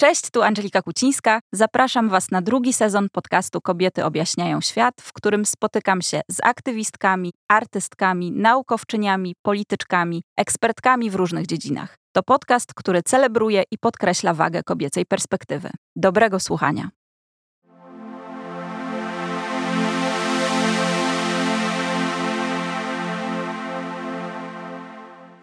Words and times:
Cześć, 0.00 0.30
tu 0.30 0.42
Angelika 0.42 0.82
Kucińska. 0.82 1.40
Zapraszam 1.52 2.08
Was 2.08 2.30
na 2.30 2.42
drugi 2.42 2.72
sezon 2.72 3.08
podcastu 3.12 3.60
Kobiety 3.60 4.04
objaśniają 4.04 4.60
świat, 4.60 4.94
w 5.00 5.12
którym 5.12 5.46
spotykam 5.46 6.02
się 6.02 6.20
z 6.30 6.36
aktywistkami, 6.42 7.32
artystkami, 7.48 8.32
naukowczyniami, 8.32 9.34
polityczkami, 9.42 10.22
ekspertkami 10.36 11.10
w 11.10 11.14
różnych 11.14 11.46
dziedzinach. 11.46 11.96
To 12.12 12.22
podcast, 12.22 12.74
który 12.74 13.02
celebruje 13.02 13.62
i 13.70 13.78
podkreśla 13.78 14.34
wagę 14.34 14.62
kobiecej 14.62 15.06
perspektywy. 15.06 15.70
Dobrego 15.96 16.40
słuchania. 16.40 16.90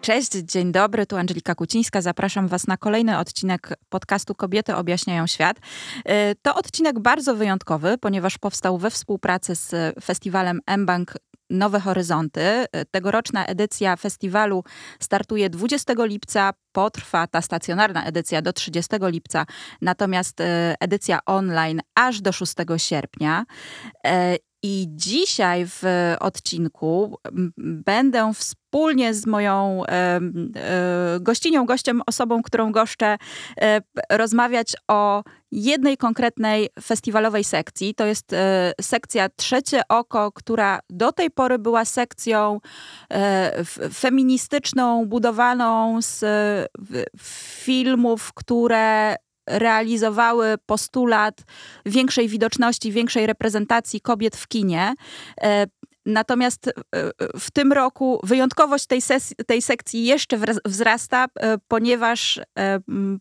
Cześć, 0.08 0.32
dzień 0.32 0.72
dobry, 0.72 1.06
tu 1.06 1.16
Angelika 1.16 1.54
Kucińska. 1.54 2.02
Zapraszam 2.02 2.48
Was 2.48 2.66
na 2.66 2.76
kolejny 2.76 3.18
odcinek 3.18 3.74
podcastu 3.88 4.34
Kobiety 4.34 4.76
objaśniają 4.76 5.26
świat. 5.26 5.56
Y, 5.58 6.34
to 6.42 6.54
odcinek 6.54 6.98
bardzo 6.98 7.34
wyjątkowy, 7.34 7.98
ponieważ 7.98 8.38
powstał 8.38 8.78
we 8.78 8.90
współpracy 8.90 9.54
z 9.54 9.96
festiwalem 10.04 10.60
mBank 10.76 11.12
Nowe 11.50 11.80
Horyzonty. 11.80 12.40
Y, 12.40 12.66
tegoroczna 12.90 13.46
edycja 13.46 13.96
festiwalu 13.96 14.64
startuje 15.00 15.50
20 15.50 15.92
lipca, 16.04 16.50
potrwa 16.72 17.26
ta 17.26 17.42
stacjonarna 17.42 18.04
edycja 18.04 18.42
do 18.42 18.52
30 18.52 18.90
lipca, 19.00 19.46
natomiast 19.82 20.40
y, 20.40 20.44
edycja 20.80 21.18
online 21.26 21.80
aż 21.94 22.20
do 22.20 22.32
6 22.32 22.54
sierpnia. 22.76 23.44
I 24.62 24.86
dzisiaj 24.90 25.66
w 25.66 25.82
odcinku 26.20 27.16
będę 27.58 28.32
wspólnie 28.68 29.14
z 29.14 29.26
moją 29.26 29.82
e, 29.86 30.20
gościnią, 31.20 31.66
gościem, 31.66 32.02
osobą, 32.06 32.42
którą 32.42 32.72
goszczę, 32.72 33.16
e, 33.60 33.80
rozmawiać 34.10 34.76
o 34.88 35.22
jednej 35.52 35.96
konkretnej 35.96 36.68
festiwalowej 36.82 37.44
sekcji. 37.44 37.94
To 37.94 38.06
jest 38.06 38.32
e, 38.32 38.72
sekcja 38.80 39.28
Trzecie 39.28 39.82
Oko, 39.88 40.32
która 40.32 40.80
do 40.90 41.12
tej 41.12 41.30
pory 41.30 41.58
była 41.58 41.84
sekcją 41.84 42.60
feministyczną, 43.92 45.06
budowaną 45.06 46.02
z 46.02 46.24
filmów, 47.62 48.32
które 48.32 49.16
realizowały 49.46 50.54
postulat 50.66 51.34
większej 51.86 52.28
widoczności, 52.28 52.92
większej 52.92 53.26
reprezentacji 53.26 54.00
kobiet 54.00 54.36
w 54.36 54.48
kinie. 54.48 54.94
E, 56.08 56.12
natomiast 56.12 56.68
e, 56.68 56.72
w 57.38 57.50
tym 57.50 57.72
roku 57.72 58.20
wyjątkowość 58.22 58.86
tej, 58.86 59.00
tej 59.46 59.62
sekcji 59.62 60.04
jeszcze 60.04 60.38
wzrasta, 60.64 61.26
e, 61.40 61.58
ponieważ 61.68 62.40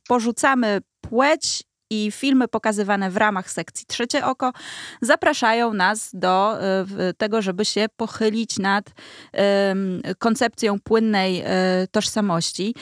porzucamy 0.08 0.82
płeć 1.02 1.64
i 1.90 2.12
filmy 2.12 2.48
pokazywane 2.48 3.12
w 3.12 3.18
ramach 3.18 3.52
sekcji 3.52 3.86
Trzecie 3.86 4.26
Oko 4.26 4.54
zapraszają 5.02 5.74
nas 5.74 6.10
do 6.14 6.58
tego, 7.18 7.42
żeby 7.42 7.66
się 7.66 7.86
pochylić 7.98 8.60
nad 8.60 8.86
koncepcją 10.20 10.80
płynnej 10.80 11.44
tożsamości. 11.92 12.76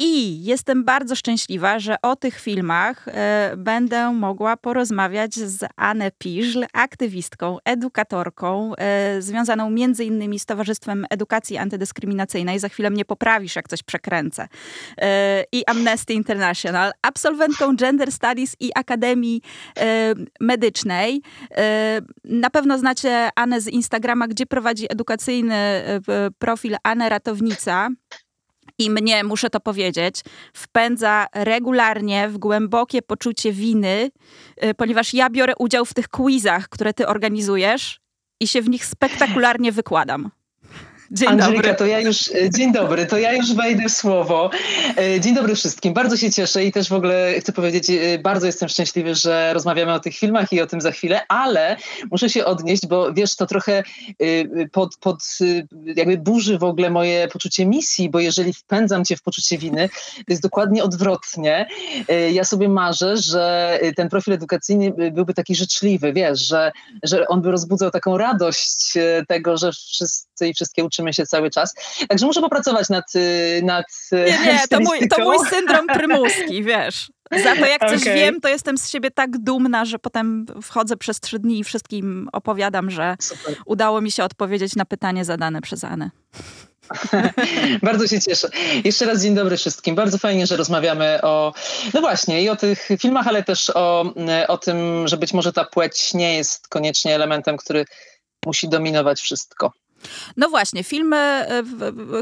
I 0.00 0.44
jestem 0.44 0.84
bardzo 0.84 1.16
szczęśliwa, 1.16 1.78
że 1.78 1.96
o 2.02 2.16
tych 2.16 2.40
filmach 2.40 3.08
e, 3.08 3.54
będę 3.56 4.12
mogła 4.12 4.56
porozmawiać 4.56 5.34
z 5.34 5.64
Anę 5.76 6.10
Piżl, 6.18 6.64
aktywistką, 6.72 7.58
edukatorką, 7.64 8.72
e, 8.76 9.22
związaną 9.22 9.70
między 9.70 10.04
innymi 10.04 10.38
z 10.38 10.46
Towarzystwem 10.46 11.06
Edukacji 11.10 11.56
Antydyskryminacyjnej. 11.56 12.58
Za 12.58 12.68
chwilę 12.68 12.90
mnie 12.90 13.04
poprawisz, 13.04 13.56
jak 13.56 13.68
coś 13.68 13.82
przekręcę. 13.82 14.48
E, 14.98 15.44
I 15.52 15.64
Amnesty 15.66 16.12
International, 16.12 16.92
absolwentką 17.02 17.76
Gender 17.76 18.12
Studies 18.12 18.56
i 18.60 18.70
Akademii 18.74 19.42
Medycznej. 20.40 21.22
Na 22.24 22.50
pewno 22.50 22.78
znacie 22.78 23.28
Anę 23.36 23.60
z 23.60 23.68
Instagrama, 23.68 24.28
gdzie 24.28 24.46
prowadzi 24.46 24.86
edukacyjny 24.92 25.82
profil 26.38 26.76
Anę 26.82 27.08
Ratownica 27.08 27.88
i 28.78 28.90
mnie, 28.90 29.24
muszę 29.24 29.50
to 29.50 29.60
powiedzieć, 29.60 30.20
wpędza 30.54 31.26
regularnie 31.34 32.28
w 32.28 32.38
głębokie 32.38 33.02
poczucie 33.02 33.52
winy, 33.52 34.10
y, 34.64 34.74
ponieważ 34.74 35.14
ja 35.14 35.30
biorę 35.30 35.52
udział 35.58 35.84
w 35.84 35.94
tych 35.94 36.08
quizach, 36.08 36.68
które 36.68 36.94
ty 36.94 37.06
organizujesz 37.06 38.00
i 38.40 38.48
się 38.48 38.62
w 38.62 38.68
nich 38.68 38.86
spektakularnie 38.86 39.72
wykładam. 39.72 40.30
Dzień 41.10 41.36
dobry. 41.36 41.74
to 41.74 41.86
ja 41.86 42.00
już, 42.00 42.28
e, 42.28 42.50
dzień 42.50 42.72
dobry, 42.72 43.06
to 43.06 43.18
ja 43.18 43.32
już 43.32 43.54
wejdę 43.54 43.88
w 43.88 43.92
słowo. 43.92 44.50
E, 44.96 45.20
dzień 45.20 45.34
dobry 45.34 45.54
wszystkim. 45.54 45.94
Bardzo 45.94 46.16
się 46.16 46.30
cieszę 46.30 46.64
i 46.64 46.72
też 46.72 46.88
w 46.88 46.92
ogóle 46.92 47.34
chcę 47.40 47.52
powiedzieć, 47.52 47.90
e, 47.90 48.18
bardzo 48.18 48.46
jestem 48.46 48.68
szczęśliwy, 48.68 49.14
że 49.14 49.54
rozmawiamy 49.54 49.92
o 49.92 50.00
tych 50.00 50.16
filmach 50.16 50.52
i 50.52 50.60
o 50.60 50.66
tym 50.66 50.80
za 50.80 50.90
chwilę, 50.90 51.20
ale 51.28 51.76
muszę 52.10 52.30
się 52.30 52.44
odnieść, 52.44 52.86
bo 52.86 53.12
wiesz, 53.12 53.36
to 53.36 53.46
trochę 53.46 53.82
pod, 54.72 54.96
pod 54.96 55.38
jakby 55.96 56.18
burzy 56.18 56.58
w 56.58 56.64
ogóle 56.64 56.90
moje 56.90 57.28
poczucie 57.28 57.66
misji, 57.66 58.10
bo 58.10 58.20
jeżeli 58.20 58.52
wpędzam 58.52 59.04
cię 59.04 59.16
w 59.16 59.22
poczucie 59.22 59.58
winy, 59.58 59.88
to 60.16 60.24
jest 60.28 60.42
dokładnie 60.42 60.84
odwrotnie. 60.84 61.66
Ja 62.32 62.44
sobie 62.44 62.68
marzę, 62.68 63.16
że 63.16 63.78
ten 63.96 64.08
profil 64.08 64.32
edukacyjny 64.32 65.10
byłby 65.12 65.34
taki 65.34 65.54
życzliwy, 65.54 66.12
wiesz, 66.12 66.40
że, 66.48 66.72
że 67.02 67.28
on 67.28 67.42
by 67.42 67.50
rozbudzał 67.50 67.90
taką 67.90 68.18
radość 68.18 68.94
tego, 69.28 69.56
że 69.56 69.72
wszyscy 69.72 70.27
i 70.46 70.54
wszystkie 70.54 70.84
uczy 70.84 70.98
uczymy 70.98 71.12
się 71.12 71.26
cały 71.26 71.50
czas. 71.50 71.74
Także 72.08 72.26
muszę 72.26 72.40
popracować 72.40 72.88
nad... 72.88 73.14
Y, 73.14 73.60
nad 73.64 73.86
y, 74.12 74.16
nie, 74.16 74.52
nie, 74.52 74.68
to 74.70 74.80
mój, 74.80 75.08
to 75.08 75.24
mój 75.24 75.38
syndrom 75.50 75.86
prymuski, 75.86 76.62
wiesz. 76.62 77.10
Za 77.42 77.56
to 77.56 77.66
jak 77.66 77.90
coś 77.90 78.02
okay. 78.02 78.14
wiem, 78.14 78.40
to 78.40 78.48
jestem 78.48 78.78
z 78.78 78.90
siebie 78.90 79.10
tak 79.10 79.38
dumna, 79.38 79.84
że 79.84 79.98
potem 79.98 80.46
wchodzę 80.62 80.96
przez 80.96 81.20
trzy 81.20 81.38
dni 81.38 81.58
i 81.58 81.64
wszystkim 81.64 82.28
opowiadam, 82.32 82.90
że 82.90 83.16
Super. 83.20 83.56
udało 83.66 84.00
mi 84.00 84.12
się 84.12 84.24
odpowiedzieć 84.24 84.76
na 84.76 84.84
pytanie 84.84 85.24
zadane 85.24 85.60
przez 85.60 85.84
Anę. 85.84 86.10
Bardzo 87.82 88.06
się 88.06 88.20
cieszę. 88.20 88.48
Jeszcze 88.84 89.06
raz 89.06 89.22
dzień 89.22 89.34
dobry 89.34 89.56
wszystkim. 89.56 89.94
Bardzo 89.94 90.18
fajnie, 90.18 90.46
że 90.46 90.56
rozmawiamy 90.56 91.18
o, 91.22 91.52
no 91.94 92.00
właśnie, 92.00 92.42
i 92.42 92.48
o 92.48 92.56
tych 92.56 92.88
filmach, 93.00 93.26
ale 93.26 93.42
też 93.42 93.70
o, 93.74 94.12
o 94.48 94.58
tym, 94.58 95.08
że 95.08 95.16
być 95.16 95.32
może 95.32 95.52
ta 95.52 95.64
płeć 95.64 96.14
nie 96.14 96.36
jest 96.36 96.68
koniecznie 96.68 97.14
elementem, 97.14 97.56
który 97.56 97.84
musi 98.46 98.68
dominować 98.68 99.20
wszystko. 99.20 99.72
No 100.36 100.48
właśnie, 100.48 100.84
filmy, 100.84 101.16
e, 101.16 101.62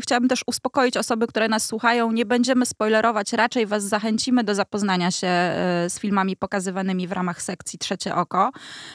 chciałabym 0.01 0.29
też 0.29 0.43
uspokoić 0.47 0.97
osoby, 0.97 1.27
które 1.27 1.49
nas 1.49 1.67
słuchają, 1.67 2.13
nie 2.13 2.27
będziemy 2.27 2.67
spoilerować, 2.67 3.33
raczej 3.33 3.67
was 3.67 3.85
zachęcimy 3.85 4.45
do 4.45 4.55
zapoznania 4.55 5.11
się 5.11 5.27
e, 5.27 5.87
z 5.91 6.01
filmami 6.01 6.37
pokazywanymi 6.37 7.09
w 7.09 7.13
ramach 7.13 7.43
sekcji 7.43 7.79
Trzecie 7.79 8.15
Oko 8.15 8.51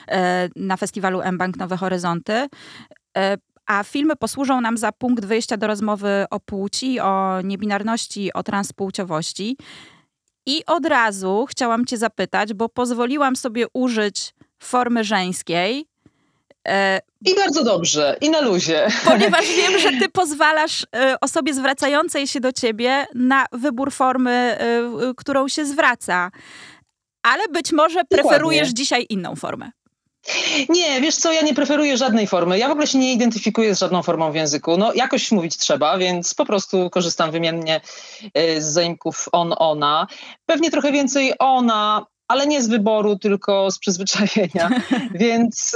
e, 0.08 0.50
na 0.56 0.78
festiwalu 0.78 1.22
mBank 1.31 1.58
Nowe 1.58 1.78
Horyzonty. 1.78 2.47
A 3.66 3.84
filmy 3.84 4.16
posłużą 4.16 4.62
nam 4.62 4.78
za 4.78 4.91
punkt 4.91 5.25
wyjścia 5.25 5.58
do 5.58 5.68
rozmowy 5.68 6.25
o 6.30 6.40
płci, 6.40 7.00
o 7.00 7.41
niebinarności, 7.44 8.34
o 8.34 8.44
transpłciowości. 8.44 9.58
I 10.46 10.66
od 10.66 10.86
razu 10.86 11.46
chciałam 11.50 11.86
Cię 11.86 11.97
zapytać, 11.97 12.53
bo 12.53 12.70
pozwoliłam 12.70 13.36
sobie 13.36 13.66
użyć 13.74 14.34
formy 14.59 15.03
żeńskiej, 15.03 15.86
I 17.25 17.35
bardzo 17.35 17.63
dobrze, 17.63 18.17
i 18.22 18.29
na 18.29 18.41
luzie. 18.41 18.88
Ponieważ 19.05 19.45
wiem, 19.57 19.79
że 19.79 19.89
ty 19.89 20.09
pozwalasz 20.09 20.85
e, 20.95 21.16
osobie 21.22 21.53
zwracającej 21.53 22.27
się 22.27 22.39
do 22.39 22.53
ciebie 22.53 23.05
na 23.16 23.45
wybór 23.51 23.91
formy, 23.91 24.31
e, 24.31 24.83
którą 25.17 25.47
się 25.47 25.66
zwraca. 25.66 26.31
Ale 27.23 27.47
być 27.47 27.72
może 27.72 28.03
preferujesz 28.03 28.59
Dokładnie. 28.67 28.73
dzisiaj 28.73 29.05
inną 29.09 29.35
formę. 29.35 29.72
Nie, 30.69 31.01
wiesz 31.01 31.16
co, 31.16 31.33
ja 31.33 31.41
nie 31.41 31.53
preferuję 31.53 31.97
żadnej 31.97 32.27
formy. 32.27 32.59
Ja 32.59 32.67
w 32.67 32.72
ogóle 32.72 32.88
się 32.88 32.97
nie 32.97 33.13
identyfikuję 33.13 33.75
z 33.75 33.79
żadną 33.79 34.03
formą 34.03 34.31
w 34.31 34.35
języku. 34.35 34.78
No, 34.78 34.93
jakoś 34.93 35.31
mówić 35.31 35.57
trzeba, 35.57 35.97
więc 35.97 36.33
po 36.33 36.45
prostu 36.45 36.89
korzystam 36.89 37.31
wymiennie 37.31 37.81
z 38.57 38.66
zaimków 38.66 39.29
on, 39.31 39.53
ona. 39.57 40.07
Pewnie 40.45 40.72
trochę 40.72 40.91
więcej 40.91 41.33
ona, 41.39 42.05
ale 42.31 42.47
nie 42.47 42.64
z 42.64 42.68
wyboru, 42.68 43.20
tylko 43.20 43.72
z 43.72 43.79
przyzwyczajenia. 43.79 44.70
Więc 45.14 45.76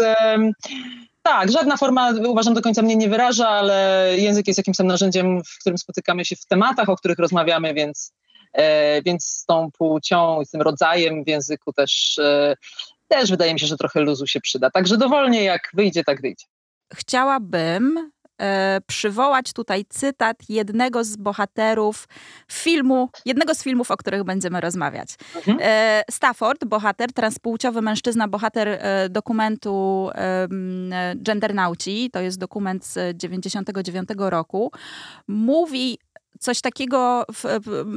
tak, 1.25 1.51
żadna 1.51 1.77
forma 1.77 2.11
uważam 2.27 2.53
do 2.53 2.61
końca 2.61 2.81
mnie 2.81 2.95
nie 2.95 3.09
wyraża, 3.09 3.49
ale 3.49 4.09
język 4.17 4.47
jest 4.47 4.57
jakimś 4.57 4.77
tam 4.77 4.87
narzędziem, 4.87 5.43
w 5.43 5.59
którym 5.59 5.77
spotykamy 5.77 6.25
się 6.25 6.35
w 6.35 6.45
tematach, 6.45 6.89
o 6.89 6.95
których 6.95 7.19
rozmawiamy, 7.19 7.73
więc, 7.73 8.13
e, 8.53 9.01
więc 9.01 9.25
z 9.25 9.45
tą 9.45 9.69
płcią 9.71 10.41
i 10.41 10.45
z 10.45 10.49
tym 10.49 10.61
rodzajem 10.61 11.23
w 11.23 11.27
języku 11.27 11.73
też, 11.73 12.17
e, 12.17 12.55
też 13.07 13.31
wydaje 13.31 13.53
mi 13.53 13.59
się, 13.59 13.67
że 13.67 13.77
trochę 13.77 14.01
luzu 14.01 14.27
się 14.27 14.41
przyda. 14.41 14.69
Także 14.69 14.97
dowolnie 14.97 15.43
jak 15.43 15.69
wyjdzie, 15.73 16.03
tak 16.03 16.21
wyjdzie. 16.21 16.45
Chciałabym, 16.93 18.11
przywołać 18.87 19.53
tutaj 19.53 19.85
cytat 19.89 20.37
jednego 20.49 21.03
z 21.03 21.15
bohaterów 21.15 22.07
filmu, 22.51 23.09
jednego 23.25 23.55
z 23.55 23.63
filmów, 23.63 23.91
o 23.91 23.97
których 23.97 24.23
będziemy 24.23 24.61
rozmawiać. 24.61 25.09
Mhm. 25.35 25.57
E, 25.61 26.03
Stafford, 26.11 26.65
bohater, 26.65 27.13
transpłciowy 27.13 27.81
mężczyzna, 27.81 28.27
bohater 28.27 28.67
e, 28.67 29.09
dokumentu 29.09 30.09
e, 30.15 30.47
Gendernauci, 31.15 32.09
to 32.11 32.21
jest 32.21 32.39
dokument 32.39 32.85
z 32.85 33.17
99 33.17 34.09
roku, 34.17 34.71
mówi 35.27 35.97
coś 36.39 36.61
takiego, 36.61 37.25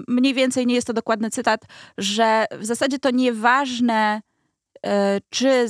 mniej 0.09 0.35
więcej 0.35 0.67
nie 0.67 0.75
jest 0.75 0.87
to 0.87 0.93
dokładny 0.93 1.31
cytat, 1.31 1.61
że 1.99 2.45
w 2.59 2.65
zasadzie 2.65 2.99
to 2.99 3.11
nieważne, 3.11 4.21
e, 4.87 5.21
czy, 5.31 5.67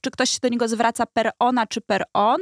czy 0.00 0.10
ktoś 0.10 0.30
się 0.30 0.38
do 0.42 0.48
niego 0.48 0.68
zwraca 0.68 1.06
per 1.06 1.30
ona 1.38 1.66
czy 1.66 1.80
per 1.80 2.04
on, 2.12 2.40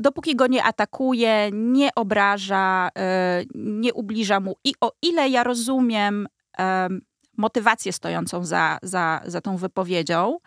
dopóki 0.00 0.36
go 0.36 0.46
nie 0.46 0.64
atakuje, 0.64 1.50
nie 1.52 1.90
obraża, 1.94 2.88
e, 2.98 3.44
nie 3.54 3.94
ubliża 3.94 4.40
mu. 4.40 4.56
I 4.64 4.74
o 4.80 4.92
ile 5.02 5.28
ja 5.28 5.44
rozumiem 5.44 6.28
motywację 7.36 7.92
stojącą 7.92 8.44
za, 8.44 8.78
za, 8.82 9.20
za 9.26 9.40
tą 9.40 9.56
wypowiedzią, 9.56 10.38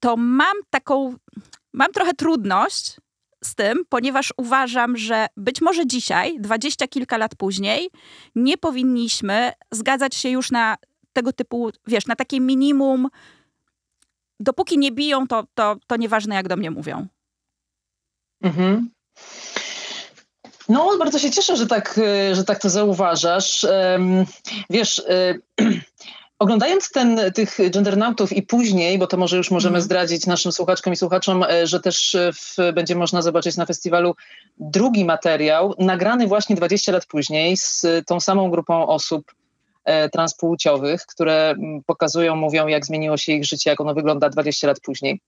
to 0.00 0.16
mam 0.16 0.56
taką, 0.70 1.14
mam 1.72 1.92
trochę 1.92 2.14
trudność 2.14 2.96
z 3.44 3.54
tym, 3.54 3.84
ponieważ 3.88 4.32
uważam, 4.36 4.96
że 4.96 5.26
być 5.36 5.60
może 5.60 5.86
dzisiaj, 5.86 6.40
dwadzieścia 6.40 6.88
kilka 6.88 7.16
lat 7.16 7.34
później, 7.34 7.90
nie 8.34 8.58
powinniśmy 8.58 9.52
zgadzać 9.70 10.14
się 10.14 10.28
już 10.28 10.50
na 10.50 10.76
tego 11.12 11.32
typu, 11.32 11.70
wiesz, 11.86 12.06
na 12.06 12.16
takie 12.16 12.40
minimum. 12.40 13.08
Dopóki 14.40 14.78
nie 14.78 14.92
biją, 14.92 15.26
to, 15.26 15.44
to, 15.54 15.76
to 15.86 15.96
nieważne, 15.96 16.34
jak 16.34 16.48
do 16.48 16.56
mnie 16.56 16.70
mówią. 16.70 17.06
Mhm. 18.42 18.90
No, 20.68 20.98
bardzo 20.98 21.18
się 21.18 21.30
cieszę, 21.30 21.56
że 21.56 21.66
tak, 21.66 21.98
e, 21.98 22.34
że 22.34 22.44
tak 22.44 22.60
to 22.60 22.70
zauważasz. 22.70 23.66
Wiesz, 24.70 25.02
e, 25.08 25.34
Oglądając 26.40 26.90
ten, 26.90 27.20
tych 27.34 27.58
gendernautów 27.70 28.32
i 28.32 28.42
później, 28.42 28.98
bo 28.98 29.06
to 29.06 29.16
może 29.16 29.36
już 29.36 29.50
możemy 29.50 29.76
mm. 29.76 29.82
zdradzić 29.82 30.26
naszym 30.26 30.52
słuchaczkom 30.52 30.92
i 30.92 30.96
słuchaczom, 30.96 31.42
e, 31.42 31.66
że 31.66 31.80
też 31.80 32.16
w, 32.34 32.72
będzie 32.72 32.94
można 32.94 33.22
zobaczyć 33.22 33.56
na 33.56 33.66
festiwalu 33.66 34.14
drugi 34.58 35.04
materiał, 35.04 35.74
nagrany 35.78 36.26
właśnie 36.26 36.56
20 36.56 36.92
lat 36.92 37.06
później 37.06 37.56
z 37.56 37.86
tą 38.06 38.20
samą 38.20 38.50
grupą 38.50 38.86
osób 38.86 39.34
e, 39.84 40.08
transpłciowych, 40.08 41.06
które 41.06 41.54
pokazują, 41.86 42.36
mówią, 42.36 42.66
jak 42.66 42.86
zmieniło 42.86 43.16
się 43.16 43.32
ich 43.32 43.44
życie, 43.44 43.70
jak 43.70 43.80
ono 43.80 43.94
wygląda 43.94 44.28
20 44.28 44.66
lat 44.66 44.80
później. 44.80 45.20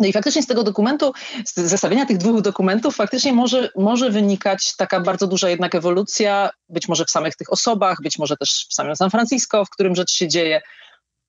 No 0.00 0.06
i 0.06 0.12
faktycznie 0.12 0.42
z 0.42 0.46
tego 0.46 0.62
dokumentu, 0.62 1.12
z 1.46 1.54
zestawienia 1.54 2.06
tych 2.06 2.18
dwóch 2.18 2.42
dokumentów, 2.42 2.96
faktycznie 2.96 3.32
może, 3.32 3.70
może 3.76 4.10
wynikać 4.10 4.76
taka 4.76 5.00
bardzo 5.00 5.26
duża 5.26 5.48
jednak 5.48 5.74
ewolucja, 5.74 6.50
być 6.68 6.88
może 6.88 7.04
w 7.04 7.10
samych 7.10 7.36
tych 7.36 7.52
osobach, 7.52 7.98
być 8.02 8.18
może 8.18 8.36
też 8.36 8.66
w 8.70 8.74
samym 8.74 8.96
San 8.96 9.10
Francisco, 9.10 9.64
w 9.64 9.70
którym 9.70 9.94
rzecz 9.94 10.10
się 10.10 10.28
dzieje. 10.28 10.60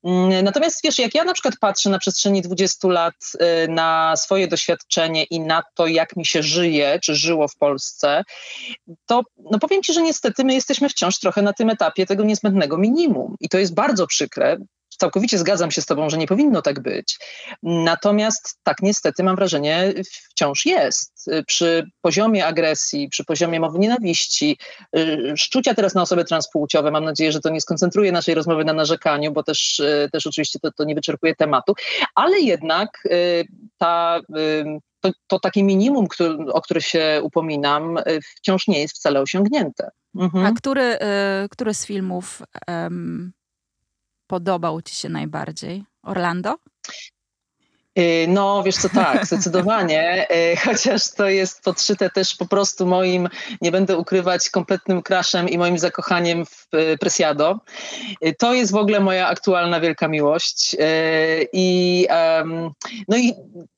Mm, 0.04 0.44
natomiast 0.44 0.80
wiesz, 0.84 0.98
jak 0.98 1.14
ja 1.14 1.24
na 1.24 1.32
przykład 1.32 1.54
patrzę 1.60 1.90
na 1.90 1.98
przestrzeni 1.98 2.42
20 2.42 2.88
lat 2.88 3.14
y, 3.34 3.68
na 3.68 4.16
swoje 4.16 4.48
doświadczenie 4.48 5.24
i 5.24 5.40
na 5.40 5.62
to, 5.74 5.86
jak 5.86 6.16
mi 6.16 6.26
się 6.26 6.42
żyje, 6.42 6.98
czy 7.02 7.14
żyło 7.14 7.48
w 7.48 7.56
Polsce, 7.56 8.22
to 9.06 9.22
no 9.50 9.58
powiem 9.58 9.82
ci, 9.82 9.92
że 9.92 10.02
niestety 10.02 10.44
my 10.44 10.54
jesteśmy 10.54 10.88
wciąż 10.88 11.18
trochę 11.18 11.42
na 11.42 11.52
tym 11.52 11.70
etapie 11.70 12.06
tego 12.06 12.24
niezbędnego 12.24 12.78
minimum. 12.78 13.34
I 13.40 13.48
to 13.48 13.58
jest 13.58 13.74
bardzo 13.74 14.06
przykre, 14.06 14.56
całkowicie 14.96 15.38
zgadzam 15.38 15.70
się 15.70 15.82
z 15.82 15.86
Tobą, 15.86 16.10
że 16.10 16.18
nie 16.18 16.26
powinno 16.26 16.62
tak 16.62 16.80
być. 16.80 17.18
Natomiast 17.62 18.58
tak 18.62 18.76
niestety 18.82 19.22
mam 19.22 19.36
wrażenie 19.36 19.94
wciąż 20.30 20.66
jest. 20.66 21.30
Przy 21.46 21.90
poziomie 22.00 22.46
agresji, 22.46 23.08
przy 23.08 23.24
poziomie 23.24 23.60
mowy 23.60 23.78
nienawiści, 23.78 24.58
y, 24.96 25.32
szczucia 25.36 25.74
teraz 25.74 25.94
na 25.94 26.02
osoby 26.02 26.24
transpłciowe, 26.24 26.90
mam 26.90 27.04
nadzieję, 27.04 27.32
że 27.32 27.40
to 27.40 27.48
nie 27.48 27.60
skoncentruje 27.60 28.12
naszej 28.12 28.34
rozmowy 28.34 28.64
na 28.64 28.72
narzekaniu, 28.72 29.32
bo 29.32 29.42
też, 29.42 29.80
y, 29.80 30.08
też 30.12 30.26
oczywiście 30.26 30.58
to, 30.58 30.72
to 30.72 30.84
nie 30.84 30.94
wyczerpuje 30.94 31.34
tematu, 31.34 31.74
ale 32.14 32.38
jednak 32.40 33.02
y, 33.06 33.44
ta 33.78 34.20
to, 35.00 35.10
to, 35.26 35.40
takie 35.40 35.62
minimum, 35.62 36.08
który, 36.08 36.52
o 36.52 36.60
które 36.60 36.80
się 36.80 37.20
upominam, 37.22 37.98
wciąż 38.36 38.68
nie 38.68 38.80
jest 38.80 38.96
wcale 38.96 39.20
osiągnięte. 39.20 39.90
Mhm. 40.16 40.46
A 40.46 40.52
który, 40.52 40.98
który 41.50 41.74
z 41.74 41.86
filmów 41.86 42.42
podobał 44.26 44.82
ci 44.82 44.94
się 44.94 45.08
najbardziej? 45.08 45.84
Orlando? 46.02 46.56
Y, 47.98 48.26
no, 48.28 48.62
wiesz 48.62 48.76
co, 48.76 48.88
tak, 48.88 49.26
zdecydowanie, 49.26 50.26
y, 50.30 50.56
chociaż 50.64 51.10
to 51.10 51.28
jest 51.28 51.62
podszyte 51.62 52.10
też 52.10 52.34
po 52.34 52.46
prostu 52.46 52.86
moim, 52.86 53.28
nie 53.60 53.72
będę 53.72 53.96
ukrywać, 53.96 54.50
kompletnym 54.50 55.02
crashem 55.02 55.48
i 55.48 55.58
moim 55.58 55.78
zakochaniem 55.78 56.46
w 56.46 56.74
y, 56.74 56.98
Presiado. 56.98 57.60
To 58.38 58.54
jest 58.54 58.72
w 58.72 58.76
ogóle 58.76 59.00
moja 59.00 59.28
aktualna 59.28 59.80
wielka 59.80 60.08
miłość 60.08 60.76
i 61.52 62.06
no 63.08 63.16
i 63.16 63.34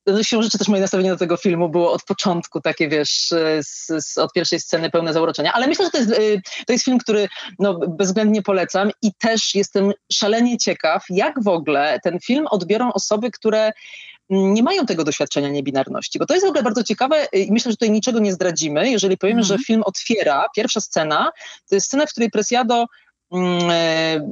no 0.07 0.23
siłą 0.23 0.41
rzeczy 0.41 0.57
też 0.57 0.67
moje 0.67 0.81
nastawienie 0.81 1.09
do 1.09 1.17
tego 1.17 1.37
filmu 1.37 1.69
było 1.69 1.91
od 1.91 2.03
początku 2.03 2.61
takie, 2.61 2.89
wiesz, 2.89 3.33
z, 3.59 4.05
z, 4.05 4.17
od 4.17 4.33
pierwszej 4.33 4.59
sceny 4.59 4.89
pełne 4.89 5.13
zauroczenia, 5.13 5.53
ale 5.53 5.67
myślę, 5.67 5.85
że 5.85 5.91
to 5.91 5.97
jest, 5.97 6.11
to 6.67 6.73
jest 6.73 6.85
film, 6.85 6.97
który 6.97 7.27
no, 7.59 7.73
bezwzględnie 7.73 8.41
polecam 8.41 8.91
i 9.01 9.13
też 9.13 9.55
jestem 9.55 9.91
szalenie 10.11 10.57
ciekaw, 10.57 11.03
jak 11.09 11.43
w 11.43 11.47
ogóle 11.47 11.99
ten 12.03 12.19
film 12.19 12.45
odbiorą 12.49 12.93
osoby, 12.93 13.31
które 13.31 13.71
nie 14.29 14.63
mają 14.63 14.85
tego 14.85 15.03
doświadczenia 15.03 15.49
niebinarności. 15.49 16.19
Bo 16.19 16.25
to 16.25 16.33
jest 16.33 16.45
w 16.45 16.49
ogóle 16.49 16.63
bardzo 16.63 16.83
ciekawe 16.83 17.27
i 17.33 17.51
myślę, 17.51 17.71
że 17.71 17.77
tutaj 17.77 17.91
niczego 17.91 18.19
nie 18.19 18.33
zdradzimy, 18.33 18.89
jeżeli 18.89 19.17
powiemy, 19.17 19.41
mhm. 19.41 19.57
że 19.59 19.65
film 19.65 19.83
otwiera, 19.85 20.45
pierwsza 20.55 20.81
scena, 20.81 21.31
to 21.69 21.75
jest 21.75 21.87
scena, 21.87 22.05
w 22.05 22.11
której 22.11 22.29
Presiado 22.29 22.85
mm, 23.31 23.69
e, 23.71 24.29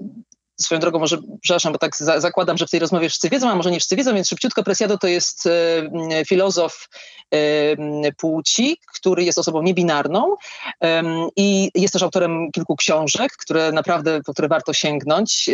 swoją 0.62 0.82
drogą 0.82 1.00
może, 1.00 1.18
przepraszam, 1.42 1.74
bo 1.74 1.80
tak 1.80 1.98
za, 1.98 2.20
zakładam, 2.20 2.58
że 2.58 2.68
w 2.68 2.70
tej 2.70 2.80
rozmowie 2.80 3.10
wszyscy 3.10 3.30
wiedzą, 3.30 3.50
a 3.50 3.56
może 3.56 3.72
nie 3.72 3.80
wszyscy 3.80 3.96
wiedzą, 3.96 4.14
więc 4.16 4.28
szybciutko 4.28 4.64
Presiado 4.64 4.98
to 4.98 5.08
jest 5.08 5.46
e, 5.46 6.26
filozof 6.26 6.88
e, 7.32 8.12
płci, 8.18 8.78
który 8.96 9.24
jest 9.24 9.38
osobą 9.38 9.62
niebinarną 9.62 10.36
e, 10.84 11.04
i 11.36 11.72
jest 11.76 11.94
też 11.94 12.04
autorem 12.04 12.52
kilku 12.52 12.76
książek, 12.76 13.32
które 13.32 13.72
naprawdę, 13.72 14.22
po 14.26 14.34
które 14.34 14.48
warto 14.48 14.74
sięgnąć, 14.74 15.50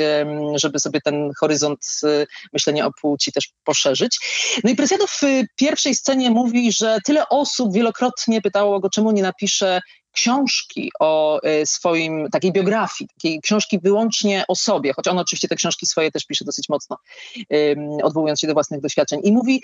żeby 0.55 0.79
sobie 0.79 1.01
ten 1.01 1.31
horyzont 1.39 1.79
e, 2.03 2.25
myślenia 2.53 2.85
o 2.85 2.91
płci 3.01 3.31
też 3.31 3.49
poszerzyć. 3.63 4.19
No 4.63 4.69
i 4.69 4.75
Presiado 4.75 5.07
w 5.07 5.21
pierwszej 5.55 5.95
scenie 5.95 6.31
mówi, 6.31 6.71
że 6.71 6.97
tyle 7.05 7.29
osób 7.29 7.73
wielokrotnie 7.73 8.41
pytało 8.41 8.79
go, 8.79 8.89
czemu 8.89 9.11
nie 9.11 9.21
napisze 9.21 9.81
książki 10.13 10.91
o 10.99 11.41
e, 11.43 11.65
swoim, 11.65 12.29
takiej 12.31 12.51
biografii, 12.51 13.07
takiej 13.07 13.41
książki 13.41 13.79
wyłącznie 13.79 14.43
o 14.47 14.55
sobie, 14.55 14.93
choć 14.93 15.07
on 15.07 15.19
oczywiście 15.19 15.47
te 15.47 15.55
książki 15.55 15.85
swoje 15.85 16.11
też 16.11 16.25
pisze 16.25 16.45
dosyć 16.45 16.69
mocno, 16.69 16.97
odwołując 18.03 18.39
się 18.39 18.47
do 18.47 18.53
własnych 18.53 18.81
doświadczeń. 18.81 19.19
I 19.23 19.31
mówi, 19.31 19.61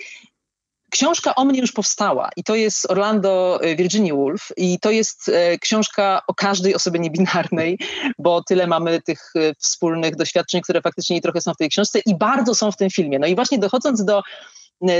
Książka 0.90 1.34
o 1.34 1.44
mnie 1.44 1.60
już 1.60 1.72
powstała 1.72 2.30
i 2.36 2.44
to 2.44 2.54
jest 2.54 2.90
Orlando 2.90 3.60
e, 3.62 3.76
Virginia 3.76 4.14
Woolf 4.14 4.48
i 4.56 4.78
to 4.80 4.90
jest 4.90 5.28
e, 5.28 5.58
książka 5.58 6.22
o 6.26 6.34
każdej 6.34 6.74
osobie 6.74 7.00
niebinarnej, 7.00 7.78
bo 8.18 8.44
tyle 8.44 8.66
mamy 8.66 9.02
tych 9.02 9.32
wspólnych 9.58 10.16
doświadczeń, 10.16 10.60
które 10.60 10.82
faktycznie 10.82 11.20
trochę 11.20 11.40
są 11.40 11.54
w 11.54 11.56
tej 11.56 11.68
książce 11.68 11.98
i 12.06 12.14
bardzo 12.14 12.54
są 12.54 12.72
w 12.72 12.76
tym 12.76 12.90
filmie. 12.90 13.18
No 13.18 13.26
i 13.26 13.34
właśnie 13.34 13.58
dochodząc 13.58 14.04
do 14.04 14.22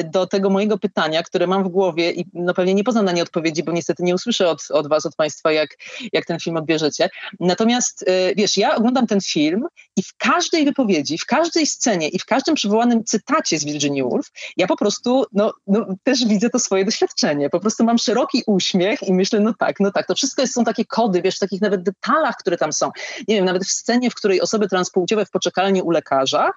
do 0.05 0.27
tego 0.27 0.51
mojego 0.51 0.79
pytania, 0.79 1.23
które 1.23 1.47
mam 1.47 1.65
w 1.65 1.69
głowie 1.69 2.13
i 2.13 2.27
no 2.35 2.55
pewnie 2.55 2.75
nie 2.75 2.85
poznam 2.85 3.05
na 3.05 3.13
nie 3.13 3.23
odpowiedzi, 3.23 3.63
bo 3.63 3.73
niestety 3.73 4.03
nie 4.03 4.15
usłyszę 4.15 4.49
od, 4.49 4.71
od 4.71 4.89
was, 4.89 5.07
od 5.07 5.17
państwa, 5.17 5.53
jak, 5.53 5.77
jak 6.13 6.27
ten 6.27 6.41
film 6.41 6.57
odbierzecie. 6.57 7.11
Natomiast 7.41 8.05
e, 8.09 8.35
wiesz, 8.35 8.57
ja 8.57 8.77
oglądam 8.77 9.07
ten 9.07 9.21
film 9.21 9.67
i 10.01 10.03
w 10.03 10.17
każdej 10.17 10.65
wypowiedzi, 10.65 11.19
w 11.19 11.27
każdej 11.27 11.67
scenie 11.67 12.09
i 12.09 12.19
w 12.19 12.25
każdym 12.25 12.55
przywołanym 12.55 13.05
cytacie 13.05 13.59
z 13.59 13.65
Virginia 13.65 14.05
Woolf, 14.05 14.27
ja 14.57 14.67
po 14.67 14.77
prostu 14.77 15.25
no, 15.33 15.53
no, 15.67 15.87
też 16.03 16.25
widzę 16.27 16.51
to 16.51 16.59
swoje 16.59 16.85
doświadczenie. 16.85 17.51
Po 17.51 17.61
prostu 17.61 17.85
mam 17.85 17.99
szeroki 17.99 18.43
uśmiech 18.47 19.03
i 19.03 19.13
myślę, 19.13 19.41
no 19.41 19.55
tak, 19.59 19.81
no 19.81 19.93
tak, 19.93 20.07
to 20.07 20.15
wszystko 20.15 20.43
jest, 20.43 20.55
są 20.55 20.65
takie 20.65 20.85
kody, 20.85 21.23
wiesz, 21.23 21.37
w 21.37 21.39
takich 21.39 21.61
nawet 21.61 21.83
detalach, 21.83 22.37
które 22.37 22.57
tam 22.57 22.73
są. 22.73 22.91
Nie 23.29 23.35
wiem, 23.37 23.45
nawet 23.45 23.65
w 23.65 23.71
scenie, 23.71 24.11
w 24.11 24.15
której 24.15 24.41
osoby 24.41 24.69
transpłciowe 24.69 25.27
w 25.27 25.31
poczekalni 25.31 25.83
u 25.83 25.91
lekarza 25.91 26.51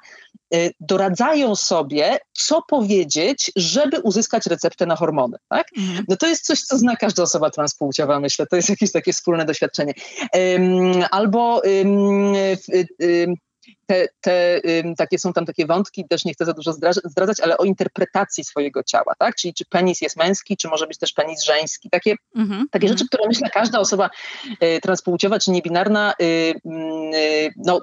y, 0.56 0.72
doradzają 0.80 1.56
sobie, 1.56 2.18
co 2.34 2.62
powiedzieć, 2.62 2.94
wiedzieć, 3.04 3.52
żeby 3.56 4.00
uzyskać 4.00 4.46
receptę 4.46 4.86
na 4.86 4.96
hormony. 4.96 5.38
Tak? 5.50 5.68
Mhm. 5.78 6.06
No 6.10 6.16
to 6.18 6.28
jest 6.28 6.46
coś, 6.46 6.62
co 6.62 6.78
zna 6.78 6.96
każda 6.96 7.24
osoba 7.24 7.50
transpłciowa, 7.50 8.20
myślę. 8.20 8.48
To 8.48 8.56
jest 8.56 8.70
jakieś 8.70 8.92
takie 8.92 9.14
wspólne 9.14 9.46
doświadczenie. 9.46 9.94
Um, 10.34 11.04
albo 11.12 11.62
um, 11.66 12.34
um, 12.34 13.33
te, 13.86 14.08
te 14.22 14.62
takie 14.98 15.20
są 15.20 15.34
tam 15.34 15.46
takie 15.46 15.66
wątki, 15.66 16.08
też 16.08 16.26
nie 16.26 16.34
chcę 16.34 16.46
za 16.46 16.54
dużo 16.54 16.74
zdradzać, 17.06 17.40
ale 17.40 17.58
o 17.58 17.64
interpretacji 17.64 18.44
swojego 18.44 18.84
ciała, 18.84 19.14
tak? 19.20 19.36
Czyli 19.36 19.54
czy 19.54 19.66
penis 19.66 20.02
jest 20.02 20.18
męski, 20.18 20.58
czy 20.58 20.68
może 20.68 20.88
być 20.88 20.98
też 20.98 21.14
penis 21.14 21.44
żeński. 21.44 21.90
Takie, 21.90 22.16
mm-hmm. 22.38 22.64
takie 22.72 22.88
rzeczy, 22.88 23.08
które 23.08 23.28
myślę 23.28 23.50
każda 23.50 23.80
osoba 23.80 24.10
y, 24.64 24.80
transpłciowa 24.82 25.40
czy 25.40 25.52
niebinarna 25.52 26.14
y, 26.22 26.26
y, 26.26 27.54
no, 27.58 27.82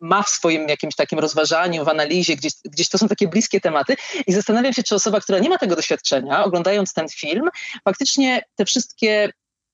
ma 0.00 0.22
w 0.22 0.28
swoim 0.28 0.68
jakimś 0.68 0.94
takim 0.94 1.18
rozważaniu, 1.18 1.84
w 1.84 1.88
analizie, 1.88 2.36
gdzieś, 2.36 2.52
gdzieś 2.64 2.88
to 2.88 2.98
są 2.98 3.08
takie 3.08 3.28
bliskie 3.28 3.60
tematy 3.60 3.96
i 4.26 4.32
zastanawiam 4.32 4.72
się, 4.72 4.82
czy 4.82 4.94
osoba, 4.94 5.20
która 5.20 5.38
nie 5.38 5.48
ma 5.48 5.58
tego 5.58 5.76
doświadczenia, 5.76 6.44
oglądając 6.44 6.92
ten 6.92 7.08
film, 7.08 7.48
faktycznie 7.84 8.42
te 8.56 8.64
wszystkie 8.64 9.32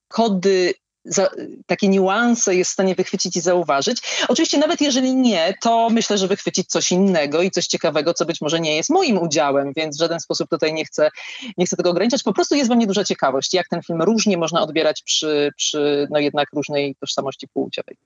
kody 0.08 0.74
za, 1.04 1.28
takie 1.66 1.88
niuanse 1.88 2.54
jest 2.54 2.70
w 2.70 2.72
stanie 2.72 2.94
wychwycić 2.94 3.36
i 3.36 3.40
zauważyć. 3.40 4.02
Oczywiście 4.28 4.58
nawet 4.58 4.80
jeżeli 4.80 5.14
nie, 5.14 5.54
to 5.62 5.88
myślę, 5.90 6.18
że 6.18 6.28
wychwycić 6.28 6.68
coś 6.68 6.92
innego 6.92 7.42
i 7.42 7.50
coś 7.50 7.66
ciekawego, 7.66 8.14
co 8.14 8.24
być 8.24 8.40
może 8.40 8.60
nie 8.60 8.76
jest 8.76 8.90
moim 8.90 9.18
udziałem, 9.18 9.72
więc 9.76 9.96
w 9.96 10.00
żaden 10.00 10.20
sposób 10.20 10.50
tutaj 10.50 10.74
nie 10.74 10.84
chcę, 10.84 11.10
nie 11.58 11.66
chcę 11.66 11.76
tego 11.76 11.90
ograniczać. 11.90 12.22
Po 12.22 12.32
prostu 12.32 12.54
jest 12.54 12.68
we 12.68 12.76
mnie 12.76 12.86
duża 12.86 13.04
ciekawość, 13.04 13.54
jak 13.54 13.68
ten 13.68 13.82
film 13.82 14.02
różnie 14.02 14.36
można 14.36 14.62
odbierać 14.62 15.02
przy, 15.02 15.50
przy 15.56 16.08
no 16.10 16.18
jednak 16.18 16.48
różnej 16.52 16.96
tożsamości 17.00 17.48
płciowej. 17.48 17.96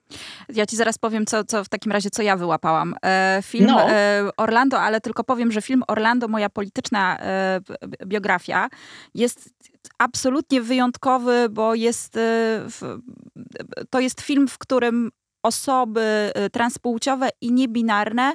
Ja 0.48 0.66
ci 0.66 0.76
zaraz 0.76 0.98
powiem, 0.98 1.26
co, 1.26 1.44
co 1.44 1.64
w 1.64 1.68
takim 1.68 1.92
razie, 1.92 2.10
co 2.10 2.22
ja 2.22 2.36
wyłapałam. 2.36 2.94
E, 3.04 3.40
film 3.42 3.66
no. 3.66 3.90
e, 3.90 4.30
Orlando, 4.36 4.80
ale 4.80 5.00
tylko 5.00 5.24
powiem, 5.24 5.52
że 5.52 5.62
film 5.62 5.82
Orlando, 5.88 6.28
moja 6.28 6.50
polityczna 6.50 7.18
e, 7.20 7.60
biografia, 8.06 8.68
jest 9.14 9.50
absolutnie 9.98 10.62
wyjątkowy, 10.62 11.48
bo 11.50 11.74
jest, 11.74 12.16
e, 12.16 12.66
to 13.90 14.00
jest 14.00 14.20
film, 14.20 14.48
w 14.48 14.58
którym 14.58 15.10
osoby 15.42 16.00
e, 16.34 16.50
transpłciowe 16.50 17.28
i 17.40 17.52
niebinarne 17.52 18.32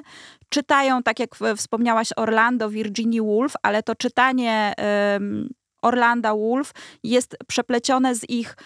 czytają, 0.48 1.02
tak 1.02 1.18
jak 1.18 1.30
wspomniałaś, 1.56 2.08
Orlando, 2.16 2.70
Virginia 2.70 3.22
Woolf, 3.22 3.54
ale 3.62 3.82
to 3.82 3.94
czytanie 3.94 4.74
Orlanda 5.82 6.34
Woolf 6.34 6.72
jest 7.02 7.36
przeplecione 7.46 8.14
z 8.14 8.30
ich 8.30 8.56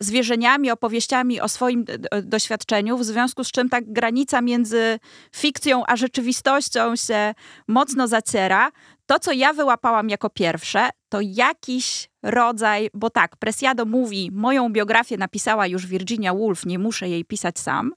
zwierzeniami, 0.00 0.70
opowieściami 0.70 1.40
o 1.40 1.48
swoim 1.48 1.84
doświadczeniu, 2.22 2.98
w 2.98 3.04
związku 3.04 3.44
z 3.44 3.50
czym 3.50 3.68
ta 3.68 3.78
granica 3.80 4.40
między 4.40 4.98
fikcją 5.34 5.82
a 5.86 5.96
rzeczywistością 5.96 6.96
się 6.96 7.34
mocno 7.68 8.08
zaciera. 8.08 8.70
To, 9.06 9.18
co 9.18 9.32
ja 9.32 9.52
wyłapałam 9.52 10.10
jako 10.10 10.30
pierwsze, 10.30 10.90
to 11.08 11.18
jakiś 11.22 12.08
rodzaj, 12.22 12.90
bo 12.94 13.10
tak, 13.10 13.36
Presiado 13.36 13.84
mówi, 13.84 14.30
moją 14.32 14.72
biografię 14.72 15.16
napisała 15.16 15.66
już 15.66 15.86
Virginia 15.86 16.34
Woolf, 16.34 16.66
nie 16.66 16.78
muszę 16.78 17.08
jej 17.08 17.24
pisać 17.24 17.58
sam. 17.58 17.92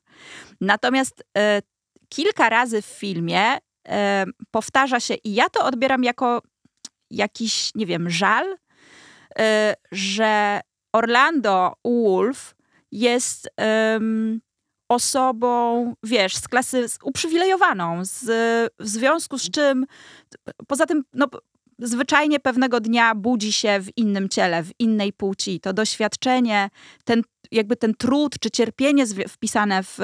Natomiast 0.61 1.23
e, 1.37 1.61
kilka 2.09 2.49
razy 2.49 2.81
w 2.81 2.85
filmie 2.85 3.57
e, 3.87 4.25
powtarza 4.51 4.99
się, 4.99 5.13
i 5.13 5.33
ja 5.33 5.49
to 5.49 5.65
odbieram 5.65 6.03
jako 6.03 6.41
jakiś, 7.11 7.75
nie 7.75 7.85
wiem, 7.85 8.09
żal, 8.09 8.57
e, 9.39 9.73
że 9.91 10.61
Orlando 10.93 11.73
Wolf 11.85 12.55
jest 12.91 13.49
osobą, 14.89 15.93
wiesz, 16.03 16.36
z 16.36 16.48
klasy 16.48 16.86
uprzywilejowaną, 17.03 18.05
z, 18.05 18.24
w 18.79 18.88
związku 18.88 19.38
z 19.38 19.51
czym, 19.51 19.86
poza 20.67 20.86
tym, 20.86 21.03
no, 21.13 21.27
zwyczajnie 21.79 22.39
pewnego 22.39 22.79
dnia 22.79 23.15
budzi 23.15 23.53
się 23.53 23.79
w 23.79 23.98
innym 23.98 24.29
ciele, 24.29 24.63
w 24.63 24.72
innej 24.79 25.13
płci. 25.13 25.60
To 25.60 25.74
doświadczenie, 25.74 26.69
ten, 27.03 27.22
jakby 27.51 27.75
ten 27.75 27.93
trud 27.93 28.39
czy 28.39 28.51
cierpienie 28.51 29.05
wpisane 29.27 29.84
w 29.84 30.00
y, 30.00 30.03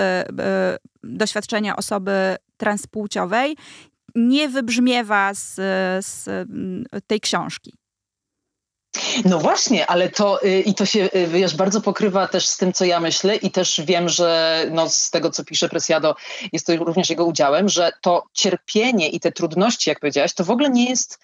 doświadczenie 1.04 1.76
osoby 1.76 2.36
transpłciowej 2.58 3.58
nie 4.16 4.50
wybrzmiewa 4.50 5.34
z, 5.34 5.56
z 6.06 6.30
tej 7.08 7.20
książki. 7.20 7.74
No 9.26 9.40
właśnie, 9.40 9.88
ale 9.88 10.10
to 10.10 10.44
y, 10.44 10.62
i 10.62 10.74
to 10.74 10.86
się 10.86 11.10
y, 11.16 11.28
wiesz, 11.28 11.56
bardzo 11.56 11.82
pokrywa 11.82 12.28
też 12.28 12.46
z 12.46 12.58
tym, 12.58 12.74
co 12.74 12.86
ja 12.86 13.00
myślę 13.00 13.36
i 13.36 13.52
też 13.52 13.82
wiem, 13.86 14.10
że 14.10 14.62
no, 14.72 14.90
z 14.90 15.12
tego, 15.12 15.32
co 15.32 15.46
pisze 15.46 15.70
Presiado, 15.70 16.16
jest 16.54 16.68
to 16.68 16.76
również 16.76 17.10
jego 17.10 17.26
udziałem, 17.26 17.70
że 17.70 17.92
to 18.02 18.24
cierpienie 18.34 19.10
i 19.10 19.20
te 19.20 19.32
trudności, 19.32 19.90
jak 19.90 20.00
powiedziałaś, 20.00 20.34
to 20.34 20.44
w 20.44 20.52
ogóle 20.52 20.70
nie 20.70 20.90
jest 20.90 21.20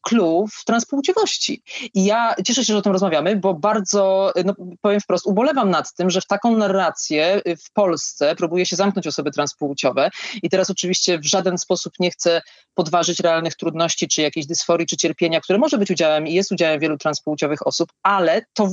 clue 0.00 0.46
w 0.52 0.64
transpłciowości. 0.64 1.62
I 1.94 2.04
ja 2.04 2.34
cieszę 2.44 2.64
się, 2.64 2.72
że 2.72 2.78
o 2.78 2.82
tym 2.82 2.92
rozmawiamy, 2.92 3.36
bo 3.36 3.54
bardzo, 3.54 4.32
no, 4.44 4.54
powiem 4.80 5.00
wprost, 5.00 5.26
ubolewam 5.26 5.70
nad 5.70 5.94
tym, 5.94 6.10
że 6.10 6.20
w 6.20 6.26
taką 6.26 6.56
narrację 6.56 7.40
y, 7.46 7.56
w 7.56 7.70
Polsce 7.72 8.36
próbuje 8.36 8.66
się 8.66 8.76
zamknąć 8.76 9.06
osoby 9.06 9.30
transpłciowe. 9.30 10.10
I 10.42 10.50
teraz 10.50 10.70
oczywiście 10.70 11.18
w 11.18 11.26
żaden 11.26 11.58
sposób 11.58 11.92
nie 12.00 12.10
chcę 12.10 12.42
podważyć 12.74 13.20
realnych 13.20 13.54
trudności, 13.54 14.08
czy 14.08 14.22
jakiejś 14.22 14.46
dysforii, 14.46 14.86
czy 14.86 14.96
cierpienia, 14.96 15.40
które 15.40 15.58
może 15.58 15.78
być 15.78 15.90
udziałem 15.90 16.26
i 16.26 16.34
jest 16.34 16.52
udziałem 16.52 16.80
wielu 16.80 16.98
transpłciowych 16.98 17.66
osób, 17.66 17.92
ale 18.02 18.42
to 18.54 18.68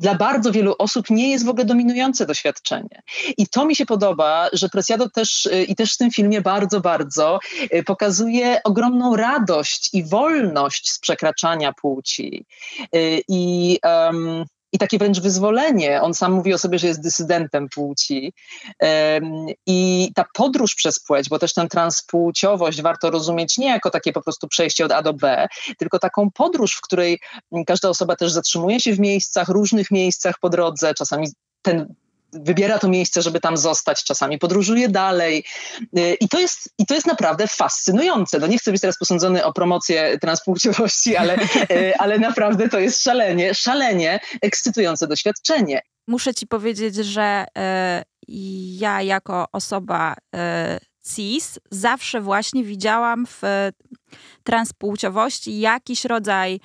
dla 0.00 0.14
bardzo 0.14 0.52
wielu 0.52 0.74
osób 0.78 1.10
nie 1.10 1.30
jest 1.30 1.44
w 1.44 1.48
ogóle 1.48 1.64
dominujące 1.64 2.26
doświadczenie. 2.26 3.02
I 3.36 3.46
to 3.46 3.64
mi 3.64 3.76
się 3.76 3.86
podoba, 3.86 4.48
że 4.52 4.68
Preciado 4.68 5.10
też 5.10 5.46
y, 5.46 5.64
i 5.64 5.74
też 5.74 5.94
w 5.94 5.96
tym 5.96 6.10
filmie 6.10 6.40
bardzo, 6.40 6.80
bardzo 6.80 7.38
y, 7.74 7.82
pokazuje 7.82 8.60
ogromną 8.64 9.16
radość 9.16 9.90
i 9.92 10.04
wolność 10.04 10.90
z 10.90 10.98
przekraczania 10.98 11.72
płci. 11.72 12.46
Y, 12.96 13.22
I 13.28 13.78
um, 13.84 14.44
i 14.72 14.78
takie 14.78 14.98
wręcz 14.98 15.20
wyzwolenie. 15.20 16.02
On 16.02 16.14
sam 16.14 16.32
mówi 16.32 16.54
o 16.54 16.58
sobie, 16.58 16.78
że 16.78 16.86
jest 16.86 17.02
dysydentem 17.02 17.68
płci. 17.68 18.32
I 19.66 20.10
ta 20.14 20.24
podróż 20.34 20.74
przez 20.74 21.00
płeć, 21.00 21.28
bo 21.28 21.38
też 21.38 21.54
tę 21.54 21.68
transpłciowość 21.68 22.82
warto 22.82 23.10
rozumieć 23.10 23.58
nie 23.58 23.68
jako 23.68 23.90
takie 23.90 24.12
po 24.12 24.22
prostu 24.22 24.48
przejście 24.48 24.84
od 24.84 24.92
A 24.92 25.02
do 25.02 25.12
B, 25.12 25.46
tylko 25.78 25.98
taką 25.98 26.30
podróż, 26.30 26.74
w 26.74 26.80
której 26.80 27.20
każda 27.66 27.88
osoba 27.88 28.16
też 28.16 28.32
zatrzymuje 28.32 28.80
się 28.80 28.92
w 28.92 29.00
miejscach, 29.00 29.48
różnych 29.48 29.90
miejscach 29.90 30.34
po 30.40 30.48
drodze, 30.48 30.94
czasami 30.94 31.28
ten 31.62 31.94
wybiera 32.32 32.78
to 32.78 32.88
miejsce, 32.88 33.22
żeby 33.22 33.40
tam 33.40 33.56
zostać, 33.56 34.04
czasami 34.04 34.38
podróżuje 34.38 34.88
dalej. 34.88 35.44
Y, 35.98 36.16
I 36.20 36.28
to 36.28 36.40
jest, 36.40 36.74
i 36.78 36.86
to 36.86 36.94
jest 36.94 37.06
naprawdę 37.06 37.46
fascynujące. 37.46 38.38
No 38.38 38.46
nie 38.46 38.58
chcę 38.58 38.72
być 38.72 38.80
teraz 38.80 38.98
posądzony 38.98 39.44
o 39.44 39.52
promocję 39.52 40.18
transpłciowości, 40.18 41.16
ale, 41.16 41.38
y, 41.70 41.92
ale 41.98 42.18
naprawdę 42.18 42.68
to 42.68 42.78
jest 42.78 43.02
szalenie, 43.02 43.54
szalenie 43.54 44.20
ekscytujące 44.42 45.06
doświadczenie. 45.06 45.82
Muszę 46.08 46.34
ci 46.34 46.46
powiedzieć, 46.46 46.94
że 46.94 47.44
y, 47.58 48.30
ja 48.78 49.02
jako 49.02 49.46
osoba 49.52 50.14
cis 51.14 51.58
zawsze 51.70 52.20
właśnie 52.20 52.64
widziałam 52.64 53.26
w 53.26 53.42
transpłciowości 54.44 55.60
jakiś 55.60 56.04
rodzaj 56.04 56.60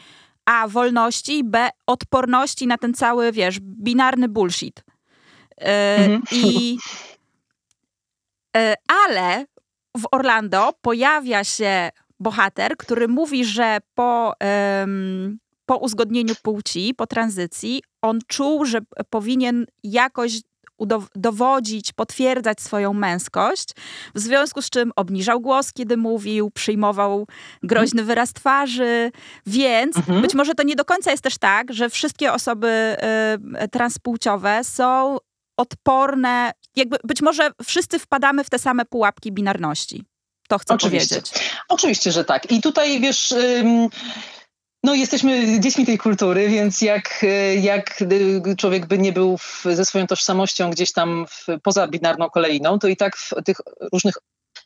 a 0.45 0.67
wolności, 0.67 1.43
b 1.43 1.69
odporności 1.87 2.67
na 2.67 2.77
ten 2.77 2.93
cały, 2.93 3.31
wiesz, 3.31 3.59
binarny 3.61 4.29
bullshit. 4.29 4.84
E, 5.61 5.95
mhm. 5.97 6.21
I, 6.31 6.77
e, 8.57 8.73
ale 9.05 9.45
w 9.97 10.03
Orlando 10.11 10.73
pojawia 10.81 11.43
się 11.43 11.89
bohater, 12.19 12.77
który 12.77 13.07
mówi, 13.07 13.45
że 13.45 13.77
po, 13.95 14.33
po 15.65 15.77
uzgodnieniu 15.77 16.35
płci, 16.43 16.93
po 16.97 17.07
tranzycji, 17.07 17.83
on 18.01 18.19
czuł, 18.27 18.65
że 18.65 18.79
powinien 19.09 19.65
jakoś 19.83 20.41
dowodzić, 21.15 21.93
potwierdzać 21.93 22.61
swoją 22.61 22.93
męskość, 22.93 23.69
w 24.15 24.19
związku 24.19 24.61
z 24.61 24.69
czym 24.69 24.91
obniżał 24.95 25.41
głos, 25.41 25.73
kiedy 25.73 25.97
mówił, 25.97 26.51
przyjmował 26.51 27.27
groźny 27.63 28.03
wyraz 28.03 28.33
twarzy, 28.33 29.11
więc 29.45 29.97
mhm. 29.97 30.21
być 30.21 30.33
może 30.33 30.55
to 30.55 30.63
nie 30.63 30.75
do 30.75 30.85
końca 30.85 31.11
jest 31.11 31.23
też 31.23 31.37
tak, 31.37 31.73
że 31.73 31.89
wszystkie 31.89 32.33
osoby 32.33 32.97
y, 33.63 33.67
transpłciowe 33.67 34.63
są 34.63 35.17
odporne, 35.57 36.51
jakby 36.75 36.97
być 37.03 37.21
może 37.21 37.51
wszyscy 37.65 37.99
wpadamy 37.99 38.43
w 38.43 38.49
te 38.49 38.59
same 38.59 38.85
pułapki 38.85 39.31
binarności. 39.31 40.03
To 40.47 40.57
chcę 40.57 40.73
Oczywiście. 40.73 41.15
powiedzieć. 41.15 41.51
Oczywiście, 41.69 42.11
że 42.11 42.25
tak. 42.25 42.51
I 42.51 42.61
tutaj 42.61 43.01
wiesz. 43.01 43.31
Ym... 43.31 43.89
No, 44.83 44.95
jesteśmy 44.95 45.59
dziećmi 45.59 45.85
tej 45.85 45.97
kultury, 45.97 46.49
więc 46.49 46.81
jak, 46.81 47.25
jak 47.61 48.03
człowiek 48.57 48.85
by 48.85 48.97
nie 48.97 49.13
był 49.13 49.37
w, 49.37 49.63
ze 49.73 49.85
swoją 49.85 50.07
tożsamością 50.07 50.69
gdzieś 50.69 50.91
tam 50.91 51.25
w, 51.29 51.45
poza 51.63 51.87
binarną 51.87 52.29
kolejną, 52.29 52.79
to 52.79 52.87
i 52.87 52.97
tak 52.97 53.17
w 53.17 53.33
tych 53.45 53.57
różnych 53.93 54.13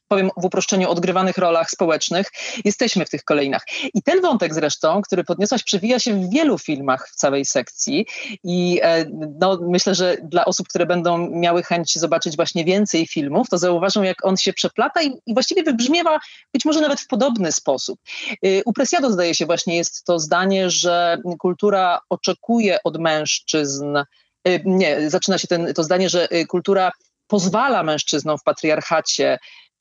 powiem 0.09 0.29
w 0.37 0.45
uproszczeniu, 0.45 0.89
odgrywanych 0.89 1.37
rolach 1.37 1.71
społecznych, 1.71 2.31
jesteśmy 2.65 3.05
w 3.05 3.09
tych 3.09 3.23
kolejnach. 3.23 3.65
I 3.93 4.03
ten 4.03 4.21
wątek 4.21 4.53
zresztą, 4.53 5.01
który 5.01 5.23
podniosłaś, 5.23 5.63
przewija 5.63 5.99
się 5.99 6.13
w 6.13 6.29
wielu 6.29 6.57
filmach 6.57 7.09
w 7.09 7.15
całej 7.15 7.45
sekcji 7.45 8.05
i 8.43 8.79
e, 8.83 9.05
no, 9.39 9.59
myślę, 9.61 9.95
że 9.95 10.17
dla 10.23 10.45
osób, 10.45 10.67
które 10.67 10.85
będą 10.85 11.29
miały 11.29 11.63
chęć 11.63 11.99
zobaczyć 11.99 12.35
właśnie 12.35 12.65
więcej 12.65 13.07
filmów, 13.07 13.49
to 13.49 13.57
zauważą, 13.57 14.03
jak 14.03 14.25
on 14.25 14.37
się 14.37 14.53
przeplata 14.53 15.01
i, 15.01 15.11
i 15.25 15.33
właściwie 15.33 15.63
wybrzmiewa 15.63 16.19
być 16.53 16.65
może 16.65 16.81
nawet 16.81 16.99
w 16.99 17.07
podobny 17.07 17.51
sposób. 17.51 17.99
Y, 18.45 18.61
u 18.65 18.73
Presiado 18.73 19.11
zdaje 19.11 19.35
się 19.35 19.45
właśnie 19.45 19.77
jest 19.77 20.05
to 20.05 20.19
zdanie, 20.19 20.69
że 20.69 21.17
kultura 21.39 21.99
oczekuje 22.09 22.79
od 22.83 22.99
mężczyzn, 22.99 23.97
y, 24.47 24.61
nie, 24.65 25.09
zaczyna 25.09 25.37
się 25.37 25.47
ten, 25.47 25.73
to 25.73 25.83
zdanie, 25.83 26.09
że 26.09 26.33
y, 26.33 26.45
kultura 26.45 26.91
pozwala 27.27 27.83
mężczyznom 27.83 28.37
w 28.37 28.43
patriarchacie 28.43 29.39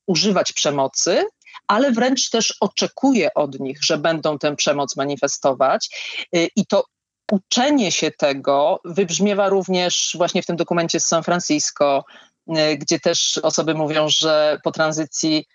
używać 0.09 0.53
przemocy, 0.53 1.25
ale 1.67 1.91
wręcz 1.91 2.29
też 2.29 2.53
oczekuje 2.59 3.33
od 3.33 3.59
nich, 3.59 3.83
że 3.83 3.97
będą 3.97 4.37
tę 4.37 4.55
przemoc 4.55 4.95
manifestować. 4.95 5.89
Y, 6.35 6.47
I 6.55 6.65
to 6.65 6.83
uczenie 7.31 7.91
się 7.91 8.11
tego 8.11 8.79
wybrzmiewa 8.85 9.49
również 9.49 10.15
właśnie 10.17 10.43
w 10.43 10.45
tym 10.45 10.55
dokumencie 10.55 10.99
z 10.99 11.05
San 11.05 11.23
Francisco, 11.23 12.03
y, 12.47 12.77
gdzie 12.77 12.99
też 12.99 13.39
osoby 13.43 13.73
mówią, 13.73 14.09
że 14.09 14.57
po 14.63 14.71
tranzycji 14.71 15.45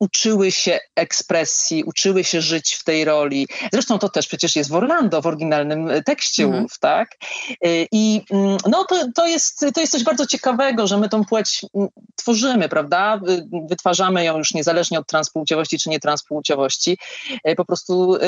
uczyły 0.00 0.52
się 0.52 0.78
ekspresji, 0.96 1.84
uczyły 1.84 2.24
się 2.24 2.40
żyć 2.40 2.74
w 2.74 2.84
tej 2.84 3.04
roli. 3.04 3.48
Zresztą 3.72 3.98
to 3.98 4.08
też 4.08 4.26
przecież 4.26 4.56
jest 4.56 4.70
w 4.70 4.74
Orlando, 4.74 5.22
w 5.22 5.26
oryginalnym 5.26 5.90
tekście 6.06 6.44
mm. 6.44 6.58
Wolf, 6.58 6.78
tak? 6.78 7.16
I 7.92 8.22
no 8.66 8.84
to, 8.84 9.06
to, 9.14 9.26
jest, 9.26 9.66
to 9.74 9.80
jest 9.80 9.92
coś 9.92 10.04
bardzo 10.04 10.26
ciekawego, 10.26 10.86
że 10.86 10.98
my 10.98 11.08
tą 11.08 11.24
płeć 11.24 11.66
mm, 11.74 11.88
tworzymy, 12.16 12.68
prawda? 12.68 13.20
Wytwarzamy 13.68 14.24
ją 14.24 14.38
już 14.38 14.54
niezależnie 14.54 14.98
od 14.98 15.06
transpłciowości 15.06 15.78
czy 15.78 15.90
nietranspłciowości. 15.90 16.98
Y, 17.48 17.54
po 17.54 17.64
prostu, 17.64 18.18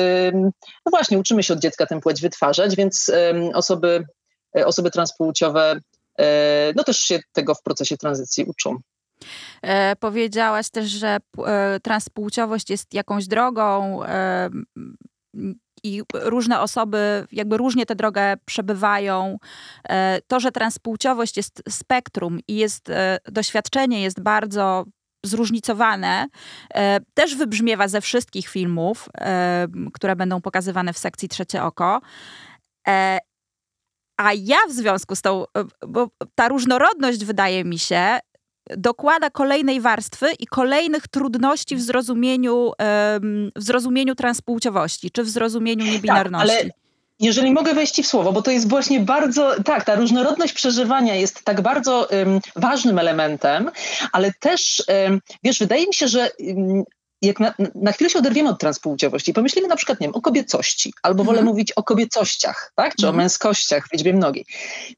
no 0.85 0.89
właśnie, 0.89 1.17
uczymy 1.17 1.43
się 1.43 1.53
od 1.53 1.59
dziecka 1.59 1.85
tę 1.85 2.01
płeć 2.01 2.21
wytwarzać, 2.21 2.75
więc 2.75 3.11
osoby, 3.53 4.05
osoby 4.65 4.91
transpłciowe 4.91 5.79
no 6.75 6.83
też 6.83 6.99
się 6.99 7.19
tego 7.33 7.55
w 7.55 7.61
procesie 7.61 7.97
tranzycji 7.97 8.43
uczą. 8.43 8.79
E, 9.61 9.95
powiedziałaś 9.95 10.69
też, 10.69 10.89
że 10.89 11.17
e, 11.45 11.79
transpłciowość 11.79 12.69
jest 12.69 12.93
jakąś 12.93 13.27
drogą 13.27 14.03
e, 14.03 14.49
i 15.83 16.01
różne 16.13 16.61
osoby 16.61 17.27
jakby 17.31 17.57
różnie 17.57 17.85
tę 17.85 17.95
drogę 17.95 18.33
przebywają. 18.45 19.37
E, 19.89 20.19
to, 20.27 20.39
że 20.39 20.51
transpłciowość 20.51 21.37
jest 21.37 21.63
spektrum 21.69 22.39
i 22.47 22.55
jest 22.55 22.89
e, 22.89 23.17
doświadczenie 23.25 24.01
jest 24.01 24.21
bardzo 24.21 24.85
zróżnicowane, 25.25 26.27
e, 26.73 26.99
też 27.13 27.35
wybrzmiewa 27.35 27.87
ze 27.87 28.01
wszystkich 28.01 28.47
filmów, 28.47 29.09
które 29.93 30.15
będą 30.15 30.41
pokazywane 30.41 30.93
w 30.93 30.97
sekcji 30.97 31.29
Trzecie 31.29 31.63
Oko. 31.63 32.01
A 34.17 34.33
ja 34.35 34.57
w 34.69 34.71
związku 34.71 35.15
z 35.15 35.21
tą, 35.21 35.45
bo 35.87 36.07
ta 36.35 36.47
różnorodność 36.47 37.25
wydaje 37.25 37.65
mi 37.65 37.79
się, 37.79 38.19
dokłada 38.77 39.29
kolejnej 39.29 39.81
warstwy 39.81 40.31
i 40.39 40.47
kolejnych 40.47 41.07
trudności 41.07 41.75
w 41.75 41.81
zrozumieniu, 41.81 42.71
w 43.55 43.63
zrozumieniu 43.63 44.15
transpłciowości, 44.15 45.11
czy 45.11 45.23
w 45.23 45.29
zrozumieniu 45.29 45.85
niebinarności. 45.85 46.47
Tak, 46.47 46.61
ale 46.63 46.83
jeżeli 47.19 47.51
mogę 47.51 47.73
wejść 47.73 48.01
w 48.01 48.07
słowo, 48.07 48.31
bo 48.31 48.41
to 48.41 48.51
jest 48.51 48.69
właśnie 48.69 48.99
bardzo, 48.99 49.63
tak, 49.63 49.85
ta 49.85 49.95
różnorodność 49.95 50.53
przeżywania 50.53 51.15
jest 51.15 51.43
tak 51.43 51.61
bardzo 51.61 52.07
um, 52.11 52.39
ważnym 52.55 52.99
elementem, 52.99 53.71
ale 54.11 54.31
też, 54.39 54.83
um, 54.87 55.19
wiesz, 55.43 55.59
wydaje 55.59 55.87
mi 55.87 55.93
się, 55.93 56.07
że 56.07 56.29
um, 56.39 56.83
jak 57.21 57.39
na, 57.39 57.53
na, 57.75 57.91
chwilę 57.91 58.09
się 58.09 58.19
oderwiemy 58.19 58.49
od 58.49 58.59
transpłciowości 58.59 59.31
i 59.31 59.33
pomyślimy 59.33 59.67
na 59.67 59.75
przykład, 59.75 59.99
nie 59.99 60.07
wiem, 60.07 60.15
o 60.15 60.21
kobiecości, 60.21 60.93
albo 61.03 61.23
wolę 61.23 61.39
mhm. 61.39 61.47
mówić 61.47 61.71
o 61.71 61.83
kobiecościach, 61.83 62.71
tak, 62.75 62.95
czy 62.95 63.05
o 63.05 63.09
mhm. 63.09 63.23
męskościach 63.23 63.87
w 63.87 63.93
liczbie 63.93 64.13
mnogiej, 64.13 64.45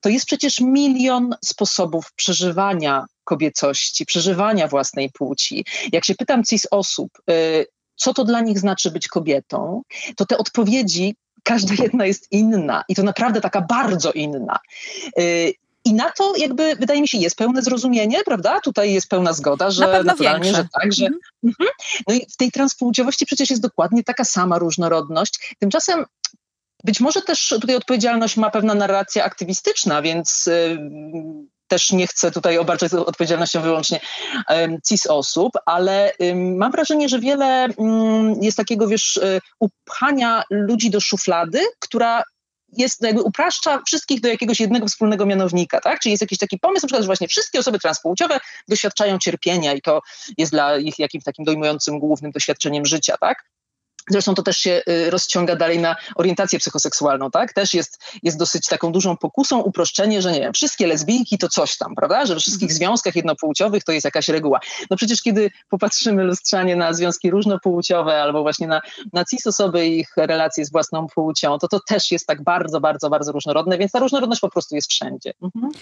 to 0.01 0.09
jest 0.09 0.25
przecież 0.25 0.59
milion 0.59 1.35
sposobów 1.45 2.13
przeżywania 2.15 3.05
kobiecości, 3.25 4.05
przeżywania 4.05 4.67
własnej 4.67 5.11
płci. 5.11 5.65
Jak 5.91 6.05
się 6.05 6.15
pytam 6.15 6.43
cis 6.43 6.67
osób, 6.71 7.11
y, 7.29 7.65
co 7.95 8.13
to 8.13 8.23
dla 8.23 8.41
nich 8.41 8.59
znaczy 8.59 8.91
być 8.91 9.07
kobietą, 9.07 9.81
to 10.17 10.25
te 10.25 10.37
odpowiedzi 10.37 11.15
każda 11.43 11.73
jedna 11.83 12.05
jest 12.05 12.27
inna 12.31 12.83
i 12.89 12.95
to 12.95 13.03
naprawdę 13.03 13.41
taka 13.41 13.61
bardzo 13.61 14.11
inna. 14.11 14.59
Y, 15.19 15.53
I 15.85 15.93
na 15.93 16.11
to 16.11 16.33
jakby 16.37 16.75
wydaje 16.75 17.01
mi 17.01 17.07
się 17.07 17.17
jest 17.17 17.37
pełne 17.37 17.61
zrozumienie, 17.61 18.23
prawda? 18.25 18.59
Tutaj 18.59 18.93
jest 18.93 19.07
pełna 19.07 19.33
zgoda, 19.33 19.71
że 19.71 19.87
Na 19.87 20.03
naturalnie, 20.03 20.43
większe. 20.43 20.63
że 20.63 20.69
tak, 20.81 20.93
że. 20.93 21.05
Mhm. 21.05 21.21
mhm. 21.43 21.69
No 22.07 22.13
i 22.13 22.25
w 22.33 22.37
tej 22.37 22.51
transpłciowości 22.51 23.25
przecież 23.25 23.49
jest 23.49 23.61
dokładnie 23.61 24.03
taka 24.03 24.23
sama 24.23 24.59
różnorodność. 24.59 25.55
Tymczasem 25.59 26.05
być 26.83 26.99
może 26.99 27.21
też 27.21 27.47
tutaj 27.49 27.75
odpowiedzialność 27.75 28.37
ma 28.37 28.49
pewna 28.49 28.75
narracja 28.75 29.23
aktywistyczna, 29.23 30.01
więc 30.01 30.47
y, 30.47 30.77
też 31.67 31.91
nie 31.91 32.07
chcę 32.07 32.31
tutaj 32.31 32.57
obarczać 32.57 32.93
odpowiedzialnością 32.93 33.61
wyłącznie 33.61 33.99
CIS 34.87 35.07
osób, 35.07 35.51
ale 35.65 36.11
mam 36.35 36.71
wrażenie, 36.71 37.09
że 37.09 37.19
wiele 37.19 37.65
mm, 37.65 38.43
jest 38.43 38.57
takiego, 38.57 38.87
wiesz, 38.87 39.17
e, 39.17 39.39
upchania 39.59 40.43
ludzi 40.49 40.89
do 40.89 41.01
szuflady, 41.01 41.59
która 41.79 42.23
jest, 42.77 43.01
jakby 43.01 43.21
upraszcza 43.21 43.81
wszystkich 43.87 44.21
do 44.21 44.27
jakiegoś 44.27 44.59
jednego 44.59 44.87
wspólnego 44.87 45.25
mianownika, 45.25 45.81
tak? 45.81 45.99
Czyli 45.99 46.11
jest 46.11 46.21
jakiś 46.21 46.37
taki 46.37 46.59
pomysł, 46.59 46.85
na 46.85 46.87
przykład, 46.87 47.03
że 47.03 47.07
właśnie 47.07 47.27
wszystkie 47.27 47.59
osoby 47.59 47.79
transpłciowe 47.79 48.39
doświadczają 48.67 49.19
cierpienia 49.19 49.73
i 49.73 49.81
to 49.81 50.01
jest 50.37 50.51
dla 50.51 50.77
ich 50.77 50.99
jakimś 50.99 51.23
takim 51.23 51.45
dojmującym 51.45 51.99
głównym 51.99 52.31
doświadczeniem 52.31 52.85
życia, 52.85 53.17
tak? 53.17 53.43
Zresztą 54.09 54.33
to 54.33 54.43
też 54.43 54.57
się 54.57 54.81
y, 54.89 55.09
rozciąga 55.09 55.55
dalej 55.55 55.79
na 55.79 55.95
orientację 56.15 56.59
psychoseksualną, 56.59 57.31
tak? 57.31 57.53
Też 57.53 57.73
jest, 57.73 57.99
jest 58.23 58.37
dosyć 58.37 58.67
taką 58.67 58.91
dużą 58.91 59.17
pokusą 59.17 59.59
uproszczenie, 59.59 60.21
że 60.21 60.31
nie 60.31 60.39
wiem, 60.39 60.53
wszystkie 60.53 60.87
lesbijki 60.87 61.37
to 61.37 61.49
coś 61.49 61.77
tam, 61.77 61.95
prawda? 61.95 62.25
Że 62.25 62.33
we 62.33 62.39
wszystkich 62.39 62.69
mhm. 62.71 62.77
związkach 62.77 63.15
jednopłciowych 63.15 63.83
to 63.83 63.91
jest 63.91 64.05
jakaś 64.05 64.27
reguła. 64.27 64.59
No 64.89 64.97
przecież 64.97 65.21
kiedy 65.21 65.51
popatrzymy 65.69 66.23
lustrzanie 66.23 66.75
na 66.75 66.93
związki 66.93 67.31
różnopłciowe 67.31 68.21
albo 68.21 68.41
właśnie 68.41 68.67
na, 68.67 68.81
na 69.13 69.25
cis 69.25 69.47
osoby 69.47 69.87
i 69.87 69.99
ich 69.99 70.13
relacje 70.17 70.65
z 70.65 70.71
własną 70.71 71.07
płcią, 71.07 71.57
to 71.59 71.67
to 71.67 71.79
też 71.87 72.11
jest 72.11 72.27
tak 72.27 72.43
bardzo, 72.43 72.81
bardzo, 72.81 73.09
bardzo 73.09 73.31
różnorodne, 73.31 73.77
więc 73.77 73.91
ta 73.91 73.99
różnorodność 73.99 74.41
po 74.41 74.49
prostu 74.49 74.75
jest 74.75 74.89
wszędzie. 74.89 75.33
Mhm. 75.41 75.73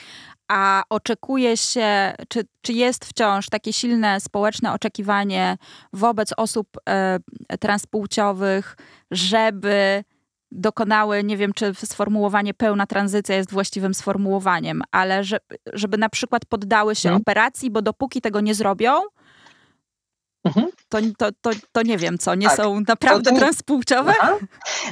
A 0.47 0.83
oczekuje 0.89 1.57
się, 1.57 2.13
czy, 2.29 2.45
czy 2.61 2.73
jest 2.73 3.05
wciąż 3.05 3.49
takie 3.49 3.73
silne 3.73 4.19
społeczne 4.19 4.73
oczekiwanie 4.73 5.57
wobec 5.93 6.33
osób 6.37 6.67
e, 6.89 7.19
transpłciowych, 7.59 8.12
płciowych, 8.13 8.77
żeby 9.11 10.03
dokonały, 10.51 11.23
nie 11.23 11.37
wiem 11.37 11.53
czy 11.53 11.73
sformułowanie 11.73 12.53
pełna 12.53 12.85
tranzycja 12.87 13.35
jest 13.35 13.51
właściwym 13.51 13.93
sformułowaniem, 13.93 14.81
ale 14.91 15.23
że, 15.23 15.37
żeby 15.73 15.97
na 15.97 16.09
przykład 16.09 16.45
poddały 16.45 16.95
się 16.95 17.09
hmm. 17.09 17.21
operacji, 17.21 17.71
bo 17.71 17.81
dopóki 17.81 18.21
tego 18.21 18.41
nie 18.41 18.55
zrobią, 18.55 18.91
Mhm. 20.45 20.71
To, 20.89 20.97
to, 21.17 21.31
to, 21.41 21.49
to 21.71 21.81
nie 21.81 21.97
wiem, 21.97 22.17
co, 22.17 22.35
nie 22.35 22.47
tak. 22.47 22.57
są 22.57 22.79
naprawdę 22.87 23.31
to, 23.31 23.37
transpłciowe? 23.37 24.13
Aha. 24.21 24.37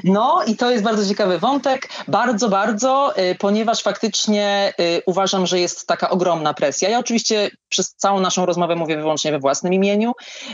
No 0.03 0.43
i 0.47 0.55
to 0.55 0.71
jest 0.71 0.83
bardzo 0.83 1.09
ciekawy 1.09 1.39
wątek, 1.39 1.89
bardzo, 2.07 2.49
bardzo, 2.49 3.13
y, 3.17 3.35
ponieważ 3.35 3.83
faktycznie 3.83 4.73
y, 4.79 5.01
uważam, 5.05 5.47
że 5.47 5.59
jest 5.59 5.87
taka 5.87 6.09
ogromna 6.09 6.53
presja. 6.53 6.89
Ja 6.89 6.99
oczywiście 6.99 7.49
przez 7.69 7.95
całą 7.95 8.19
naszą 8.19 8.45
rozmowę 8.45 8.75
mówię 8.75 8.97
wyłącznie 8.97 9.31
we 9.31 9.39
własnym 9.39 9.73
imieniu, 9.73 10.11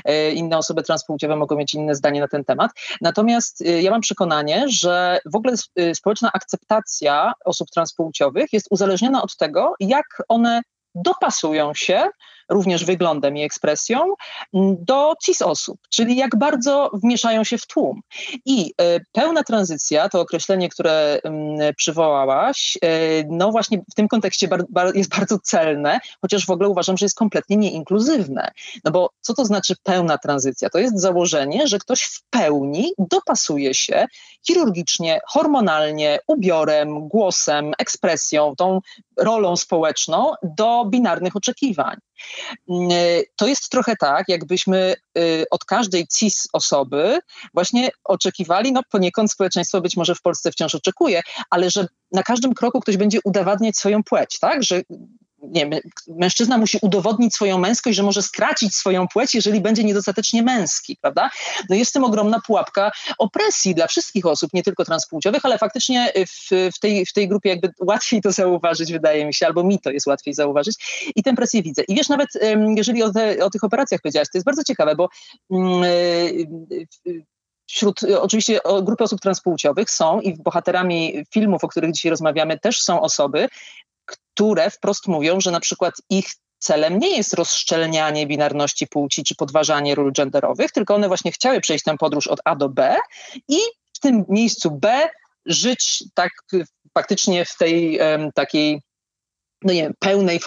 y, 0.10 0.32
inne 0.32 0.58
osoby 0.58 0.84
transpłciowe 0.84 1.36
mogą 1.36 1.56
mieć 1.56 1.74
inne 1.74 1.96
zdanie 1.96 2.22
na 2.22 2.28
ten 2.28 2.46
temat, 2.46 2.72
natomiast 3.02 3.62
y, 3.62 3.82
ja 3.82 3.92
mam 3.92 4.02
przekonanie, 4.02 4.66
że 4.70 5.20
w 5.26 5.36
ogóle 5.36 5.54
y, 5.80 5.96
społeczna 5.96 6.32
akceptacja 6.34 7.34
osób 7.46 7.68
transpłciowych 7.70 8.54
jest 8.54 8.68
uzależniona 8.70 9.24
od 9.24 9.38
tego, 9.38 9.74
jak 9.80 10.06
one 10.28 10.62
dopasują 10.96 11.72
się 11.76 12.10
również 12.50 12.86
wyglądem 12.86 13.38
i 13.38 13.44
ekspresją, 13.44 14.14
mm, 14.54 14.76
do 14.80 15.14
cis 15.24 15.42
osób, 15.42 15.78
czyli 15.90 16.16
jak 16.16 16.36
bardzo 16.36 16.92
wmieszają 16.94 17.44
się 17.44 17.58
w 17.58 17.68
tłum. 17.68 18.02
I 18.46 18.74
e, 18.82 19.00
pełna 19.12 19.44
tranzycja, 19.44 20.10
to 20.10 20.22
określenie, 20.22 20.70
które 20.70 21.20
mm, 21.24 21.76
przywołałaś, 21.76 22.78
e, 22.82 22.90
no 23.30 23.52
właśnie 23.52 23.82
w 23.92 23.96
tym 23.96 24.08
kontekście 24.08 24.50
jest 24.94 25.10
bardzo 25.10 25.40
celne, 25.40 26.00
chociaż 26.22 26.46
w 26.46 26.50
ogóle 26.50 26.70
uważam, 26.70 26.98
że 26.98 27.06
jest 27.06 27.18
kompletnie 27.18 27.58
nieinkluzywne. 27.58 28.52
No 28.84 28.92
bo 28.92 29.10
co 29.22 29.34
to 29.34 29.46
znaczy 29.46 29.76
pełna 29.84 30.18
tranzycja? 30.18 30.70
To 30.70 30.80
jest 30.80 31.00
założenie, 31.00 31.68
że 31.68 31.80
ktoś 31.80 32.02
w 32.04 32.22
pełni 32.30 32.94
dopasuje 32.98 33.74
się 33.74 34.06
chirurgicznie, 34.48 35.20
hormonalnie, 35.28 36.20
ubiorem, 36.28 37.08
głosem, 37.08 37.72
ekspresją, 37.78 38.56
tą 38.58 38.80
rolą 39.18 39.56
społeczną 39.56 40.34
do 40.44 40.86
binarnych 40.86 41.36
oczekiwań. 41.36 41.98
Mm, 42.70 42.90
to 43.36 43.48
jest 43.48 43.70
trochę 43.70 43.96
tak, 44.00 44.26
jakbyśmy 44.28 44.96
y, 45.18 45.46
od 45.52 45.66
każdej 45.66 46.08
CIS 46.08 46.48
osoby 46.54 47.20
właśnie 47.54 47.90
oczekiwali, 48.04 48.72
no 48.72 48.82
poniekąd 48.92 49.32
społeczeństwo 49.32 49.82
być 49.82 49.98
może 49.98 50.16
w 50.16 50.22
Polsce 50.22 50.52
wciąż 50.52 50.76
oczekuje, 50.76 51.22
ale 51.50 51.70
że 51.70 51.88
na 52.12 52.24
każdym 52.24 52.54
kroku 52.54 52.80
ktoś 52.80 52.98
będzie 52.98 53.20
udowadniać 53.24 53.78
swoją 53.78 54.04
płeć, 54.04 54.40
tak? 54.40 54.64
Że 54.64 54.82
nie 55.42 55.70
mężczyzna 56.08 56.58
musi 56.58 56.78
udowodnić 56.82 57.36
swoją 57.36 57.58
męskość, 57.58 57.98
że 57.98 58.04
może 58.04 58.22
stracić 58.22 58.76
swoją 58.76 59.08
płeć, 59.08 59.36
jeżeli 59.36 59.62
będzie 59.62 59.84
niedostatecznie 59.84 60.44
męski, 60.44 60.98
prawda? 61.02 61.30
No 61.70 61.76
jest 61.76 61.92
w 61.92 61.94
tym 61.94 62.04
ogromna 62.04 62.40
pułapka 62.48 62.92
opresji 63.18 63.76
dla 63.76 63.88
wszystkich 63.88 64.26
osób, 64.26 64.54
nie 64.54 64.64
tylko 64.64 64.86
transpłciowych, 64.86 65.46
ale 65.46 65.58
faktycznie 65.58 66.14
w, 66.28 66.72
w, 66.76 66.80
tej, 66.80 67.06
w 67.06 67.14
tej 67.14 67.28
grupie 67.28 67.50
jakby 67.50 67.70
łatwiej 67.82 68.22
to 68.22 68.32
zauważyć, 68.32 68.92
wydaje 68.92 69.26
mi 69.26 69.34
się, 69.34 69.46
albo 69.46 69.64
mi 69.64 69.80
to 69.80 69.90
jest 69.90 70.08
łatwiej 70.08 70.34
zauważyć 70.34 70.76
i 71.16 71.24
tę 71.24 71.34
presję 71.34 71.64
widzę. 71.64 71.84
I 71.88 71.96
wiesz, 71.96 72.10
nawet 72.10 72.30
jeżeli 72.76 73.04
o, 73.04 73.12
te, 73.12 73.46
o 73.46 73.50
tych 73.50 73.64
operacjach 73.64 74.02
powiedziałaś, 74.02 74.28
to 74.32 74.38
jest 74.38 74.46
bardzo 74.46 74.64
ciekawe, 74.64 74.96
bo 74.96 75.10
mm, 75.52 75.84
e, 75.84 77.08
wśród 77.70 78.04
oczywiście 78.04 78.60
grupy 78.84 79.04
osób 79.04 79.22
transpłciowych 79.22 79.90
są 79.90 80.22
i 80.22 80.38
bohaterami 80.38 81.26
filmów, 81.34 81.64
o 81.64 81.68
których 81.68 81.92
dzisiaj 81.92 82.10
rozmawiamy, 82.10 82.60
też 82.60 82.82
są 82.82 83.02
osoby, 83.02 83.48
które 84.38 84.70
wprost 84.70 85.08
mówią, 85.08 85.42
że 85.42 85.52
na 85.52 85.60
przykład 85.60 85.94
ich 86.10 86.26
celem 86.60 87.00
nie 87.00 87.18
jest 87.18 87.34
rozszczelnianie 87.34 88.28
binarności 88.28 88.88
płci 88.88 89.24
czy 89.24 89.36
podważanie 89.36 89.96
ról 89.96 90.14
genderowych, 90.14 90.72
tylko 90.72 90.96
one 90.96 91.08
właśnie 91.08 91.32
chciały 91.32 91.62
przejść 91.62 91.84
tę 91.84 91.98
podróż 91.98 92.28
od 92.28 92.40
A 92.46 92.56
do 92.56 92.70
B 92.70 92.98
i 93.48 93.58
w 93.94 94.00
tym 94.00 94.26
miejscu 94.30 94.72
B 94.72 95.10
żyć 95.46 96.04
tak 96.14 96.32
faktycznie 96.94 97.46
w 97.46 97.58
tej 97.58 98.00
um, 98.00 98.32
takiej 98.32 98.82
no 99.64 99.74
nie 99.74 99.82
wiem, 99.82 99.94
pełnej, 100.00 100.40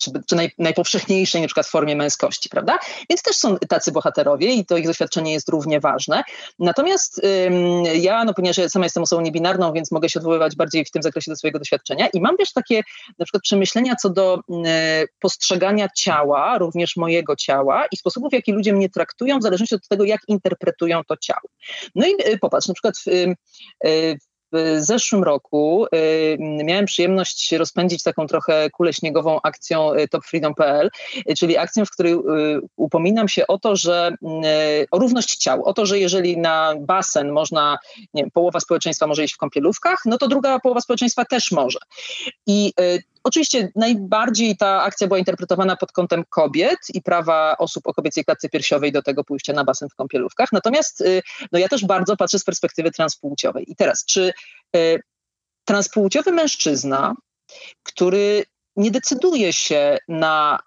czy, 0.00 0.10
czy 0.26 0.36
naj, 0.36 0.50
najpowszechniejszej 0.58 1.40
na 1.40 1.46
przykład 1.46 1.66
formie 1.66 1.96
męskości, 1.96 2.48
prawda? 2.48 2.78
Więc 3.10 3.22
też 3.22 3.36
są 3.36 3.58
tacy 3.58 3.92
bohaterowie 3.92 4.52
i 4.52 4.66
to 4.66 4.76
ich 4.76 4.86
doświadczenie 4.86 5.32
jest 5.32 5.48
równie 5.48 5.80
ważne. 5.80 6.22
Natomiast 6.58 7.20
ym, 7.46 7.84
ja, 7.94 8.24
no 8.24 8.34
ponieważ 8.34 8.58
ja 8.58 8.68
sama 8.68 8.86
jestem 8.86 9.02
osobą 9.02 9.22
niebinarną, 9.22 9.72
więc 9.72 9.92
mogę 9.92 10.08
się 10.08 10.20
odwoływać 10.20 10.56
bardziej 10.56 10.84
w 10.84 10.90
tym 10.90 11.02
zakresie 11.02 11.30
do 11.30 11.36
swojego 11.36 11.58
doświadczenia 11.58 12.08
i 12.08 12.20
mam 12.20 12.36
też 12.36 12.52
takie 12.52 12.82
na 13.18 13.24
przykład 13.24 13.42
przemyślenia 13.42 13.96
co 13.96 14.10
do 14.10 14.38
y, 14.38 14.42
postrzegania 15.20 15.88
ciała, 15.96 16.58
również 16.58 16.96
mojego 16.96 17.36
ciała 17.36 17.86
i 17.92 17.96
sposobów, 17.96 18.30
w 18.30 18.34
jaki 18.34 18.52
ludzie 18.52 18.72
mnie 18.72 18.88
traktują 18.88 19.38
w 19.38 19.42
zależności 19.42 19.74
od 19.74 19.88
tego, 19.88 20.04
jak 20.04 20.20
interpretują 20.28 21.04
to 21.04 21.16
ciało. 21.16 21.48
No 21.94 22.06
i 22.06 22.32
y, 22.32 22.38
popatrz, 22.38 22.68
na 22.68 22.74
przykład 22.74 22.98
w, 22.98 23.06
y, 23.86 24.18
w 24.52 24.76
zeszłym 24.78 25.24
roku 25.24 25.86
y, 25.94 26.36
miałem 26.40 26.86
przyjemność 26.86 27.52
rozpędzić 27.52 28.02
taką 28.02 28.26
trochę 28.26 28.70
kulę 28.70 28.92
śniegową 28.92 29.40
akcją 29.42 29.94
y, 29.94 30.08
topfreedom.pl, 30.08 30.90
y, 31.30 31.34
czyli 31.34 31.56
akcją, 31.56 31.84
w 31.84 31.90
której 31.90 32.16
upominam 32.76 33.28
się 33.28 33.46
o 33.46 33.58
to, 33.58 33.76
że 33.76 34.14
o 34.90 34.98
równość 34.98 35.36
ciał, 35.36 35.64
o 35.64 35.72
to, 35.72 35.86
że 35.86 35.98
jeżeli 35.98 36.38
na 36.38 36.74
basen 36.80 37.32
można, 37.32 37.78
nie 38.14 38.30
połowa 38.30 38.60
społeczeństwa 38.60 39.06
może 39.06 39.24
iść 39.24 39.34
w 39.34 39.38
kąpielówkach, 39.38 40.02
no 40.04 40.18
to 40.18 40.28
druga 40.28 40.58
połowa 40.58 40.80
społeczeństwa 40.80 41.24
też 41.24 41.50
może. 41.50 41.78
I 42.46 42.72
Oczywiście 43.24 43.68
najbardziej 43.76 44.56
ta 44.56 44.82
akcja 44.82 45.06
była 45.06 45.18
interpretowana 45.18 45.76
pod 45.76 45.92
kątem 45.92 46.24
kobiet 46.28 46.78
i 46.94 47.02
prawa 47.02 47.56
osób 47.58 47.86
o 47.86 47.94
kobiecej 47.94 48.24
klatce 48.24 48.48
piersiowej 48.48 48.92
do 48.92 49.02
tego 49.02 49.24
pójścia 49.24 49.52
na 49.52 49.64
basen 49.64 49.88
w 49.88 49.94
kąpielówkach. 49.94 50.52
Natomiast 50.52 51.00
y, 51.00 51.22
no 51.52 51.58
ja 51.58 51.68
też 51.68 51.84
bardzo 51.84 52.16
patrzę 52.16 52.38
z 52.38 52.44
perspektywy 52.44 52.90
transpłciowej. 52.90 53.72
I 53.72 53.76
teraz, 53.76 54.04
czy 54.04 54.32
y, 54.76 55.00
transpłciowy 55.64 56.32
mężczyzna, 56.32 57.14
który 57.82 58.44
nie 58.76 58.90
decyduje 58.90 59.52
się 59.52 59.98
na 60.08 60.58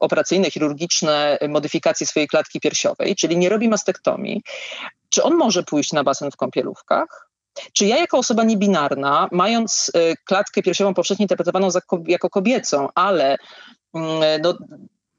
operacyjne, 0.00 0.50
chirurgiczne 0.50 1.38
modyfikacje 1.48 2.06
swojej 2.06 2.28
klatki 2.28 2.60
piersiowej, 2.60 3.16
czyli 3.16 3.36
nie 3.36 3.48
robi 3.48 3.68
mastektomii, 3.68 4.42
czy 5.08 5.22
on 5.22 5.34
może 5.34 5.62
pójść 5.62 5.92
na 5.92 6.04
basen 6.04 6.30
w 6.30 6.36
kąpielówkach? 6.36 7.33
Czy 7.72 7.86
ja 7.86 7.98
jako 7.98 8.18
osoba 8.18 8.44
niebinarna, 8.44 9.28
mając 9.32 9.92
y, 9.96 10.14
klatkę 10.24 10.62
piersiową 10.62 10.94
powszechnie 10.94 11.24
interpretowaną 11.24 11.68
jako 12.06 12.30
kobiecą, 12.30 12.88
ale 12.94 13.36
mm, 13.94 14.42
no, 14.42 14.54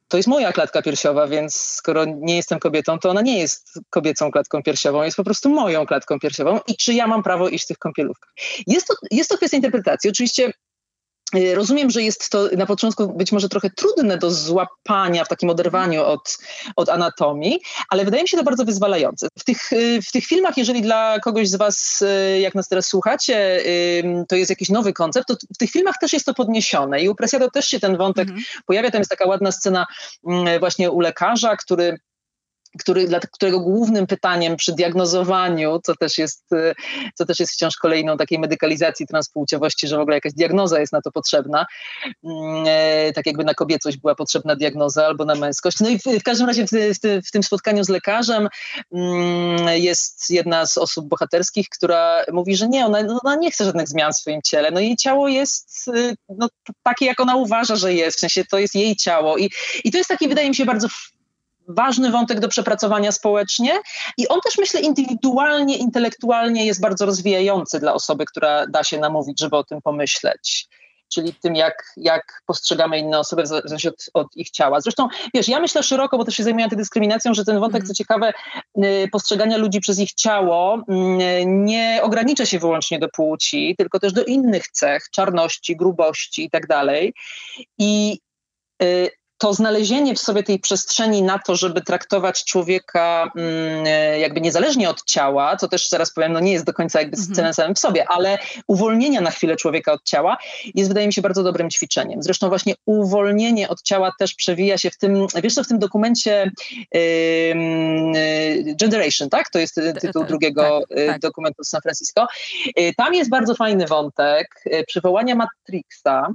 to 0.07 0.17
jest 0.17 0.27
moja 0.27 0.51
klatka 0.51 0.81
piersiowa, 0.81 1.27
więc 1.27 1.55
skoro 1.55 2.05
nie 2.05 2.35
jestem 2.35 2.59
kobietą, 2.59 2.99
to 2.99 3.09
ona 3.09 3.21
nie 3.21 3.39
jest 3.39 3.79
kobiecą 3.89 4.31
klatką 4.31 4.63
piersiową, 4.63 5.03
jest 5.03 5.17
po 5.17 5.23
prostu 5.23 5.49
moją 5.49 5.85
klatką 5.85 6.19
piersiową 6.19 6.59
i 6.67 6.77
czy 6.77 6.93
ja 6.93 7.07
mam 7.07 7.23
prawo 7.23 7.49
iść 7.49 7.65
w 7.65 7.67
tych 7.67 7.77
kąpielówkach. 7.77 8.33
Jest 8.67 8.87
to, 8.87 8.93
jest 9.11 9.29
to 9.29 9.37
kwestia 9.37 9.57
interpretacji. 9.57 10.09
Oczywiście 10.09 10.53
rozumiem, 11.53 11.89
że 11.89 12.01
jest 12.01 12.29
to 12.29 12.49
na 12.57 12.65
początku 12.65 13.13
być 13.13 13.31
może 13.31 13.49
trochę 13.49 13.69
trudne 13.69 14.17
do 14.17 14.31
złapania 14.31 15.25
w 15.25 15.27
takim 15.27 15.49
oderwaniu 15.49 16.03
od, 16.03 16.37
od 16.75 16.89
anatomii, 16.89 17.59
ale 17.89 18.05
wydaje 18.05 18.23
mi 18.23 18.29
się 18.29 18.37
to 18.37 18.43
bardzo 18.43 18.65
wyzwalające. 18.65 19.27
W 19.39 19.43
tych, 19.43 19.73
y, 19.73 20.01
w 20.01 20.11
tych 20.11 20.25
filmach, 20.25 20.57
jeżeli 20.57 20.81
dla 20.81 21.19
kogoś 21.19 21.49
z 21.49 21.55
Was, 21.55 22.01
y, 22.01 22.39
jak 22.39 22.55
nas 22.55 22.67
teraz 22.67 22.85
słuchacie, 22.85 23.61
to 24.27 24.35
jest 24.35 24.49
jakiś 24.49 24.69
nowy 24.69 24.93
koncept, 24.93 25.27
to 25.27 25.35
w 25.55 25.57
tych 25.57 25.71
filmach 25.71 25.95
też 26.01 26.13
jest 26.13 26.25
to 26.25 26.33
podniesione 26.33 27.01
i 27.01 27.09
u 27.09 27.15
Presiado 27.15 27.51
też 27.51 27.67
się 27.67 27.79
ten 27.79 27.97
wątek 27.97 28.27
mhm. 28.27 28.45
pojawia. 28.65 28.91
Tam 28.91 29.01
jest 29.01 29.09
taka 29.09 29.25
ładna 29.25 29.51
scena 29.51 29.85
mm, 30.27 30.59
właśnie 30.59 30.91
u 30.91 30.99
lekarza, 30.99 31.55
który 31.55 31.97
który, 32.79 33.07
dla 33.07 33.19
którego 33.19 33.59
głównym 33.59 34.07
pytaniem 34.07 34.55
przy 34.55 34.73
diagnozowaniu, 34.73 35.79
co 35.83 35.95
też, 35.95 36.17
jest, 36.17 36.51
y, 36.53 36.73
co 37.15 37.25
też 37.25 37.39
jest 37.39 37.53
wciąż 37.53 37.75
kolejną 37.75 38.17
takiej 38.17 38.39
medykalizacji 38.39 39.07
transpłciowości, 39.07 39.87
że 39.87 39.97
w 39.97 39.99
ogóle 39.99 40.17
jakaś 40.17 40.33
diagnoza 40.33 40.79
jest 40.79 40.93
na 40.93 41.01
to 41.01 41.11
potrzebna, 41.11 41.65
mm, 42.23 42.65
e, 42.67 43.13
tak 43.13 43.25
jakby 43.25 43.43
na 43.43 43.53
kobiecość 43.53 43.97
była 43.97 44.15
potrzebna 44.15 44.55
diagnoza 44.55 45.05
albo 45.05 45.25
na 45.25 45.35
męskość. 45.35 45.79
No 45.79 45.89
i 45.89 45.99
w, 45.99 46.03
w 46.03 46.23
każdym 46.23 46.47
razie 46.47 46.65
w, 46.67 46.69
w, 46.71 47.27
w, 47.27 47.31
tym 47.31 47.43
spotkaniu 47.43 47.83
z 47.83 47.89
lekarzem 47.89 48.47
mm, 48.93 49.67
jest 49.81 50.29
jedna 50.29 50.65
z 50.65 50.77
osób 50.77 51.07
bohaterskich, 51.07 51.69
która 51.69 52.23
mówi, 52.31 52.55
że 52.55 52.67
nie, 52.67 52.85
ona, 52.85 52.99
ona 53.23 53.35
nie 53.35 53.51
chce 53.51 53.65
żadnych 53.65 53.87
zmian 53.87 54.11
w 54.13 54.17
swoim 54.17 54.41
ciele. 54.41 54.71
No 54.71 54.79
jej 54.79 54.95
ciało 54.95 55.27
jest 55.27 55.87
y, 55.87 56.15
no, 56.29 56.47
takie, 56.83 57.05
jak 57.05 57.19
ona 57.19 57.35
uważa, 57.35 57.75
że 57.75 57.93
jest, 57.93 58.17
w 58.17 58.19
sensie 58.19 58.45
to 58.45 58.59
jest 58.59 58.75
jej 58.75 58.95
ciało 58.95 59.37
i, 59.37 59.49
i 59.83 59.91
to 59.91 59.97
jest 59.97 60.07
taki, 60.07 60.27
wydaje 60.27 60.49
mi 60.49 60.55
się, 60.55 60.65
bardzo 60.65 60.87
ważny 61.67 62.11
wątek 62.11 62.39
do 62.39 62.47
przepracowania 62.47 63.11
społecznie 63.11 63.71
i 64.17 64.27
on 64.27 64.39
też 64.41 64.57
myślę 64.57 64.81
indywidualnie, 64.81 65.77
intelektualnie 65.77 66.65
jest 66.65 66.81
bardzo 66.81 67.05
rozwijający 67.05 67.79
dla 67.79 67.93
osoby, 67.93 68.25
która 68.25 68.67
da 68.67 68.83
się 68.83 68.99
namówić, 68.99 69.39
żeby 69.39 69.57
o 69.57 69.63
tym 69.63 69.81
pomyśleć 69.81 70.69
czyli 71.13 71.33
tym, 71.33 71.55
jak, 71.55 71.93
jak 71.97 72.41
postrzegamy 72.45 72.99
inne 72.99 73.19
osoby 73.19 73.43
w 73.43 73.47
zależności 73.47 73.87
od, 73.87 74.09
od, 74.13 74.27
ich 74.35 74.49
ciała. 74.49 74.81
Zresztą, 74.81 75.07
wiesz, 75.33 75.47
ja 75.47 75.59
myślę 75.59 75.83
szeroko, 75.83 76.17
bo 76.17 76.25
też 76.25 76.35
się 76.35 76.43
zajmuję 76.43 76.63
antydyskryminacją, 76.63 77.33
że 77.33 77.45
ten 77.45 77.59
wątek, 77.59 77.81
mm. 77.81 77.87
co 77.87 77.93
ciekawe, 77.93 78.33
y, 78.77 79.07
postrzegania 79.11 79.57
ludzi 79.57 79.79
przez 79.79 79.99
ich 79.99 80.13
ciało 80.13 80.77
y, 80.77 81.45
nie 81.45 81.99
ogranicza 82.03 82.45
się 82.45 82.59
wyłącznie 82.59 82.99
do 82.99 83.09
płci, 83.09 83.75
tylko 83.77 83.99
też 83.99 84.13
do 84.13 84.23
innych 84.23 84.67
cech, 84.67 85.09
czarności, 85.11 85.75
grubości 85.75 86.43
i 86.45 86.49
tak 86.49 86.67
dalej. 86.67 87.13
I 87.77 88.19
y, 88.83 89.09
to 89.45 89.53
znalezienie 89.53 90.15
w 90.15 90.19
sobie 90.19 90.43
tej 90.43 90.59
przestrzeni 90.59 91.23
na 91.23 91.39
to, 91.39 91.55
żeby 91.55 91.81
traktować 91.81 92.43
człowieka 92.43 93.31
mm, 93.35 93.85
e, 93.87 94.19
jakby 94.19 94.41
niezależnie 94.41 94.89
od 94.89 95.03
ciała, 95.03 95.57
co 95.57 95.67
też 95.67 95.89
zaraz 95.89 96.13
powiem, 96.13 96.33
no 96.33 96.39
nie 96.39 96.51
jest 96.51 96.65
do 96.65 96.73
końca 96.73 96.99
jakby 96.99 97.17
mhm. 97.17 97.35
celem 97.35 97.53
samym 97.53 97.75
w 97.75 97.79
sobie, 97.79 98.05
ale 98.07 98.37
uwolnienia 98.67 99.21
na 99.21 99.31
chwilę 99.31 99.55
człowieka 99.55 99.93
od 99.93 100.03
ciała 100.03 100.37
jest 100.75 100.89
wydaje 100.89 101.07
mi 101.07 101.13
się 101.13 101.21
bardzo 101.21 101.43
dobrym 101.43 101.69
ćwiczeniem. 101.69 102.23
Zresztą 102.23 102.49
właśnie 102.49 102.73
uwolnienie 102.85 103.69
od 103.69 103.81
ciała 103.81 104.11
też 104.19 104.33
przewija 104.33 104.77
się 104.77 104.89
w 104.89 104.97
tym, 104.97 105.27
wiesz 105.43 105.53
co, 105.53 105.63
w 105.63 105.67
tym 105.67 105.79
dokumencie 105.79 106.51
yy, 106.93 107.55
Generation, 108.75 109.29
tak? 109.29 109.49
To 109.49 109.59
jest 109.59 109.79
tytuł 110.01 110.23
drugiego 110.23 110.81
tak, 110.89 111.07
tak. 111.07 111.19
dokumentu 111.19 111.63
z 111.63 111.69
San 111.69 111.81
Francisco. 111.81 112.27
Tam 112.97 113.13
jest 113.13 113.29
bardzo 113.29 113.55
fajny 113.55 113.85
wątek 113.85 114.47
przywołania 114.87 115.35
Matrixa, 115.35 116.33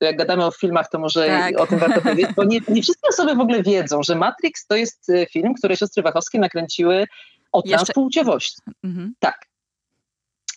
jak 0.00 0.16
gadamy 0.16 0.44
o 0.44 0.50
filmach, 0.50 0.90
to 0.90 0.98
może 0.98 1.26
tak. 1.26 1.60
o 1.60 1.66
tym 1.66 1.78
warto 1.78 2.00
powiedzieć, 2.00 2.26
bo 2.36 2.44
nie, 2.44 2.60
nie, 2.68 2.82
wszystkie 2.82 3.08
osoby 3.08 3.34
w 3.34 3.40
ogóle 3.40 3.62
wiedzą, 3.62 4.02
że 4.02 4.14
Matrix 4.14 4.66
to 4.66 4.76
jest 4.76 5.10
e, 5.10 5.26
film, 5.26 5.54
który 5.54 5.76
siostry 5.76 6.02
Wachowskie 6.02 6.38
nakręciły 6.38 7.06
o 7.52 7.62
transpłciowości. 7.62 8.62
Mhm. 8.84 9.14
Tak. 9.18 9.46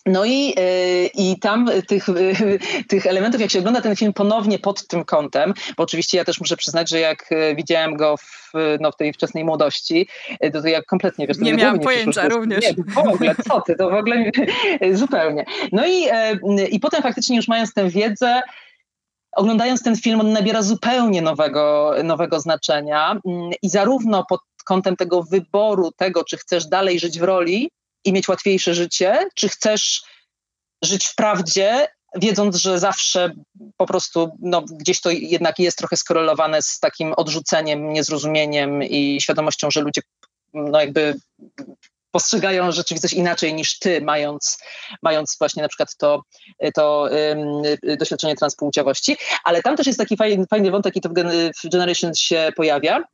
No 0.06 0.24
i, 0.24 0.54
e, 0.56 1.06
i 1.06 1.38
tam 1.40 1.70
tych, 1.86 2.08
e, 2.08 2.12
tych 2.88 3.06
elementów, 3.06 3.40
jak 3.40 3.50
się 3.50 3.58
ogląda 3.58 3.80
ten 3.80 3.96
film 3.96 4.12
ponownie 4.12 4.58
pod 4.58 4.86
tym 4.86 5.04
kątem, 5.04 5.54
bo 5.76 5.82
oczywiście 5.82 6.18
ja 6.18 6.24
też 6.24 6.40
muszę 6.40 6.56
przyznać, 6.56 6.90
że 6.90 7.00
jak 7.00 7.30
widziałem 7.56 7.96
go 7.96 8.16
w, 8.16 8.52
no, 8.80 8.92
w 8.92 8.96
tej 8.96 9.12
wczesnej 9.12 9.44
młodości, 9.44 10.08
to, 10.52 10.62
to 10.62 10.68
ja 10.68 10.82
kompletnie, 10.82 11.26
wiesz, 11.26 11.38
nie 11.38 11.54
miałam 11.54 11.80
pojęcia 11.80 12.28
również. 12.28 12.64
Nie, 12.64 12.84
w 12.84 12.98
ogóle, 12.98 13.34
co 13.48 13.60
ty, 13.60 13.76
to 13.76 13.90
w 13.90 13.94
ogóle 13.94 14.30
zupełnie. 14.92 15.44
No 15.72 15.86
i, 15.86 16.06
i 16.70 16.80
potem 16.80 17.02
faktycznie 17.02 17.36
już 17.36 17.48
mając 17.48 17.74
tę 17.74 17.88
wiedzę, 17.88 18.40
oglądając 19.32 19.82
ten 19.82 19.96
film, 19.96 20.20
on 20.20 20.32
nabiera 20.32 20.62
zupełnie 20.62 21.22
nowego, 21.22 21.94
nowego 22.04 22.40
znaczenia 22.40 23.20
mm, 23.26 23.50
i 23.62 23.70
zarówno 23.70 24.24
pod 24.28 24.40
kątem 24.64 24.96
tego 24.96 25.22
wyboru 25.22 25.92
tego, 25.92 26.24
czy 26.24 26.36
chcesz 26.36 26.66
dalej 26.66 27.00
żyć 27.00 27.18
w 27.18 27.22
roli 27.22 27.70
i 28.04 28.12
mieć 28.12 28.28
łatwiejsze 28.28 28.74
życie, 28.74 29.28
czy 29.34 29.48
chcesz 29.48 30.02
żyć 30.84 31.06
w 31.06 31.14
prawdzie, 31.14 31.88
wiedząc, 32.16 32.56
że 32.56 32.78
zawsze 32.78 33.34
po 33.76 33.86
prostu 33.86 34.30
no, 34.40 34.62
gdzieś 34.62 35.00
to 35.00 35.10
jednak 35.10 35.58
jest 35.58 35.78
trochę 35.78 35.96
skorelowane 35.96 36.62
z 36.62 36.78
takim 36.80 37.12
odrzuceniem, 37.12 37.92
niezrozumieniem 37.92 38.82
i 38.82 39.20
świadomością, 39.20 39.70
że 39.70 39.80
ludzie 39.80 40.00
no 40.54 40.80
jakby 40.80 41.14
postrzegają 42.10 42.72
rzeczywistość 42.72 43.14
inaczej 43.14 43.54
niż 43.54 43.78
ty, 43.78 44.00
mając, 44.00 44.58
mając 45.02 45.36
właśnie 45.38 45.62
na 45.62 45.68
przykład 45.68 45.96
to, 45.96 46.22
to 46.74 47.08
um, 47.82 47.98
doświadczenie 47.98 48.36
transpłciowości. 48.36 49.16
Ale 49.44 49.62
tam 49.62 49.76
też 49.76 49.86
jest 49.86 49.98
taki 49.98 50.16
fajny, 50.16 50.46
fajny 50.46 50.70
wątek 50.70 50.96
i 50.96 51.00
to 51.00 51.08
w 51.08 51.70
Generation 51.70 52.14
się 52.14 52.52
pojawia, 52.56 53.04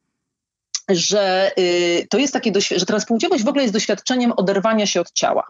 że 0.88 1.52
y, 1.58 2.06
to 2.10 2.18
jest 2.18 2.32
takie, 2.32 2.52
że 2.76 2.86
transpłciowość 2.86 3.44
w 3.44 3.48
ogóle 3.48 3.62
jest 3.62 3.74
doświadczeniem 3.74 4.32
oderwania 4.36 4.86
się 4.86 5.00
od 5.00 5.12
ciała. 5.12 5.46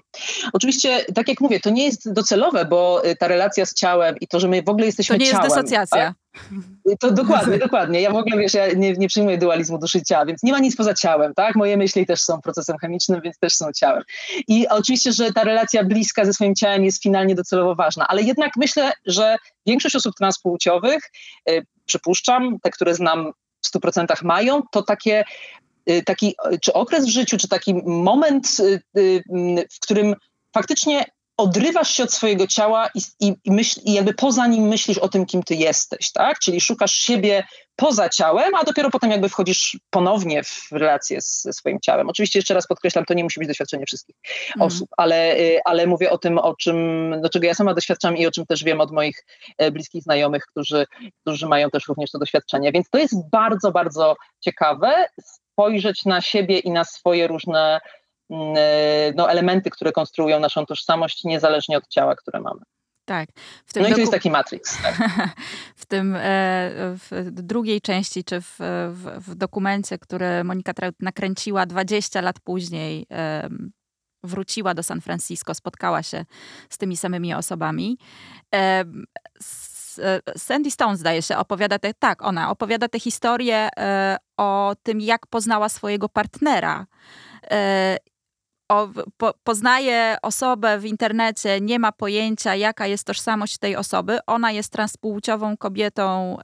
Oczywiście, 0.52 1.04
tak 1.14 1.28
jak 1.28 1.40
mówię, 1.40 1.60
to 1.60 1.70
nie 1.70 1.84
jest 1.84 2.12
docelowe, 2.12 2.64
bo 2.64 3.06
y, 3.06 3.16
ta 3.16 3.28
relacja 3.28 3.66
z 3.66 3.74
ciałem 3.74 4.16
i 4.20 4.28
to, 4.28 4.40
że 4.40 4.48
my 4.48 4.62
w 4.62 4.68
ogóle 4.68 4.86
jesteśmy 4.86 5.18
ciałem. 5.18 5.20
To 5.20 5.24
nie 5.24 5.32
ciałem, 5.32 5.44
jest 5.44 5.56
dysocjacja. 5.56 5.98
Tak? 5.98 6.14
To 7.00 7.10
dokładnie, 7.10 7.58
dokładnie. 7.58 8.00
Ja 8.00 8.10
w 8.10 8.16
ogóle, 8.16 8.38
wiesz, 8.38 8.54
ja 8.54 8.72
nie, 8.72 8.92
nie 8.92 9.08
przyjmuję 9.08 9.38
dualizmu 9.38 9.78
duszy 9.78 10.02
ciała, 10.02 10.26
więc 10.26 10.42
nie 10.42 10.52
ma 10.52 10.58
nic 10.58 10.76
poza 10.76 10.94
ciałem, 10.94 11.34
tak? 11.34 11.56
Moje 11.56 11.76
myśli 11.76 12.06
też 12.06 12.20
są 12.20 12.40
procesem 12.40 12.78
chemicznym, 12.78 13.20
więc 13.20 13.38
też 13.38 13.54
są 13.54 13.72
ciałem. 13.72 14.02
I 14.48 14.68
oczywiście, 14.68 15.12
że 15.12 15.32
ta 15.32 15.44
relacja 15.44 15.84
bliska 15.84 16.24
ze 16.24 16.32
swoim 16.32 16.54
ciałem 16.54 16.84
jest 16.84 17.02
finalnie 17.02 17.34
docelowo 17.34 17.74
ważna, 17.74 18.08
ale 18.08 18.22
jednak 18.22 18.52
myślę, 18.56 18.92
że 19.06 19.36
większość 19.66 19.96
osób 19.96 20.14
transpłciowych, 20.14 21.00
y, 21.50 21.66
przypuszczam, 21.86 22.58
te, 22.62 22.70
które 22.70 22.94
znam 22.94 23.32
w 23.62 23.78
100% 23.78 24.22
mają, 24.22 24.62
to 24.72 24.82
takie 24.82 25.24
y, 25.90 26.02
taki, 26.02 26.34
czy 26.62 26.72
okres 26.72 27.06
w 27.06 27.10
życiu, 27.10 27.38
czy 27.38 27.48
taki 27.48 27.74
moment, 27.84 28.56
y, 28.60 28.80
y, 28.98 29.22
w 29.72 29.80
którym 29.80 30.14
faktycznie 30.54 31.04
odrywasz 31.36 31.90
się 31.90 32.02
od 32.02 32.12
swojego 32.12 32.46
ciała 32.46 32.88
i, 32.94 33.00
i, 33.20 33.34
i, 33.44 33.52
myśl, 33.52 33.80
i 33.84 33.92
jakby 33.92 34.14
poza 34.14 34.46
nim 34.46 34.68
myślisz 34.68 34.98
o 34.98 35.08
tym, 35.08 35.26
kim 35.26 35.42
ty 35.42 35.54
jesteś, 35.54 36.12
tak? 36.12 36.38
Czyli 36.38 36.60
szukasz 36.60 36.92
siebie 36.92 37.44
poza 37.76 38.08
ciałem, 38.08 38.54
a 38.54 38.64
dopiero 38.64 38.90
potem 38.90 39.10
jakby 39.10 39.28
wchodzisz 39.28 39.76
ponownie 39.90 40.42
w 40.44 40.72
relację 40.72 41.20
z, 41.20 41.42
ze 41.42 41.52
swoim 41.52 41.80
ciałem. 41.80 42.08
Oczywiście 42.08 42.38
jeszcze 42.38 42.54
raz 42.54 42.66
podkreślam, 42.66 43.04
to 43.04 43.14
nie 43.14 43.24
musi 43.24 43.40
być 43.40 43.48
doświadczenie 43.48 43.84
wszystkich 43.86 44.16
mm. 44.56 44.66
osób, 44.66 44.88
ale, 44.96 45.36
y, 45.36 45.58
ale 45.64 45.86
mówię 45.86 46.10
o 46.10 46.18
tym, 46.18 46.38
o 46.38 46.54
czym, 46.56 46.76
do 47.22 47.28
czego 47.28 47.46
ja 47.46 47.54
sama 47.54 47.74
doświadczam 47.74 48.16
i 48.16 48.26
o 48.26 48.30
czym 48.30 48.46
też 48.46 48.64
wiem 48.64 48.80
od 48.80 48.92
moich 48.92 49.24
e, 49.58 49.70
bliskich 49.70 50.02
znajomych, 50.02 50.46
którzy, 50.46 50.86
którzy 51.20 51.46
mają 51.46 51.70
też 51.70 51.88
również 51.88 52.10
to 52.10 52.18
doświadczenie. 52.18 52.72
Więc 52.72 52.90
to 52.90 52.98
jest 52.98 53.30
bardzo, 53.30 53.72
bardzo 53.72 54.16
ciekawe 54.40 55.06
spojrzeć 55.22 56.04
na 56.04 56.20
siebie 56.20 56.58
i 56.58 56.70
na 56.70 56.84
swoje 56.84 57.26
różne 57.26 57.80
no, 59.14 59.30
elementy, 59.30 59.70
które 59.70 59.92
konstruują 59.92 60.40
naszą 60.40 60.66
tożsamość, 60.66 61.24
niezależnie 61.24 61.78
od 61.78 61.88
ciała, 61.88 62.16
które 62.16 62.40
mamy. 62.40 62.60
Tak. 63.04 63.28
no 63.76 63.88
i 63.88 63.92
to 63.92 63.98
jest 63.98 64.12
taki 64.12 64.30
Matrix. 64.30 64.82
Tak. 64.82 64.94
w 65.76 65.86
tym 65.86 66.16
e, 66.16 66.20
w 67.10 67.30
drugiej 67.30 67.80
części, 67.80 68.24
czy 68.24 68.40
w, 68.40 68.56
w, 68.90 69.28
w 69.28 69.34
dokumencie, 69.34 69.98
który 69.98 70.44
Monika 70.44 70.74
Traut 70.74 70.94
nakręciła 71.00 71.66
20 71.66 72.20
lat 72.20 72.40
później, 72.40 73.06
wróciła 74.22 74.74
do 74.74 74.82
San 74.82 75.00
Francisco, 75.00 75.54
spotkała 75.54 76.02
się 76.02 76.24
z 76.70 76.78
tymi 76.78 76.96
samymi 76.96 77.34
osobami. 77.34 77.98
Sandy 80.36 80.70
Stone, 80.70 80.96
zdaje 80.96 81.22
się, 81.22 81.36
opowiada 81.36 81.78
te, 81.78 81.94
tak, 81.94 82.22
ona 82.22 82.50
opowiada 82.50 82.88
tę 82.88 83.00
historię 83.00 83.68
e, 83.78 84.16
o 84.36 84.74
tym, 84.82 85.00
jak 85.00 85.26
poznała 85.26 85.68
swojego 85.68 86.08
partnera 86.08 86.86
e, 87.50 87.96
o, 88.68 88.88
po, 89.16 89.34
poznaje 89.44 90.16
osobę 90.22 90.78
w 90.78 90.84
internecie, 90.84 91.60
nie 91.60 91.78
ma 91.78 91.92
pojęcia, 91.92 92.54
jaka 92.54 92.86
jest 92.86 93.04
tożsamość 93.04 93.58
tej 93.58 93.76
osoby. 93.76 94.18
Ona 94.26 94.52
jest 94.52 94.72
transpłciową 94.72 95.56
kobietą, 95.56 96.36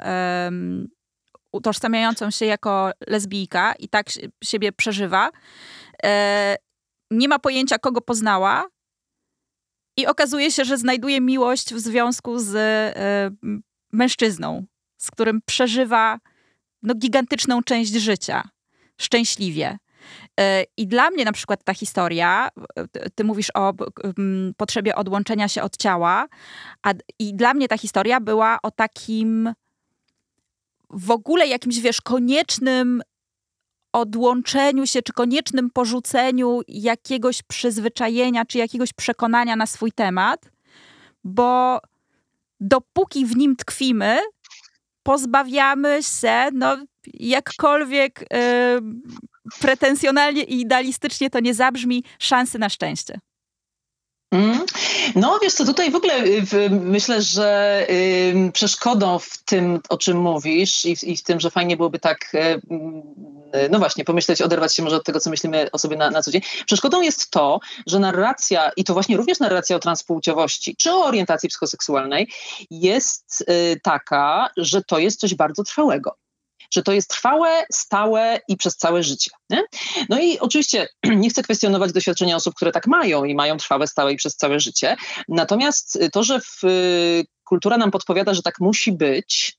um, 0.44 0.88
utożsamiającą 1.52 2.30
się 2.30 2.46
jako 2.46 2.90
lesbijka 3.06 3.74
i 3.78 3.88
tak 3.88 4.06
siebie 4.44 4.72
przeżywa. 4.72 5.30
E, 6.04 6.56
nie 7.10 7.28
ma 7.28 7.38
pojęcia, 7.38 7.78
kogo 7.78 8.00
poznała. 8.00 8.66
I 9.96 10.06
okazuje 10.06 10.50
się, 10.50 10.64
że 10.64 10.78
znajduje 10.78 11.20
miłość 11.20 11.74
w 11.74 11.78
związku 11.78 12.38
z 12.38 12.56
e, 12.56 13.30
mężczyzną, 13.92 14.64
z 14.98 15.10
którym 15.10 15.40
przeżywa 15.46 16.18
no, 16.82 16.94
gigantyczną 16.94 17.62
część 17.62 17.92
życia 17.92 18.48
szczęśliwie. 19.00 19.78
E, 20.40 20.64
I 20.76 20.86
dla 20.86 21.10
mnie 21.10 21.24
na 21.24 21.32
przykład 21.32 21.64
ta 21.64 21.74
historia, 21.74 22.48
ty 23.14 23.24
mówisz 23.24 23.50
o 23.54 23.72
potrzebie 24.56 24.96
odłączenia 24.96 25.48
się 25.48 25.62
od 25.62 25.76
ciała, 25.76 26.28
a, 26.82 26.92
i 27.18 27.34
dla 27.34 27.54
mnie 27.54 27.68
ta 27.68 27.78
historia 27.78 28.20
była 28.20 28.58
o 28.62 28.70
takim 28.70 29.54
w 30.90 31.10
ogóle 31.10 31.46
jakimś, 31.46 31.80
wiesz, 31.80 32.00
koniecznym 32.00 33.02
odłączeniu 33.92 34.86
się, 34.86 35.02
czy 35.02 35.12
koniecznym 35.12 35.70
porzuceniu 35.70 36.60
jakiegoś 36.68 37.42
przyzwyczajenia, 37.42 38.44
czy 38.44 38.58
jakiegoś 38.58 38.92
przekonania 38.92 39.56
na 39.56 39.66
swój 39.66 39.92
temat, 39.92 40.50
bo 41.24 41.80
dopóki 42.60 43.26
w 43.26 43.36
nim 43.36 43.56
tkwimy, 43.56 44.18
pozbawiamy 45.02 46.00
się, 46.02 46.48
no, 46.52 46.76
jakkolwiek 47.14 48.22
y, 48.22 48.26
pretensjonalnie 49.60 50.42
i 50.42 50.60
idealistycznie 50.60 51.30
to 51.30 51.40
nie 51.40 51.54
zabrzmi, 51.54 52.04
szansy 52.18 52.58
na 52.58 52.68
szczęście. 52.68 53.20
Mm. 54.32 54.58
No 55.14 55.38
wiesz 55.42 55.52
co, 55.52 55.64
tutaj 55.64 55.90
w 55.90 55.94
ogóle 55.94 56.24
y, 56.24 56.70
myślę, 56.70 57.22
że 57.22 57.80
y, 57.90 58.50
przeszkodą 58.52 59.18
w 59.18 59.42
tym, 59.44 59.80
o 59.88 59.98
czym 59.98 60.16
mówisz 60.16 60.84
i 60.84 61.16
w, 61.16 61.22
tym, 61.22 61.40
że 61.40 61.50
fajnie 61.50 61.76
byłoby 61.76 61.98
tak, 61.98 62.34
y, 62.34 62.60
no 63.70 63.78
właśnie, 63.78 64.04
pomyśleć, 64.04 64.42
oderwać 64.42 64.76
się 64.76 64.82
może 64.82 64.96
od 64.96 65.04
tego, 65.04 65.20
co 65.20 65.30
myślimy 65.30 65.70
o 65.72 65.78
sobie 65.78 65.96
na, 65.96 66.10
na 66.10 66.22
co 66.22 66.30
dzień. 66.30 66.42
Przeszkodą 66.66 67.00
jest 67.00 67.30
to, 67.30 67.60
że 67.86 67.98
narracja, 67.98 68.70
i 68.76 68.84
to 68.84 68.92
właśnie 68.92 69.16
również 69.16 69.40
narracja 69.40 69.76
o 69.76 69.78
transpłciowości, 69.78 70.76
czy 70.76 70.92
o 70.92 71.04
orientacji 71.04 71.48
psychoseksualnej, 71.48 72.28
jest 72.70 73.44
taka, 73.82 74.50
że 74.56 74.82
to 74.82 74.98
jest 74.98 75.20
coś 75.20 75.34
bardzo 75.34 75.64
trwałego 75.64 76.16
że 76.72 76.82
to 76.82 76.92
jest 76.92 77.10
trwałe, 77.10 77.64
stałe 77.72 78.38
i 78.48 78.56
przez 78.56 78.76
całe 78.76 79.02
życie. 79.02 79.30
Nie? 79.50 79.62
No 80.08 80.20
i 80.20 80.38
oczywiście 80.38 80.88
nie 81.22 81.30
chcę 81.30 81.42
kwestionować 81.42 81.92
doświadczenia 81.92 82.36
osób, 82.36 82.54
które 82.54 82.72
tak 82.72 82.86
mają 82.86 83.24
i 83.24 83.34
mają 83.34 83.56
trwałe, 83.56 83.86
stałe 83.86 84.12
i 84.12 84.16
przez 84.16 84.36
całe 84.36 84.60
życie. 84.60 84.96
Natomiast 85.28 85.98
to, 86.12 86.22
że 86.22 86.40
w, 86.40 86.64
y, 86.64 87.24
kultura 87.44 87.76
nam 87.76 87.90
podpowiada, 87.90 88.34
że 88.34 88.42
tak 88.42 88.60
musi 88.60 88.92
być, 88.92 89.56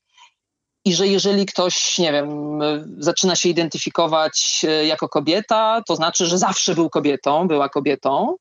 i 0.84 0.94
że 0.94 1.06
jeżeli 1.06 1.46
ktoś, 1.46 1.98
nie 1.98 2.12
wiem, 2.12 2.58
zaczyna 2.98 3.36
się 3.36 3.48
identyfikować 3.48 4.64
y, 4.64 4.86
jako 4.86 5.08
kobieta, 5.08 5.82
to 5.86 5.96
znaczy, 5.96 6.26
że 6.26 6.38
zawsze 6.38 6.74
był 6.74 6.90
kobietą, 6.90 7.48
była 7.48 7.68
kobietą. 7.68 8.36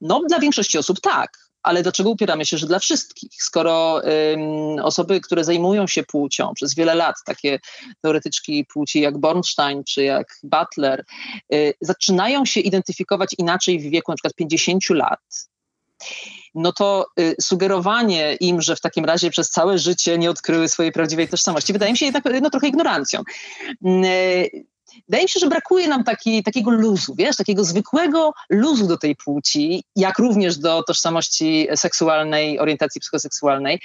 No, 0.00 0.20
dla 0.28 0.38
większości 0.38 0.78
osób 0.78 1.00
tak 1.00 1.45
ale 1.66 1.82
dlaczego 1.82 2.10
upieramy 2.10 2.46
się, 2.46 2.58
że 2.58 2.66
dla 2.66 2.78
wszystkich? 2.78 3.30
Skoro 3.42 4.02
ym, 4.04 4.78
osoby, 4.82 5.20
które 5.20 5.44
zajmują 5.44 5.86
się 5.86 6.02
płcią 6.02 6.52
przez 6.54 6.74
wiele 6.74 6.94
lat, 6.94 7.16
takie 7.24 7.58
teoretyczki 8.02 8.64
płci 8.64 9.00
jak 9.00 9.18
Bornstein 9.18 9.84
czy 9.84 10.02
jak 10.02 10.26
Butler, 10.42 11.04
y, 11.54 11.74
zaczynają 11.80 12.44
się 12.44 12.60
identyfikować 12.60 13.34
inaczej 13.38 13.78
w 13.78 13.90
wieku 13.90 14.12
na 14.12 14.16
przykład 14.16 14.34
50 14.34 14.90
lat, 14.90 15.48
no 16.54 16.72
to 16.72 17.06
y, 17.20 17.34
sugerowanie 17.40 18.34
im, 18.34 18.62
że 18.62 18.76
w 18.76 18.80
takim 18.80 19.04
razie 19.04 19.30
przez 19.30 19.50
całe 19.50 19.78
życie 19.78 20.18
nie 20.18 20.30
odkryły 20.30 20.68
swojej 20.68 20.92
prawdziwej 20.92 21.28
tożsamości, 21.28 21.72
wydaje 21.72 21.92
mi 21.92 21.98
się 21.98 22.04
jednak 22.04 22.24
no, 22.42 22.50
trochę 22.50 22.68
ignorancją. 22.68 23.22
Y, 23.86 24.66
wydaje 25.08 25.24
mi 25.24 25.28
się, 25.28 25.40
że 25.40 25.48
brakuje 25.48 25.88
nam 25.88 26.04
taki, 26.04 26.42
takiego 26.42 26.70
luzu, 26.70 27.14
wiesz, 27.18 27.36
takiego 27.36 27.64
zwykłego 27.64 28.32
luzu 28.50 28.86
do 28.86 28.98
tej 28.98 29.16
płci, 29.16 29.84
jak 29.96 30.18
również 30.18 30.58
do 30.58 30.82
tożsamości 30.82 31.68
seksualnej, 31.74 32.58
orientacji 32.58 33.00
psychoseksualnej, 33.00 33.80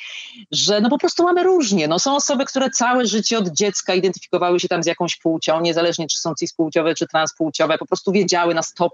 że 0.52 0.82
no 0.82 0.90
po 0.90 0.98
prostu 0.98 1.24
mamy 1.24 1.44
różnie. 1.44 1.88
No, 1.88 2.00
są 2.00 2.16
osoby, 2.16 2.46
które 2.46 2.70
całe 2.70 3.06
życie 3.06 3.38
od 3.38 3.48
dziecka 3.50 3.94
identyfikowały 3.94 4.60
się 4.60 4.68
tam 4.68 4.84
z 4.84 4.86
jakąś 4.86 5.16
płcią, 5.16 5.62
niezależnie 5.62 6.08
czy 6.08 6.20
są 6.20 6.34
cispłciowe, 6.40 6.96
czy 6.96 7.08
transpłciowe, 7.08 7.78
po 7.78 7.86
prostu 7.86 8.12
wiedziały 8.12 8.54
na 8.54 8.62
100% 8.62 8.90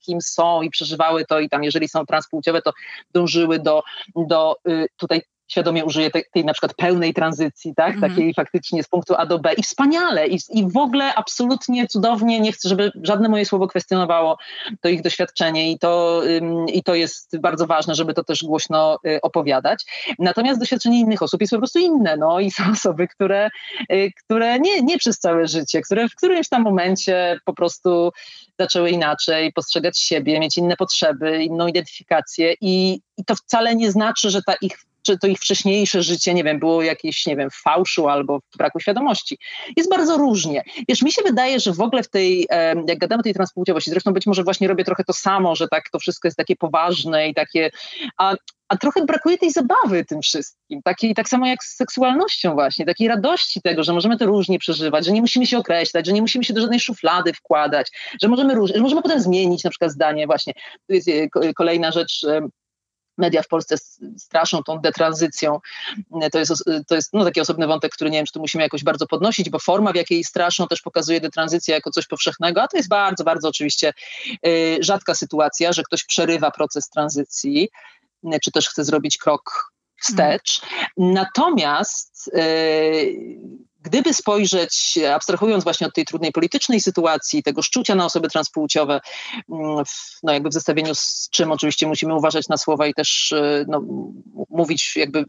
kim 0.00 0.20
są 0.20 0.62
i 0.62 0.70
przeżywały 0.70 1.24
to 1.24 1.40
i 1.40 1.48
tam, 1.48 1.64
jeżeli 1.64 1.88
są 1.88 2.06
transpłciowe, 2.06 2.62
to 2.62 2.72
dążyły 3.12 3.58
do, 3.58 3.82
do 4.16 4.56
y, 4.68 4.86
tutaj 4.96 5.22
świadomie 5.48 5.84
użyję 5.84 6.10
tej, 6.10 6.24
tej 6.32 6.44
na 6.44 6.52
przykład 6.52 6.74
pełnej 6.74 7.14
tranzycji, 7.14 7.74
tak? 7.74 7.96
Mm. 7.96 8.10
takiej 8.10 8.34
faktycznie 8.34 8.82
z 8.82 8.88
punktu 8.88 9.14
A 9.16 9.26
do 9.26 9.38
B 9.38 9.52
i 9.52 9.62
wspaniale 9.62 10.28
i, 10.28 10.38
i 10.50 10.70
w 10.70 10.76
ogóle 10.76 11.14
absolutnie 11.14 11.86
cudownie, 11.86 12.40
nie 12.40 12.52
chcę, 12.52 12.68
żeby 12.68 12.92
żadne 13.02 13.28
moje 13.28 13.46
słowo 13.46 13.68
kwestionowało 13.68 14.38
to 14.80 14.88
ich 14.88 15.02
doświadczenie 15.02 15.72
i 15.72 15.78
to, 15.78 16.22
ym, 16.26 16.68
i 16.68 16.82
to 16.82 16.94
jest 16.94 17.38
bardzo 17.38 17.66
ważne, 17.66 17.94
żeby 17.94 18.14
to 18.14 18.24
też 18.24 18.44
głośno 18.44 18.98
y, 19.06 19.20
opowiadać. 19.20 19.84
Natomiast 20.18 20.60
doświadczenie 20.60 21.00
innych 21.00 21.22
osób 21.22 21.40
jest 21.40 21.50
po 21.50 21.58
prostu 21.58 21.78
inne, 21.78 22.16
no 22.16 22.40
i 22.40 22.50
są 22.50 22.64
osoby, 22.72 23.08
które, 23.08 23.50
y, 23.92 24.10
które 24.24 24.58
nie, 24.58 24.82
nie 24.82 24.98
przez 24.98 25.18
całe 25.18 25.48
życie, 25.48 25.80
które 25.80 26.08
w 26.08 26.14
którymś 26.14 26.48
tam 26.48 26.62
momencie 26.62 27.38
po 27.44 27.52
prostu 27.52 28.12
zaczęły 28.58 28.90
inaczej 28.90 29.52
postrzegać 29.52 29.98
siebie, 29.98 30.40
mieć 30.40 30.58
inne 30.58 30.76
potrzeby, 30.76 31.44
inną 31.44 31.66
identyfikację 31.66 32.54
i, 32.60 33.00
i 33.16 33.24
to 33.24 33.34
wcale 33.34 33.76
nie 33.76 33.90
znaczy, 33.90 34.30
że 34.30 34.42
ta 34.42 34.54
ich 34.60 34.78
czy 35.06 35.18
to 35.18 35.26
ich 35.26 35.38
wcześniejsze 35.38 36.02
życie, 36.02 36.34
nie 36.34 36.44
wiem, 36.44 36.58
było 36.58 36.82
jakieś, 36.82 37.26
nie 37.26 37.36
wiem, 37.36 37.48
fałszu 37.64 38.08
albo 38.08 38.40
braku 38.58 38.80
świadomości. 38.80 39.38
Jest 39.76 39.90
bardzo 39.90 40.16
różnie. 40.16 40.62
Wiesz, 40.88 41.02
mi 41.02 41.12
się 41.12 41.22
wydaje, 41.22 41.60
że 41.60 41.72
w 41.72 41.80
ogóle 41.80 42.02
w 42.02 42.10
tej, 42.10 42.46
jak 42.88 42.98
gadamy 42.98 43.20
o 43.20 43.22
tej 43.22 43.34
transpłciowości, 43.34 43.90
zresztą 43.90 44.12
być 44.12 44.26
może 44.26 44.44
właśnie 44.44 44.68
robię 44.68 44.84
trochę 44.84 45.04
to 45.04 45.12
samo, 45.12 45.56
że 45.56 45.68
tak 45.68 45.90
to 45.90 45.98
wszystko 45.98 46.28
jest 46.28 46.36
takie 46.36 46.56
poważne 46.56 47.28
i 47.28 47.34
takie, 47.34 47.70
a, 48.18 48.34
a 48.68 48.76
trochę 48.76 49.04
brakuje 49.04 49.38
tej 49.38 49.50
zabawy 49.50 50.04
tym 50.04 50.22
wszystkim, 50.22 50.82
takiej, 50.82 51.14
tak 51.14 51.28
samo 51.28 51.46
jak 51.46 51.64
z 51.64 51.76
seksualnością 51.76 52.54
właśnie, 52.54 52.86
takiej 52.86 53.08
radości 53.08 53.60
tego, 53.62 53.82
że 53.82 53.92
możemy 53.92 54.18
to 54.18 54.26
różnie 54.26 54.58
przeżywać, 54.58 55.04
że 55.04 55.12
nie 55.12 55.20
musimy 55.20 55.46
się 55.46 55.58
określać, 55.58 56.06
że 56.06 56.12
nie 56.12 56.20
musimy 56.20 56.44
się 56.44 56.54
do 56.54 56.60
żadnej 56.60 56.80
szuflady 56.80 57.32
wkładać, 57.32 57.90
że 58.22 58.28
możemy, 58.28 58.54
róż, 58.54 58.70
że 58.74 58.80
możemy 58.80 59.02
potem 59.02 59.20
zmienić 59.20 59.64
na 59.64 59.70
przykład 59.70 59.90
zdanie 59.90 60.26
właśnie. 60.26 60.52
Tu 60.88 60.94
jest 60.94 61.08
e, 61.08 61.52
kolejna 61.54 61.92
rzecz, 61.92 62.26
media 63.18 63.42
w 63.42 63.48
Polsce 63.48 63.76
straszą 64.18 64.62
tą 64.62 64.78
detranzycją. 64.78 65.60
To 66.32 66.38
jest, 66.38 66.64
to 66.86 66.94
jest 66.94 67.12
no, 67.12 67.24
taki 67.24 67.40
osobny 67.40 67.66
wątek, 67.66 67.92
który 67.92 68.10
nie 68.10 68.18
wiem, 68.18 68.26
czy 68.26 68.32
tu 68.32 68.40
musimy 68.40 68.62
jakoś 68.62 68.84
bardzo 68.84 69.06
podnosić, 69.06 69.50
bo 69.50 69.58
forma, 69.58 69.92
w 69.92 69.96
jakiej 69.96 70.24
straszą, 70.24 70.66
też 70.66 70.82
pokazuje 70.82 71.20
detranzycję 71.20 71.74
jako 71.74 71.90
coś 71.90 72.06
powszechnego, 72.06 72.62
a 72.62 72.68
to 72.68 72.76
jest 72.76 72.88
bardzo, 72.88 73.24
bardzo 73.24 73.48
oczywiście 73.48 73.92
y, 74.46 74.78
rzadka 74.80 75.14
sytuacja, 75.14 75.72
że 75.72 75.82
ktoś 75.82 76.04
przerywa 76.04 76.50
proces 76.50 76.88
tranzycji, 76.88 77.68
y, 78.34 78.40
czy 78.40 78.50
też 78.50 78.68
chce 78.68 78.84
zrobić 78.84 79.18
krok 79.18 79.74
wstecz. 80.02 80.60
Hmm. 80.60 81.14
Natomiast 81.14 82.30
y, 82.34 83.16
gdyby 83.84 84.14
spojrzeć, 84.14 84.98
abstrahując 85.14 85.64
właśnie 85.64 85.86
od 85.86 85.94
tej 85.94 86.04
trudnej 86.04 86.32
politycznej 86.32 86.80
sytuacji, 86.80 87.42
tego 87.42 87.62
szczucia 87.62 87.94
na 87.94 88.04
osoby 88.04 88.28
transpłciowe, 88.28 89.00
mm, 89.52 89.84
no 90.22 90.32
jakby 90.32 90.48
w 90.48 90.52
zestawieniu 90.52 90.94
z 90.94 91.28
czym 91.30 91.52
oczywiście 91.52 91.86
musimy 91.86 92.14
uważać 92.14 92.48
na 92.48 92.56
słowa 92.56 92.86
i 92.86 92.94
też 92.94 93.34
no, 93.68 93.82
mówić 94.50 94.96
jakby 94.96 95.24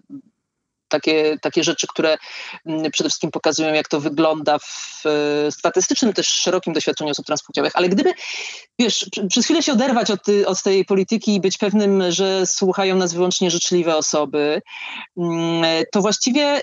takie, 0.88 1.38
takie 1.42 1.64
rzeczy, 1.64 1.88
które 1.88 2.18
mm, 2.66 2.92
przede 2.92 3.10
wszystkim 3.10 3.32
pokazują, 3.32 3.74
jak 3.74 3.88
to 3.88 4.00
wygląda 4.00 4.58
w 4.60 5.04
statystycznym, 5.50 6.14
też 6.14 6.28
szerokim 6.28 6.74
doświadczeniu 6.74 7.12
osób 7.12 7.26
transpłciowych. 7.26 7.72
Ale 7.76 7.90
gdyby, 7.90 8.14
wiesz, 8.80 9.10
przez 9.30 9.46
chwilę 9.46 9.64
się 9.64 9.72
oderwać 9.72 10.12
od, 10.12 10.22
od 10.46 10.64
tej 10.64 10.86
polityki 10.86 11.36
i 11.36 11.42
być 11.42 11.58
pewnym, 11.58 12.12
że 12.12 12.46
słuchają 12.46 12.96
nas 12.96 13.14
wyłącznie 13.14 13.52
życzliwe 13.52 13.96
osoby, 13.96 14.62
mm, 15.18 15.84
to 15.92 16.02
właściwie 16.02 16.62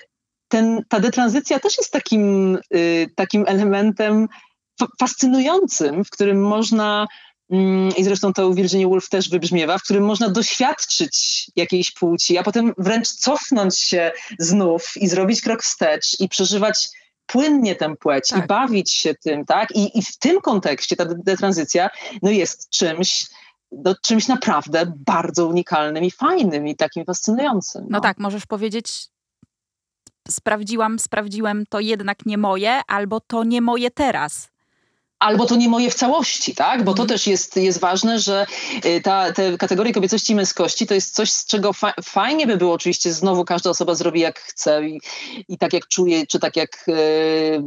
ten, 0.53 0.83
ta 0.89 0.99
detranzycja 0.99 1.59
też 1.59 1.77
jest 1.77 1.91
takim, 1.91 2.57
y, 2.75 3.07
takim 3.15 3.43
elementem 3.47 4.27
fascynującym, 4.99 6.05
w 6.05 6.09
którym 6.09 6.41
można 6.41 7.07
Mm, 7.49 7.95
i 7.97 8.03
zresztą 8.03 8.33
to 8.33 8.47
u 8.47 8.53
Virginia 8.53 8.87
Woolf 8.87 9.09
też 9.09 9.29
wybrzmiewa, 9.29 9.77
w 9.77 9.83
którym 9.83 10.05
można 10.05 10.29
doświadczyć 10.29 11.45
jakiejś 11.55 11.91
płci, 11.91 12.37
a 12.37 12.43
potem 12.43 12.73
wręcz 12.77 13.07
cofnąć 13.07 13.79
się 13.79 14.11
znów 14.39 14.91
i 14.95 15.07
zrobić 15.07 15.41
krok 15.41 15.63
wstecz 15.63 16.19
i 16.19 16.29
przeżywać 16.29 16.89
płynnie 17.25 17.75
tę 17.75 17.95
płeć 17.95 18.27
tak. 18.27 18.43
i 18.43 18.47
bawić 18.47 18.93
się 18.93 19.13
tym, 19.15 19.45
tak? 19.45 19.69
I, 19.75 19.99
I 19.99 20.01
w 20.01 20.17
tym 20.17 20.41
kontekście 20.41 20.95
ta 20.95 21.05
detranzycja 21.05 21.89
no 22.21 22.31
jest 22.31 22.69
czymś, 22.69 23.25
no, 23.71 23.95
czymś 24.03 24.27
naprawdę 24.27 24.93
bardzo 25.05 25.47
unikalnym 25.47 26.03
i 26.03 26.11
fajnym 26.11 26.67
i 26.67 26.75
takim 26.75 27.05
fascynującym. 27.05 27.81
No, 27.81 27.87
no 27.89 27.99
tak, 28.01 28.19
możesz 28.19 28.45
powiedzieć, 28.45 29.07
sprawdziłam, 30.29 30.99
sprawdziłem, 30.99 31.63
to 31.69 31.79
jednak 31.79 32.25
nie 32.25 32.37
moje, 32.37 32.81
albo 32.87 33.19
to 33.19 33.43
nie 33.43 33.61
moje 33.61 33.91
teraz 33.91 34.52
albo 35.23 35.45
to 35.45 35.55
nie 35.55 35.69
moje 35.69 35.91
w 35.91 35.95
całości, 35.95 36.55
tak? 36.55 36.83
Bo 36.83 36.93
to 36.93 37.01
mhm. 37.01 37.07
też 37.09 37.27
jest, 37.27 37.55
jest 37.55 37.79
ważne, 37.79 38.19
że 38.19 38.45
y, 38.85 39.01
ta, 39.01 39.33
te 39.33 39.57
kategorie 39.57 39.93
kobiecości 39.93 40.33
i 40.33 40.35
męskości 40.35 40.87
to 40.87 40.93
jest 40.93 41.15
coś, 41.15 41.31
z 41.31 41.45
czego 41.45 41.73
fa 41.73 41.93
fajnie 42.03 42.47
by 42.47 42.57
było 42.57 42.73
oczywiście 42.73 43.13
znowu 43.13 43.45
każda 43.45 43.69
osoba 43.69 43.95
zrobi 43.95 44.19
jak 44.19 44.39
chce 44.39 44.87
i, 44.87 44.99
i 45.47 45.57
tak 45.57 45.73
jak 45.73 45.87
czuje, 45.87 46.27
czy 46.27 46.39
tak 46.39 46.55
jak, 46.55 46.85
y, 46.87 47.63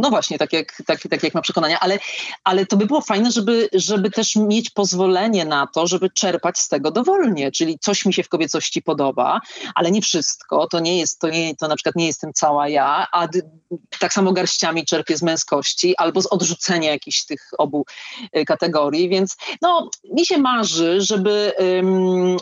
no 0.00 0.10
właśnie, 0.10 0.38
tak 0.38 0.52
jak, 0.52 0.82
tak, 0.86 1.00
tak 1.10 1.22
jak 1.22 1.34
ma 1.34 1.40
przekonania, 1.40 1.80
ale, 1.80 1.98
ale 2.44 2.66
to 2.66 2.76
by 2.76 2.86
było 2.86 3.00
fajne, 3.00 3.30
żeby, 3.30 3.68
żeby 3.72 4.10
też 4.10 4.36
mieć 4.36 4.70
pozwolenie 4.70 5.44
na 5.44 5.66
to, 5.66 5.86
żeby 5.86 6.10
czerpać 6.10 6.58
z 6.58 6.68
tego 6.68 6.90
dowolnie, 6.90 7.52
czyli 7.52 7.78
coś 7.78 8.04
mi 8.04 8.14
się 8.14 8.22
w 8.22 8.28
kobiecości 8.28 8.82
podoba, 8.82 9.40
ale 9.74 9.90
nie 9.90 10.02
wszystko, 10.02 10.66
to 10.66 10.80
nie 10.80 10.98
jest, 10.98 11.20
to, 11.20 11.28
nie, 11.28 11.56
to 11.56 11.68
na 11.68 11.76
przykład 11.76 11.96
nie 11.96 12.06
jestem 12.06 12.32
cała 12.32 12.68
ja, 12.68 13.06
a 13.12 13.28
tak 13.98 14.12
samo 14.12 14.32
garściami 14.32 14.84
czerpię 14.84 15.16
z 15.16 15.22
męskości 15.22 15.96
albo 15.96 16.22
z 16.22 16.26
odrzucenia 16.26 16.93
jakichś 16.94 17.24
tych 17.24 17.48
obu 17.58 17.84
y, 18.36 18.44
kategorii, 18.44 19.08
więc 19.08 19.36
no, 19.62 19.90
mi 20.12 20.26
się 20.26 20.38
marzy, 20.38 21.00
żeby, 21.00 21.52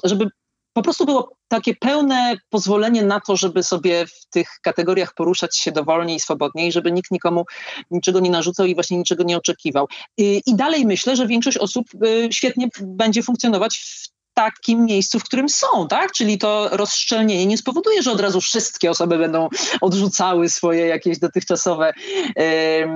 żeby 0.05 0.29
po 0.73 0.83
prostu 0.83 1.07
było 1.07 1.37
takie 1.49 1.75
pełne 1.75 2.37
pozwolenie 2.51 3.03
na 3.03 3.21
to, 3.21 3.37
żeby 3.37 3.63
sobie 3.63 4.07
w 4.07 4.27
tych 4.31 4.49
kategoriach 4.63 5.15
poruszać 5.15 5.59
się 5.59 5.73
dowolnie 5.73 6.15
i 6.15 6.21
swobodnie 6.21 6.67
i 6.67 6.73
żeby 6.73 6.93
nikt 6.93 7.11
nikomu 7.11 7.45
niczego 7.91 8.21
nie 8.21 8.31
narzucał 8.31 8.67
i 8.67 8.75
właśnie 8.75 8.99
niczego 8.99 9.23
nie 9.23 9.37
oczekiwał. 9.37 9.89
I, 10.19 10.43
i 10.47 10.55
dalej 10.55 10.87
myślę, 10.87 11.17
że 11.17 11.27
większość 11.27 11.59
osób 11.59 11.87
y, 12.05 12.29
świetnie 12.33 12.69
będzie 12.81 13.23
funkcjonować 13.23 13.79
w 13.79 14.13
takim 14.35 14.85
miejscu, 14.85 15.19
w 15.19 15.25
którym 15.25 15.49
są, 15.49 15.89
tak? 15.89 16.13
Czyli 16.13 16.39
to 16.39 16.69
rozszczelnienie 16.73 17.47
nie 17.47 17.59
spowoduje, 17.59 18.03
że 18.03 18.13
od 18.13 18.21
razu 18.21 18.41
wszystkie 18.41 18.91
osoby 18.91 19.19
będą 19.19 19.49
odrzucały 19.81 20.49
swoje 20.49 20.87
jakieś 20.87 21.19
dotychczasowe 21.19 21.93
e, 22.37 22.87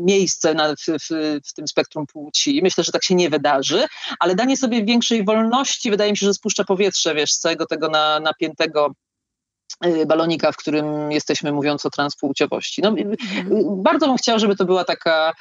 miejsce 0.00 0.54
na, 0.54 0.74
w, 0.74 0.86
w, 0.86 1.40
w, 1.48 1.52
tym 1.52 1.68
spektrum 1.68 2.06
płci. 2.06 2.60
Myślę, 2.62 2.84
że 2.84 2.92
tak 2.92 3.04
się 3.04 3.14
nie 3.14 3.30
wydarzy, 3.30 3.86
ale 4.20 4.34
danie 4.34 4.56
sobie 4.56 4.84
większej 4.84 5.24
wolności 5.24 5.90
wydaje 5.90 6.10
mi 6.10 6.16
się, 6.16 6.26
że 6.26 6.34
spuszcza 6.34 6.64
powietrze, 6.64 7.14
wiesz, 7.14 7.32
z 7.32 7.38
całego 7.38 7.66
tego 7.66 7.88
na, 7.88 8.20
napiętego 8.20 8.90
e, 9.80 10.06
balonika, 10.06 10.52
w 10.52 10.56
którym 10.56 11.12
jesteśmy 11.12 11.52
mówiąc 11.52 11.86
o 11.86 11.90
transpłciowości. 11.90 12.82
No, 12.82 12.88
mhm. 12.88 13.16
Bardzo 13.82 14.06
bym 14.06 14.16
chciała, 14.16 14.38
żeby 14.38 14.56
to 14.56 14.64
była 14.64 14.84
taka 14.84 15.32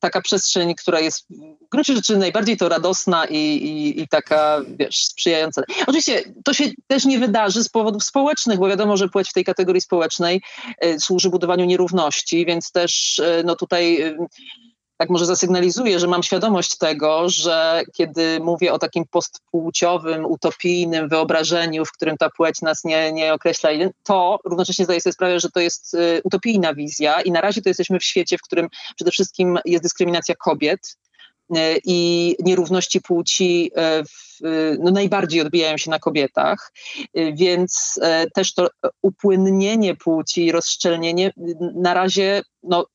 taka 0.00 0.20
przestrzeń, 0.20 0.74
która 0.74 1.00
jest 1.00 1.26
w 1.66 1.68
gruncie 1.70 1.94
rzeczy 1.94 2.16
najbardziej 2.16 2.56
to 2.56 2.68
radosna 2.68 3.26
i, 3.26 3.36
i, 3.36 4.00
i, 4.00 4.08
taka, 4.08 4.60
wiesz, 4.78 5.04
sprzyjająca. 5.04 5.62
Oczywiście 5.82 6.22
to 6.44 6.52
się 6.54 6.64
też 6.86 7.04
nie 7.04 7.18
wydarzy 7.18 7.64
z 7.64 7.68
powodów 7.68 8.04
społecznych, 8.04 8.58
bo 8.58 8.68
wiadomo, 8.68 8.96
że 8.96 9.08
płeć 9.08 9.30
w 9.30 9.32
tej 9.32 9.44
kategorii 9.44 9.80
społecznej 9.80 10.42
y, 10.84 11.00
służy 11.00 11.30
budowaniu 11.30 11.64
nierówności, 11.64 12.46
więc 12.46 12.72
też 12.72 13.18
y, 13.18 13.42
no 13.44 13.56
tutaj 13.56 14.02
y, 14.02 14.16
tak 15.00 15.10
może 15.10 15.26
zasygnalizuję, 15.26 15.98
że 15.98 16.06
mam 16.06 16.22
świadomość 16.22 16.78
tego, 16.78 17.28
że 17.28 17.82
kiedy 17.92 18.40
mówię 18.40 18.72
o 18.72 18.78
takim 18.78 19.04
postpłciowym, 19.10 20.26
utopijnym 20.26 21.08
wyobrażeniu, 21.08 21.84
w 21.84 21.92
którym 21.92 22.16
ta 22.16 22.30
płeć 22.30 22.62
nas 22.62 22.84
nie, 22.84 23.12
nie 23.12 23.34
określa, 23.34 23.70
to 24.04 24.38
równocześnie 24.44 24.84
zdaję 24.84 25.00
sobie 25.00 25.12
sprawę, 25.12 25.40
że 25.40 25.50
to 25.50 25.60
jest 25.60 25.94
y, 25.94 26.20
utopijna 26.24 26.74
wizja 26.74 27.20
i 27.20 27.30
na 27.30 27.40
razie 27.40 27.62
to 27.62 27.68
jesteśmy 27.68 27.98
w 27.98 28.04
świecie, 28.04 28.38
w 28.38 28.42
którym 28.42 28.68
przede 28.96 29.10
wszystkim 29.10 29.58
jest 29.64 29.82
dyskryminacja 29.82 30.34
kobiet, 30.34 30.96
y, 31.56 31.80
i 31.84 32.36
nierówności 32.40 33.00
płci 33.00 33.70
y, 34.00 34.04
w, 34.04 34.40
no 34.80 34.90
najbardziej 34.90 35.40
odbijają 35.40 35.76
się 35.76 35.90
na 35.90 35.98
kobietach, 35.98 36.72
więc 37.34 38.00
też 38.34 38.54
to 38.54 38.68
upłynnienie 39.02 39.96
płci 39.96 40.52
rozszczelnienie 40.52 41.32
na 41.74 41.94
razie 41.94 42.42
no, 42.62 42.86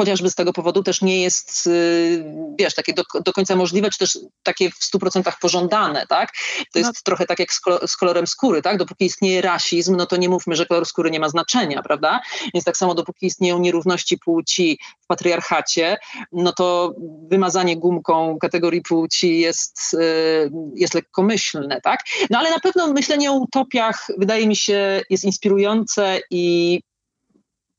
chociażby 0.00 0.30
z 0.30 0.34
tego 0.34 0.52
powodu 0.52 0.82
też 0.82 1.02
nie 1.02 1.22
jest, 1.22 1.66
y, 1.66 2.24
wiesz, 2.58 2.74
takie 2.74 2.92
do, 2.92 3.02
do 3.24 3.32
końca 3.32 3.56
możliwe, 3.56 3.90
czy 3.90 3.98
też 3.98 4.18
takie 4.42 4.70
w 4.70 4.78
100% 4.94 5.32
pożądane, 5.40 6.06
tak? 6.06 6.32
To 6.72 6.78
jest 6.78 6.90
no. 6.90 7.00
trochę 7.04 7.26
tak 7.26 7.38
jak 7.38 7.52
z, 7.52 7.60
z, 7.86 7.96
kolorem 7.96 8.26
skóry, 8.26 8.62
tak? 8.62 8.76
Dopóki 8.76 9.04
istnieje 9.04 9.42
rasizm, 9.42 9.96
no 9.96 10.06
to 10.06 10.16
nie 10.16 10.28
mówmy, 10.28 10.56
że 10.56 10.66
kolor 10.66 10.86
skóry 10.86 11.10
nie 11.10 11.20
ma 11.20 11.28
znaczenia, 11.28 11.82
prawda? 11.82 12.20
Więc 12.54 12.64
tak 12.64 12.76
samo 12.76 12.94
dopóki 12.94 13.26
istnieją 13.26 13.58
nierówności 13.58 14.18
płci 14.18 14.78
w 15.00 15.06
patriarchacie, 15.06 15.96
no 16.32 16.52
to 16.52 16.94
wymazanie 17.30 17.76
gumką 17.76 18.38
kategorii 18.40 18.82
płci 18.82 19.40
jest, 19.40 19.94
y, 19.94 20.50
jest 20.74 20.94
lekkomyślne, 20.94 21.80
tak? 21.80 22.00
No 22.30 22.38
ale 22.38 22.50
na 22.50 22.58
pewno 22.58 22.92
myślenie 22.92 23.30
o 23.30 23.34
utopiach 23.34 24.06
wydaje 24.18 24.48
mi 24.48 24.56
się 24.56 25.02
jest 25.10 25.24
inspirujące 25.24 26.20
i 26.30 26.80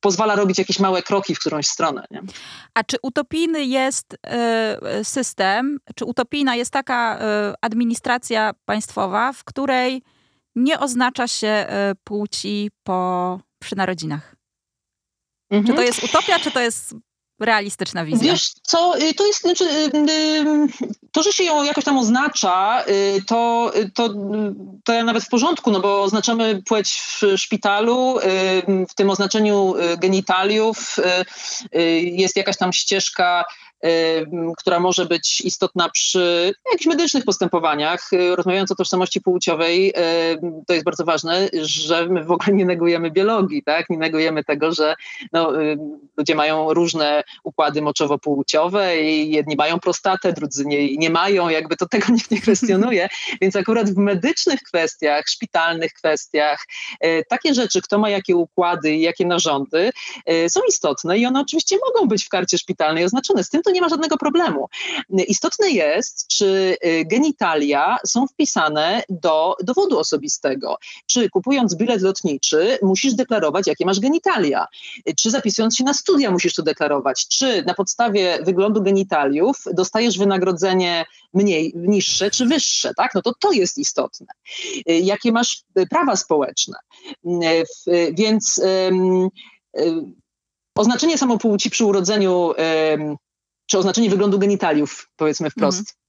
pozwala 0.02 0.36
robić 0.36 0.58
jakieś 0.58 0.80
małe 0.80 1.02
kroki 1.02 1.36
w 1.36 1.40
którąś 1.40 1.68
stronę. 1.68 2.06
Nie? 2.12 2.22
A 2.74 2.84
czy 2.84 2.98
utopijny 3.02 3.66
jest 3.66 4.14
y, 4.14 5.04
system, 5.04 5.80
czy 5.96 6.06
utopijna 6.06 6.56
jest 6.56 6.74
taka 6.74 7.20
y, 7.20 7.20
administracja 7.62 8.52
państwowa, 8.66 9.34
w 9.34 9.44
której 9.44 10.02
nie 10.56 10.80
oznacza 10.80 11.28
się 11.28 11.68
y, 11.92 11.96
płci 12.04 12.70
po 12.84 13.40
przynarodzinach? 13.60 14.36
Mhm. 15.50 15.68
Czy 15.68 15.74
to 15.74 15.82
jest 15.82 16.04
utopia, 16.04 16.40
czy 16.40 16.52
to 16.52 16.60
jest 16.60 16.96
realistyczna 17.42 18.06
wizja. 18.06 18.32
Wiesz 18.32 18.50
co, 18.62 19.00
y, 19.00 19.14
to 19.14 19.28
jest, 19.28 19.42
znaczy, 19.42 19.64
y, 19.64 19.92
y, 19.96 20.68
to, 21.12 21.24
że 21.24 21.32
się 21.32 21.44
ją 21.44 21.64
jakoś 21.64 21.84
tam 21.84 21.98
oznacza, 21.98 22.84
to, 23.28 23.72
to, 23.94 24.10
to 24.84 24.94
ja 24.94 25.04
nawet 25.04 25.24
w 25.24 25.30
porządku, 25.30 25.72
no 25.72 25.80
bo 25.80 26.04
oznaczamy 26.04 26.62
płeć 26.64 27.02
w 27.02 27.22
szpitalu, 27.38 28.18
w 28.90 28.94
tym 28.96 29.10
oznaczeniu 29.10 29.74
genitaliów 29.98 30.98
jest 32.02 32.36
jakaś 32.38 32.58
tam 32.58 32.74
ścieżka 32.74 33.46
która 34.58 34.80
może 34.80 35.06
być 35.06 35.42
istotna 35.42 35.90
przy 35.90 36.54
jakichś 36.72 36.86
medycznych 36.86 37.26
postępowaniach. 37.26 38.10
Rozmawiając 38.36 38.72
o 38.72 38.76
tożsamości 38.76 39.22
płciowej, 39.22 39.94
to 40.68 40.74
jest 40.74 40.86
bardzo 40.86 41.06
ważne, 41.06 41.50
że 41.62 42.08
my 42.08 42.24
w 42.24 42.32
ogóle 42.32 42.58
nie 42.58 42.66
negujemy 42.66 43.12
biologii, 43.12 43.64
tak? 43.64 43.90
Nie 43.90 43.98
negujemy 43.98 44.44
tego, 44.44 44.72
że 44.72 44.96
no, 45.34 45.52
ludzie 46.18 46.36
mają 46.36 46.74
różne 46.74 47.24
układy 47.44 47.82
moczowo-płciowe 47.82 49.02
i 49.02 49.32
jedni 49.32 49.56
mają 49.56 49.80
prostatę, 49.80 50.34
drudzy 50.34 50.66
nie, 50.66 50.98
nie 50.98 51.10
mają, 51.10 51.50
jakby 51.50 51.78
to 51.78 51.88
tego 51.88 52.06
nikt 52.14 52.32
nie 52.32 52.42
kwestionuje. 52.42 53.10
Więc 53.42 53.56
akurat 53.56 53.90
w 53.90 53.98
medycznych 53.98 54.60
kwestiach, 54.62 55.28
szpitalnych 55.28 55.94
kwestiach, 55.94 56.66
e, 57.00 57.24
takie 57.24 57.54
rzeczy, 57.54 57.82
kto 57.82 57.98
ma 57.98 58.10
jakie 58.10 58.36
układy 58.36 58.92
i 58.92 59.02
jakie 59.02 59.26
narządy, 59.26 59.92
e, 60.26 60.50
są 60.50 60.60
istotne 60.70 61.18
i 61.18 61.26
one 61.26 61.42
oczywiście 61.42 61.78
mogą 61.88 62.08
być 62.08 62.26
w 62.26 62.30
karcie 62.30 62.58
szpitalnej 62.58 63.06
oznaczone. 63.06 63.44
Z 63.44 63.50
tym 63.50 63.62
to 63.62 63.71
nie 63.72 63.82
ma 63.82 63.90
żadnego 63.90 64.18
problemu. 64.18 64.68
Istotne 65.28 65.70
jest, 65.70 66.28
czy 66.28 66.78
y, 66.86 67.06
genitalia 67.06 67.98
są 68.06 68.28
wpisane 68.28 69.04
do 69.10 69.56
dowodu 69.64 70.00
osobistego. 70.00 70.78
Czy 71.06 71.30
kupując 71.30 71.76
bilet 71.76 72.02
lotniczy 72.02 72.78
musisz 72.82 73.14
deklarować, 73.14 73.68
jakie 73.68 73.86
masz 73.86 74.00
genitalia? 74.00 74.66
Czy 75.18 75.32
zapisując 75.32 75.76
się 75.76 75.84
na 75.84 75.94
studia 75.94 76.32
musisz 76.32 76.54
to 76.54 76.64
deklarować? 76.64 77.28
Czy 77.28 77.64
na 77.66 77.74
podstawie 77.74 78.40
wyglądu 78.42 78.82
genitaliów 78.82 79.58
dostajesz 79.74 80.18
wynagrodzenie 80.18 81.06
mniej, 81.34 81.74
niższe 81.76 82.32
czy 82.32 82.46
wyższe? 82.46 82.94
Tak? 82.98 83.16
No 83.16 83.22
to 83.22 83.34
to 83.40 83.52
jest 83.52 83.78
istotne. 83.78 84.28
Y, 84.90 84.94
jakie 84.94 85.32
masz 85.32 85.64
prawa 85.90 86.16
społeczne? 86.16 86.78
Y, 87.88 88.14
więc 88.14 88.62
oznaczenie 90.76 91.18
samopłci 91.18 91.70
przy 91.70 91.86
urodzeniu, 91.86 92.52
czy 93.72 93.78
oznaczenie 93.78 94.10
wyglądu 94.10 94.40
genitaliów, 94.40 95.10
powiedzmy 95.16 95.50
wprost, 95.50 95.80
mm 95.80 96.02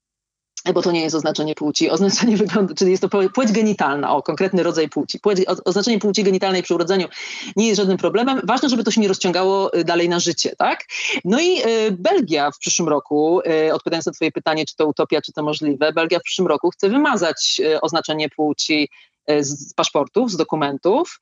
bo 0.74 0.82
to 0.82 0.92
nie 0.92 1.02
jest 1.02 1.16
oznaczenie 1.16 1.54
płci, 1.54 1.90
oznaczenie 1.90 2.36
wyglądu, 2.36 2.74
czyli 2.74 2.90
jest 2.90 3.02
to 3.02 3.28
płeć 3.34 3.52
genitalna, 3.52 4.16
o 4.16 4.22
konkretny 4.22 4.62
rodzaj 4.62 4.88
płci. 4.88 5.20
Płeć, 5.20 5.40
oznaczenie 5.64 5.98
płci 5.98 6.24
genitalnej 6.24 6.62
przy 6.62 6.74
urodzeniu 6.74 7.08
nie 7.56 7.66
jest 7.66 7.76
żadnym 7.76 7.98
problemem. 7.98 8.40
Ważne, 8.44 8.68
żeby 8.68 8.84
to 8.84 8.90
się 8.90 9.00
nie 9.00 9.08
rozciągało 9.08 9.76
y, 9.78 9.84
dalej 9.84 10.08
na 10.08 10.20
życie, 10.20 10.56
tak? 10.58 10.84
No 11.24 11.40
i 11.40 11.62
y, 11.66 11.92
Belgia 11.92 12.50
w 12.50 12.58
przyszłym 12.58 12.88
roku, 12.88 13.40
y, 13.40 13.74
odpowiadając 13.74 14.06
na 14.06 14.12
twoje 14.12 14.32
pytanie, 14.32 14.66
czy 14.66 14.76
to 14.76 14.86
utopia, 14.86 15.20
czy 15.20 15.32
to 15.32 15.42
możliwe, 15.42 15.92
Belgia 15.92 16.18
w 16.18 16.22
przyszłym 16.22 16.48
roku 16.48 16.70
chce 16.70 16.88
wymazać 16.88 17.60
y, 17.64 17.80
oznaczenie 17.80 18.28
płci 18.28 18.88
y, 19.30 19.44
z 19.44 19.74
paszportów, 19.74 20.30
z 20.30 20.36
dokumentów. 20.36 21.20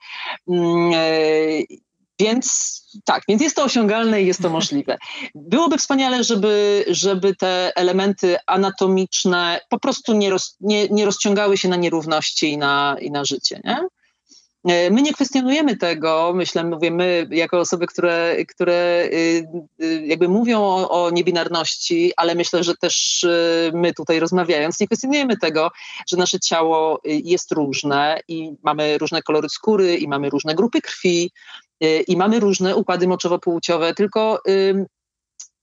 Więc 2.20 2.80
tak, 3.04 3.22
więc 3.28 3.42
jest 3.42 3.56
to 3.56 3.64
osiągalne 3.64 4.22
i 4.22 4.26
jest 4.26 4.42
to 4.42 4.50
możliwe. 4.58 4.98
Byłoby 5.34 5.78
wspaniale, 5.78 6.24
żeby, 6.24 6.84
żeby 6.88 7.36
te 7.36 7.72
elementy 7.76 8.36
anatomiczne 8.46 9.60
po 9.68 9.78
prostu 9.78 10.12
nie, 10.12 10.30
roz, 10.30 10.56
nie, 10.60 10.88
nie 10.88 11.04
rozciągały 11.04 11.58
się 11.58 11.68
na 11.68 11.76
nierówności 11.76 12.52
i 12.52 12.58
na, 12.58 12.96
i 13.00 13.10
na 13.10 13.24
życie. 13.24 13.60
Nie? 13.64 13.78
E, 14.64 14.90
my 14.90 15.02
nie 15.02 15.12
kwestionujemy 15.12 15.76
tego, 15.76 16.32
myślę, 16.34 16.64
mówię 16.64 16.90
my 16.90 17.26
jako 17.30 17.58
osoby, 17.58 17.86
które, 17.86 18.36
które 18.48 19.08
y, 19.12 19.44
y, 19.82 20.06
jakby 20.06 20.28
mówią 20.28 20.60
o, 20.60 20.90
o 20.90 21.10
niebinarności, 21.10 22.12
ale 22.16 22.34
myślę, 22.34 22.64
że 22.64 22.74
też 22.76 23.24
y, 23.24 23.70
my 23.74 23.94
tutaj 23.94 24.20
rozmawiając, 24.20 24.80
nie 24.80 24.86
kwestionujemy 24.86 25.36
tego, 25.36 25.70
że 26.08 26.16
nasze 26.16 26.40
ciało 26.40 27.00
jest 27.04 27.52
różne 27.52 28.20
i 28.28 28.52
mamy 28.62 28.98
różne 28.98 29.22
kolory 29.22 29.48
skóry 29.48 29.96
i 29.96 30.08
mamy 30.08 30.30
różne 30.30 30.54
grupy 30.54 30.80
krwi 30.80 31.30
i 32.06 32.16
mamy 32.16 32.40
różne 32.40 32.76
układy 32.76 33.06
moczowo-płciowe, 33.06 33.94
tylko 33.94 34.42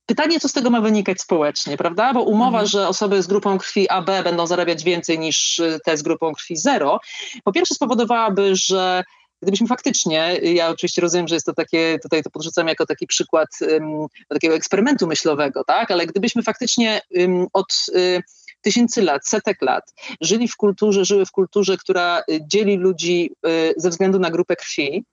pytanie, 0.07 0.39
co 0.39 0.49
z 0.49 0.53
tego 0.53 0.69
ma 0.69 0.81
wynikać 0.81 1.21
społecznie, 1.21 1.77
prawda? 1.77 2.13
Bo 2.13 2.23
umowa, 2.23 2.47
mhm. 2.47 2.67
że 2.67 2.87
osoby 2.87 3.23
z 3.23 3.27
grupą 3.27 3.57
krwi 3.57 3.89
AB 3.89 4.09
będą 4.23 4.47
zarabiać 4.47 4.83
więcej 4.83 5.19
niż 5.19 5.59
y, 5.59 5.79
te 5.85 5.97
z 5.97 6.01
grupą 6.01 6.33
krwi 6.33 6.57
0, 6.57 6.99
po 7.43 7.51
pierwsze 7.51 7.75
spowodowałaby, 7.75 8.55
że 8.55 9.03
gdybyśmy 9.41 9.67
faktycznie, 9.67 10.39
ja 10.43 10.69
oczywiście 10.69 11.01
rozumiem, 11.01 11.27
że 11.27 11.35
jest 11.35 11.45
to 11.45 11.53
takie, 11.53 11.99
tutaj 12.03 12.23
to 12.23 12.29
podrzucam 12.29 12.67
jako 12.67 12.85
taki 12.85 13.07
przykład 13.07 13.47
um, 13.71 14.05
takiego 14.29 14.55
eksperymentu 14.55 15.07
myślowego, 15.07 15.63
tak, 15.67 15.91
ale 15.91 16.05
gdybyśmy 16.05 16.43
faktycznie 16.43 17.01
um, 17.09 17.47
od 17.53 17.73
y, 17.95 18.23
tysięcy 18.61 19.01
lat, 19.01 19.27
setek 19.27 19.61
lat 19.61 19.93
żyli 20.21 20.47
w 20.47 20.55
kulturze, 20.55 21.05
żyły 21.05 21.25
w 21.25 21.31
kulturze, 21.31 21.77
która 21.77 22.23
dzieli 22.41 22.77
ludzi 22.77 23.31
y, 23.47 23.73
ze 23.77 23.89
względu 23.89 24.19
na 24.19 24.31
grupę 24.31 24.55
krwi, 24.55 25.05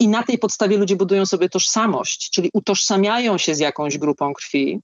i 0.00 0.08
na 0.08 0.22
tej 0.22 0.38
podstawie 0.38 0.76
ludzie 0.76 0.96
budują 0.96 1.26
sobie 1.26 1.48
tożsamość, 1.48 2.30
czyli 2.30 2.50
utożsamiają 2.52 3.38
się 3.38 3.54
z 3.54 3.58
jakąś 3.58 3.98
grupą 3.98 4.32
krwi, 4.34 4.80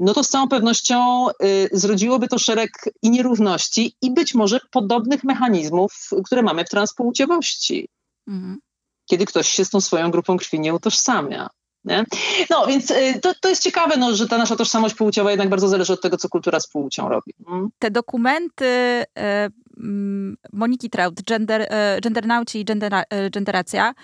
no 0.00 0.14
to 0.14 0.24
z 0.24 0.28
całą 0.28 0.48
pewnością 0.48 1.28
y, 1.28 1.68
zrodziłoby 1.72 2.28
to 2.28 2.38
szereg 2.38 2.70
i 3.02 3.10
nierówności, 3.10 3.96
i 4.02 4.10
być 4.10 4.34
może 4.34 4.60
podobnych 4.70 5.24
mechanizmów, 5.24 6.10
które 6.24 6.42
mamy 6.42 6.64
w 6.64 6.68
transpłciowości. 6.68 7.88
Mhm. 8.28 8.58
Kiedy 9.10 9.26
ktoś 9.26 9.48
się 9.48 9.64
z 9.64 9.70
tą 9.70 9.80
swoją 9.80 10.10
grupą 10.10 10.36
krwi 10.36 10.60
nie 10.60 10.74
utożsamia. 10.74 11.48
Nie? 11.84 12.04
No 12.50 12.66
więc 12.66 12.90
y, 12.90 13.20
to, 13.22 13.34
to 13.40 13.48
jest 13.48 13.62
ciekawe, 13.62 13.96
no, 13.96 14.14
że 14.14 14.28
ta 14.28 14.38
nasza 14.38 14.56
tożsamość 14.56 14.94
płciowa 14.94 15.30
jednak 15.30 15.48
bardzo 15.48 15.68
zależy 15.68 15.92
od 15.92 16.00
tego, 16.00 16.16
co 16.16 16.28
kultura 16.28 16.60
z 16.60 16.68
płcią 16.68 17.08
robi. 17.08 17.34
Mm. 17.48 17.68
Te 17.78 17.90
dokumenty 17.90 18.64
y, 18.64 19.04
Moniki 20.52 20.90
Traut, 20.90 21.22
gender, 21.22 21.62
y, 21.62 22.00
Gendernauci 22.00 22.60
i 22.60 22.64
gendera, 22.64 23.02
Genderacja, 23.30 23.94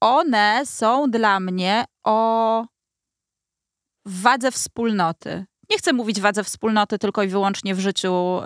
one 0.00 0.62
są 0.64 1.10
dla 1.10 1.40
mnie 1.40 1.84
o 2.04 2.66
wadze 4.06 4.50
wspólnoty 4.50 5.46
nie 5.70 5.78
chcę 5.78 5.92
mówić 5.92 6.20
wadze 6.20 6.44
wspólnoty 6.44 6.98
tylko 6.98 7.22
i 7.22 7.28
wyłącznie 7.28 7.74
w 7.74 7.80
życiu, 7.80 8.40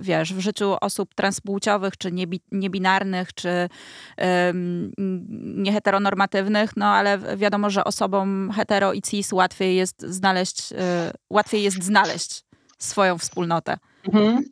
wiesz, 0.00 0.34
w 0.34 0.40
życiu 0.40 0.76
osób 0.80 1.14
transpłciowych, 1.14 1.96
czy 1.96 2.12
niebi, 2.12 2.40
niebinarnych, 2.52 3.34
czy 3.34 3.68
nieheteronormatywnych, 5.56 6.76
no 6.76 6.86
ale 6.86 7.36
wiadomo, 7.36 7.70
że 7.70 7.84
osobom 7.84 8.50
hetero 8.56 8.92
i 8.92 9.02
cis 9.02 9.32
łatwiej 9.32 9.76
jest 9.76 10.02
znaleźć, 10.02 10.72
łatwiej 11.30 11.62
jest 11.62 11.82
znaleźć 11.82 12.44
swoją 12.78 13.18
wspólnotę. 13.18 13.78
Mhm. 14.04 14.44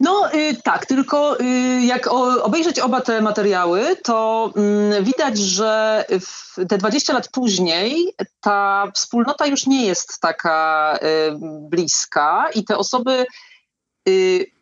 No 0.00 0.34
y, 0.34 0.56
tak, 0.62 0.86
tylko 0.86 1.40
y, 1.40 1.80
jak 1.84 2.06
obejrzeć 2.42 2.80
oba 2.80 3.00
te 3.00 3.20
materiały, 3.20 3.96
to 3.96 4.50
mm, 4.56 5.04
widać, 5.04 5.38
że 5.38 6.04
te 6.68 6.78
20 6.78 7.12
lat 7.12 7.28
później 7.28 8.14
ta 8.40 8.90
wspólnota 8.94 9.46
już 9.46 9.66
nie 9.66 9.86
jest 9.86 10.20
taka 10.20 10.98
y, 11.02 11.32
bliska 11.70 12.50
i 12.54 12.64
te 12.64 12.78
osoby 12.78 13.26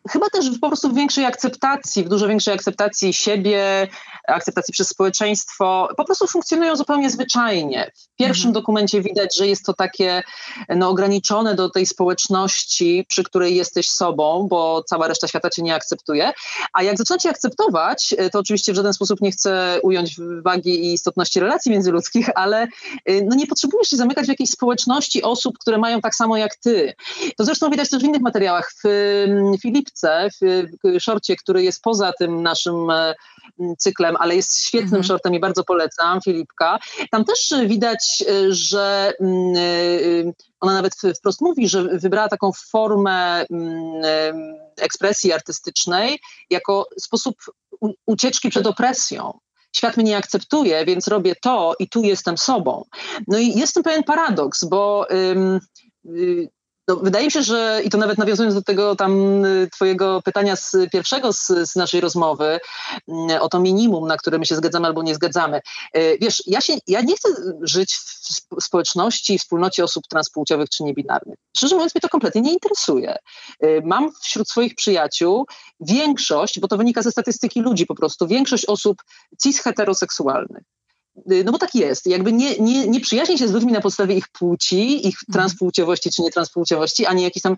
chyba 0.09 0.29
też 0.29 0.45
po 0.61 0.67
prostu 0.67 0.89
w 0.89 0.95
większej 0.95 1.25
akceptacji, 1.25 2.03
w 2.03 2.09
dużo 2.09 2.27
większej 2.27 2.53
akceptacji 2.53 3.13
siebie, 3.13 3.87
akceptacji 4.27 4.71
przez 4.71 4.87
społeczeństwo, 4.87 5.87
po 5.97 6.05
prostu 6.05 6.27
funkcjonują 6.27 6.75
zupełnie 6.75 7.09
zwyczajnie. 7.09 7.91
W 7.95 8.15
pierwszym 8.15 8.47
mhm. 8.47 8.53
dokumencie 8.53 9.01
widać, 9.01 9.37
że 9.37 9.47
jest 9.47 9.65
to 9.65 9.73
takie 9.73 10.23
no, 10.69 10.89
ograniczone 10.89 11.55
do 11.55 11.69
tej 11.69 11.85
społeczności, 11.85 13.05
przy 13.07 13.23
której 13.23 13.55
jesteś 13.55 13.89
sobą, 13.89 14.47
bo 14.49 14.83
cała 14.83 15.07
reszta 15.07 15.27
świata 15.27 15.49
cię 15.49 15.61
nie 15.61 15.75
akceptuje. 15.75 16.31
A 16.73 16.83
jak 16.83 16.97
zaczynacie 16.97 17.29
akceptować, 17.29 18.15
to 18.31 18.39
oczywiście 18.39 18.73
w 18.73 18.75
żaden 18.75 18.93
sposób 18.93 19.21
nie 19.21 19.31
chcę 19.31 19.79
ująć 19.83 20.15
wagi 20.45 20.85
i 20.85 20.93
istotności 20.93 21.39
relacji 21.39 21.71
międzyludzkich, 21.71 22.29
ale 22.35 22.67
no, 23.23 23.35
nie 23.35 23.47
potrzebujesz 23.47 23.89
się 23.89 23.97
zamykać 23.97 24.25
w 24.25 24.29
jakiejś 24.29 24.49
społeczności 24.49 25.23
osób, 25.23 25.57
które 25.57 25.77
mają 25.77 26.01
tak 26.01 26.15
samo 26.15 26.37
jak 26.37 26.55
ty. 26.55 26.93
To 27.37 27.45
zresztą 27.45 27.69
widać 27.69 27.89
też 27.89 28.01
w 28.01 28.05
innych 28.05 28.21
materiałach. 28.21 28.71
W 28.83 28.87
Filip 29.93 30.29
w 30.83 30.99
szorcie, 30.99 31.35
który 31.35 31.63
jest 31.63 31.81
poza 31.81 32.13
tym 32.19 32.43
naszym 32.43 32.89
e, 32.89 33.13
cyklem, 33.77 34.15
ale 34.19 34.35
jest 34.35 34.57
świetnym 34.57 34.87
mhm. 34.87 35.03
shortem 35.03 35.33
i 35.33 35.39
bardzo 35.39 35.63
polecam, 35.63 36.21
Filipka. 36.21 36.79
Tam 37.11 37.25
też 37.25 37.53
widać, 37.67 38.23
e, 38.27 38.53
że 38.53 39.13
e, 39.19 40.33
ona 40.59 40.73
nawet 40.73 40.93
wprost 41.17 41.41
mówi, 41.41 41.69
że 41.69 41.83
wybrała 41.83 42.29
taką 42.29 42.51
formę 42.71 43.45
ekspresji 44.77 45.33
artystycznej 45.33 46.19
jako 46.49 46.87
sposób 46.99 47.35
ucieczki 48.05 48.49
przed 48.49 48.67
opresją 48.67 49.39
świat 49.75 49.97
mnie 49.97 50.05
nie 50.05 50.17
akceptuje, 50.17 50.85
więc 50.85 51.07
robię 51.07 51.35
to 51.41 51.75
i 51.79 51.89
tu 51.89 52.03
jestem 52.03 52.37
sobą. 52.37 52.85
No 53.27 53.37
i 53.37 53.59
jest 53.59 53.79
pewien 53.83 54.03
paradoks, 54.03 54.63
bo 54.63 55.07
y, 55.11 56.49
no, 56.87 56.95
wydaje 56.95 57.25
mi 57.25 57.31
się, 57.31 57.43
że 57.43 57.81
i 57.85 57.89
to 57.89 57.97
nawet 57.97 58.17
nawiązując 58.17 58.55
do 58.55 58.61
tego 58.61 58.95
tam 58.95 59.45
y, 59.45 59.69
twojego 59.71 60.21
pytania 60.21 60.55
z 60.55 60.75
pierwszego 60.91 61.33
z, 61.33 61.47
z, 61.47 61.75
naszej 61.75 62.01
rozmowy 62.01 62.59
mm, 63.07 63.41
o 63.41 63.49
to 63.49 63.59
minimum, 63.59 64.07
na 64.07 64.17
które 64.17 64.37
my 64.37 64.45
się 64.45 64.55
zgadzamy 64.55 64.87
albo 64.87 65.03
nie 65.03 65.15
zgadzamy. 65.15 65.61
Y, 65.97 66.17
wiesz, 66.21 66.43
ja, 66.47 66.61
się, 66.61 66.73
ja 66.87 67.01
nie 67.01 67.15
chcę 67.15 67.29
żyć 67.61 67.95
w 67.95 68.63
społeczności, 68.63 69.37
w 69.39 69.41
wspólnocie 69.41 69.83
osób 69.83 70.07
transpłciowych 70.07 70.69
czy 70.69 70.83
niebinarnych. 70.83 71.35
Szczerze 71.57 71.75
mówiąc, 71.75 71.95
mnie 71.95 72.01
to 72.01 72.09
kompletnie 72.09 72.41
nie 72.41 72.53
interesuje. 72.53 73.15
Y, 73.63 73.81
mam 73.85 74.11
wśród 74.23 74.49
swoich 74.49 74.75
przyjaciół 74.75 75.45
większość, 75.79 76.59
bo 76.59 76.67
to 76.67 76.77
wynika 76.77 77.01
ze 77.01 77.11
statystyki 77.11 77.61
ludzi 77.61 77.85
po 77.85 77.95
prostu, 77.95 78.27
większość 78.27 78.65
osób 78.65 79.03
cis-heteroseksualnych. 79.43 80.63
Y, 81.31 81.43
no 81.43 81.51
bo 81.51 81.57
tak 81.57 81.75
jest, 81.75 82.07
jakby 82.07 82.33
nie, 82.33 82.55
nie, 82.59 82.87
nie 82.87 82.99
przyjaźni 82.99 83.37
się 83.37 83.47
z 83.47 83.51
ludźmi 83.51 83.71
na 83.71 83.81
podstawie 83.81 84.15
ich 84.15 84.27
płci, 84.27 85.07
ich 85.07 85.15
mhm. 85.27 85.33
transpłciowości 85.33 86.11
czy 86.11 86.21
nietranspłciowości, 86.21 87.05
ani 87.05 87.23
jakichś 87.23 87.43
tam 87.43 87.57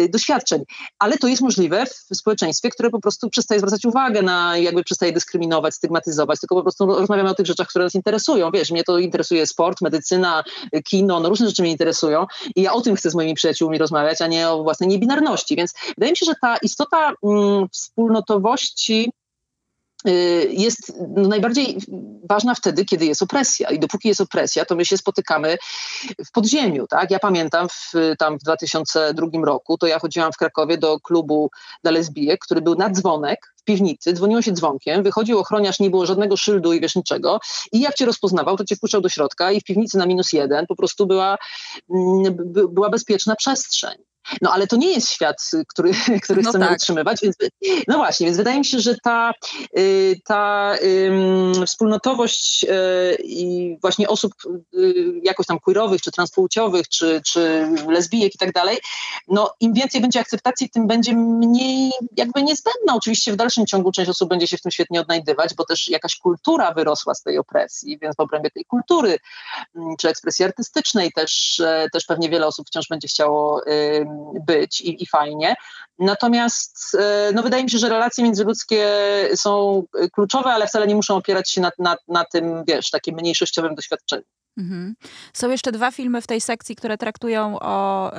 y, 0.00 0.08
doświadczeń. 0.08 0.62
Ale 0.98 1.18
to 1.18 1.28
jest 1.28 1.42
możliwe 1.42 1.86
w 1.86 2.16
społeczeństwie, 2.16 2.70
które 2.70 2.90
po 2.90 3.00
prostu 3.00 3.30
przestaje 3.30 3.60
zwracać 3.60 3.84
uwagę 3.84 4.22
na, 4.22 4.58
jakby 4.58 4.84
przestaje 4.84 5.12
dyskryminować, 5.12 5.74
stygmatyzować, 5.74 6.40
tylko 6.40 6.54
po 6.54 6.62
prostu 6.62 6.86
rozmawiamy 6.86 7.30
o 7.30 7.34
tych 7.34 7.46
rzeczach, 7.46 7.68
które 7.68 7.84
nas 7.84 7.94
interesują. 7.94 8.50
Wiesz, 8.50 8.70
mnie 8.70 8.84
to 8.84 8.98
interesuje 8.98 9.46
sport, 9.46 9.80
medycyna, 9.80 10.44
kino, 10.84 11.20
no 11.20 11.28
różne 11.28 11.46
rzeczy 11.46 11.62
mnie 11.62 11.70
interesują 11.70 12.26
i 12.56 12.62
ja 12.62 12.72
o 12.72 12.80
tym 12.80 12.96
chcę 12.96 13.10
z 13.10 13.14
moimi 13.14 13.34
przyjaciółmi 13.34 13.78
rozmawiać, 13.78 14.22
a 14.22 14.26
nie 14.26 14.48
o 14.48 14.62
własnej 14.62 14.88
niebinarności. 14.88 15.56
Więc 15.56 15.72
wydaje 15.96 16.12
mi 16.12 16.16
się, 16.16 16.26
że 16.26 16.34
ta 16.40 16.56
istota 16.56 17.12
mm, 17.22 17.68
wspólnotowości 17.72 19.10
Y, 19.10 19.23
jest 20.50 20.92
no, 21.16 21.28
najbardziej 21.28 21.78
ważna 22.28 22.54
wtedy, 22.54 22.84
kiedy 22.84 23.06
jest 23.06 23.22
opresja. 23.22 23.70
I 23.70 23.78
dopóki 23.78 24.08
jest 24.08 24.20
opresja, 24.20 24.64
to 24.64 24.76
my 24.76 24.84
się 24.84 24.96
spotykamy 24.96 25.56
w 26.26 26.32
podziemiu. 26.32 26.86
Tak? 26.86 27.10
Ja 27.10 27.18
pamiętam 27.18 27.68
w, 27.68 27.92
tam 28.18 28.38
w 28.38 28.42
2002 28.42 29.26
roku, 29.44 29.78
to 29.78 29.86
ja 29.86 29.98
chodziłam 29.98 30.32
w 30.32 30.36
Krakowie 30.36 30.78
do 30.78 31.00
klubu 31.00 31.50
dla 31.82 31.92
lesbijek, 31.92 32.40
który 32.40 32.60
był 32.62 32.74
na 32.74 32.90
dzwonek 32.90 33.54
w 33.56 33.64
piwnicy, 33.64 34.12
dzwoniło 34.12 34.42
się 34.42 34.52
dzwonkiem, 34.52 35.02
wychodził 35.02 35.38
ochroniarz, 35.38 35.80
nie 35.80 35.90
było 35.90 36.06
żadnego 36.06 36.36
szyldu 36.36 36.72
i 36.72 36.80
wiesz 36.80 36.96
niczego 36.96 37.40
i 37.72 37.80
jak 37.80 37.94
cię 37.94 38.06
rozpoznawał, 38.06 38.56
to 38.56 38.64
cię 38.64 38.76
wpuszczał 38.76 39.00
do 39.00 39.08
środka 39.08 39.52
i 39.52 39.60
w 39.60 39.64
piwnicy 39.64 39.98
na 39.98 40.06
minus 40.06 40.32
jeden 40.32 40.66
po 40.66 40.76
prostu 40.76 41.06
była, 41.06 41.36
mm, 41.90 42.36
była 42.68 42.90
bezpieczna 42.90 43.36
przestrzeń. 43.36 44.13
No 44.42 44.52
ale 44.52 44.66
to 44.66 44.76
nie 44.76 44.92
jest 44.92 45.10
świat, 45.10 45.50
który, 45.68 45.90
który 46.24 46.42
no 46.42 46.50
chcemy 46.50 46.66
tak. 46.66 46.76
utrzymywać, 46.76 47.20
więc 47.22 47.36
no 47.88 47.96
właśnie, 47.96 48.26
więc 48.26 48.36
wydaje 48.36 48.58
mi 48.58 48.64
się, 48.64 48.80
że 48.80 48.96
ta, 49.02 49.32
y, 49.78 50.20
ta 50.24 50.74
um, 51.04 51.66
wspólnotowość 51.66 52.64
y, 52.64 53.22
i 53.24 53.76
właśnie 53.80 54.08
osób 54.08 54.32
y, 54.74 55.20
jakoś 55.22 55.46
tam 55.46 55.58
queerowych, 55.60 56.02
czy 56.02 56.12
transpłciowych, 56.12 56.88
czy, 56.88 57.20
czy 57.26 57.68
lesbijek 57.88 58.34
i 58.34 58.38
tak 58.38 58.52
dalej, 58.52 58.78
no 59.28 59.54
im 59.60 59.72
więcej 59.72 60.00
będzie 60.00 60.20
akceptacji, 60.20 60.70
tym 60.70 60.86
będzie 60.86 61.16
mniej 61.16 61.92
jakby 62.16 62.42
niezbędna. 62.42 62.94
Oczywiście 62.94 63.32
w 63.32 63.36
dalszym 63.36 63.66
ciągu 63.66 63.92
część 63.92 64.10
osób 64.10 64.28
będzie 64.28 64.46
się 64.46 64.56
w 64.56 64.62
tym 64.62 64.72
świetnie 64.72 65.00
odnajdywać, 65.00 65.54
bo 65.54 65.64
też 65.64 65.88
jakaś 65.88 66.16
kultura 66.16 66.72
wyrosła 66.72 67.14
z 67.14 67.22
tej 67.22 67.38
opresji, 67.38 67.98
więc 67.98 68.16
w 68.16 68.20
obrębie 68.20 68.50
tej 68.50 68.64
kultury, 68.64 69.18
mm, 69.76 69.96
czy 69.98 70.08
ekspresji 70.08 70.44
artystycznej 70.44 71.12
też, 71.12 71.60
e, 71.60 71.86
też 71.92 72.04
pewnie 72.04 72.28
wiele 72.30 72.46
osób 72.46 72.66
wciąż 72.66 72.88
będzie 72.88 73.08
chciało 73.08 73.60
być 74.46 74.80
i, 74.80 75.02
i 75.02 75.06
fajnie. 75.06 75.54
Natomiast 75.98 76.96
e, 76.98 77.30
no, 77.34 77.42
wydaje 77.42 77.64
mi 77.64 77.70
się, 77.70 77.78
że 77.78 77.88
relacje 77.88 78.24
międzyludzkie 78.24 78.88
są 79.34 79.82
kluczowe, 80.12 80.50
ale 80.50 80.66
wcale 80.66 80.86
nie 80.86 80.94
muszą 80.94 81.16
opierać 81.16 81.50
się 81.50 81.60
na, 81.60 81.70
na, 81.78 81.96
na 82.08 82.24
tym, 82.24 82.64
wiesz, 82.68 82.90
takim 82.90 83.14
mniejszościowym 83.14 83.74
doświadczeniu. 83.74 84.24
Mhm. 84.58 84.94
Są 85.32 85.50
jeszcze 85.50 85.72
dwa 85.72 85.90
filmy 85.90 86.20
w 86.20 86.26
tej 86.26 86.40
sekcji, 86.40 86.76
które 86.76 86.98
traktują 86.98 87.58
o 87.60 88.10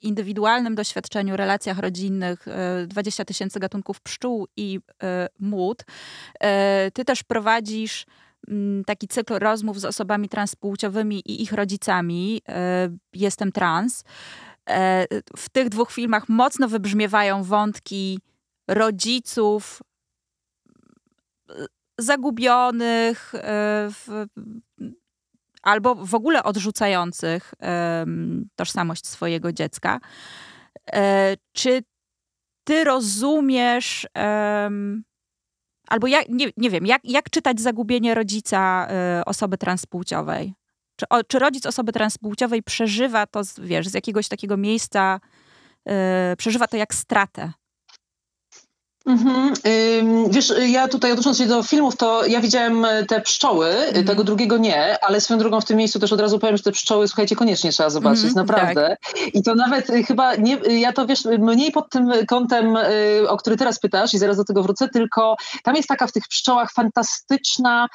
indywidualnym 0.00 0.74
doświadczeniu, 0.74 1.36
relacjach 1.36 1.78
rodzinnych, 1.78 2.46
20 2.86 3.22
e, 3.22 3.26
tysięcy 3.26 3.60
gatunków 3.60 4.00
pszczół 4.00 4.48
i 4.56 4.80
y, 6.86 6.90
ty 6.92 7.04
też 7.04 7.22
prowadzisz 7.22 8.06
taki 8.86 9.08
cykl 9.08 9.38
rozmów 9.38 9.80
z 9.80 9.84
osobami 9.84 10.28
transpłciowymi 10.28 11.18
i 11.18 11.42
ich 11.42 11.52
rodzicami. 11.52 12.42
Jestem 13.12 13.52
trans. 13.52 14.04
E, 14.70 15.06
w 15.36 15.48
tych 15.48 15.68
dwóch 15.68 15.92
filmach 15.92 16.28
mocno 16.28 16.68
wybrzmiewają 16.68 17.42
wątki 17.42 18.20
rodziców 18.68 19.82
zagubionych 21.98 23.34
e, 23.34 23.40
w, 23.90 24.26
albo 25.62 25.94
w 25.94 26.14
ogóle 26.14 26.42
odrzucających 26.42 27.54
tożsamość 28.56 29.06
swojego 29.06 29.52
dziecka. 29.52 30.00
E, 30.92 31.34
czy 31.52 31.82
ty 32.64 32.84
rozumiesz, 32.84 34.06
albo 35.88 36.06
jak, 36.06 36.28
nie, 36.28 36.50
nie 36.56 36.70
wiem, 36.70 36.86
jak, 36.86 37.00
jak 37.04 37.30
czytać 37.30 37.60
zagubienie 37.60 38.14
rodzica 38.14 38.88
osoby 39.26 39.58
transpłciowej? 39.58 40.54
Czy, 40.96 41.08
o, 41.08 41.24
czy 41.24 41.38
rodzic 41.38 41.66
osoby 41.66 41.92
transpłciowej 41.92 42.62
przeżywa 42.62 43.26
to, 43.26 43.44
z, 43.44 43.60
wiesz, 43.60 43.88
z 43.88 43.94
jakiegoś 43.94 44.28
takiego 44.28 44.56
miejsca, 44.56 45.20
yy, 45.86 45.92
przeżywa 46.36 46.66
to 46.66 46.76
jak 46.76 46.94
stratę? 46.94 47.52
Mhm. 49.06 49.54
Wiesz, 50.30 50.52
ja 50.68 50.88
tutaj 50.88 51.10
odnosząc 51.10 51.38
się 51.38 51.46
do 51.46 51.62
filmów, 51.62 51.96
to 51.96 52.26
ja 52.26 52.40
widziałem 52.40 52.84
e, 52.84 53.04
te 53.04 53.20
pszczoły, 53.20 53.68
mhm. 53.68 54.06
tego 54.06 54.24
drugiego 54.24 54.58
nie, 54.58 55.04
ale 55.04 55.20
swoją 55.20 55.38
drogą 55.38 55.60
w 55.60 55.64
tym 55.64 55.76
miejscu 55.76 55.98
też 55.98 56.12
od 56.12 56.20
razu 56.20 56.38
powiem, 56.38 56.56
że 56.56 56.62
te 56.62 56.72
pszczoły, 56.72 57.08
słuchajcie, 57.08 57.36
koniecznie 57.36 57.72
trzeba 57.72 57.90
zobaczyć, 57.90 58.24
mhm, 58.24 58.46
naprawdę. 58.46 58.96
Tak. 59.02 59.34
I 59.34 59.42
to 59.42 59.54
nawet 59.54 59.90
e, 59.90 60.02
chyba 60.02 60.34
nie, 60.34 60.56
ja 60.80 60.92
to 60.92 61.06
wiesz, 61.06 61.24
mniej 61.24 61.72
pod 61.72 61.90
tym 61.90 62.10
kątem, 62.28 62.76
e, 62.76 62.82
o 63.28 63.36
który 63.36 63.56
teraz 63.56 63.78
pytasz 63.78 64.14
i 64.14 64.18
zaraz 64.18 64.36
do 64.36 64.44
tego 64.44 64.62
wrócę, 64.62 64.88
tylko 64.88 65.36
tam 65.62 65.76
jest 65.76 65.88
taka 65.88 66.06
w 66.06 66.12
tych 66.12 66.28
pszczołach 66.28 66.72
fantastyczna 66.72 67.88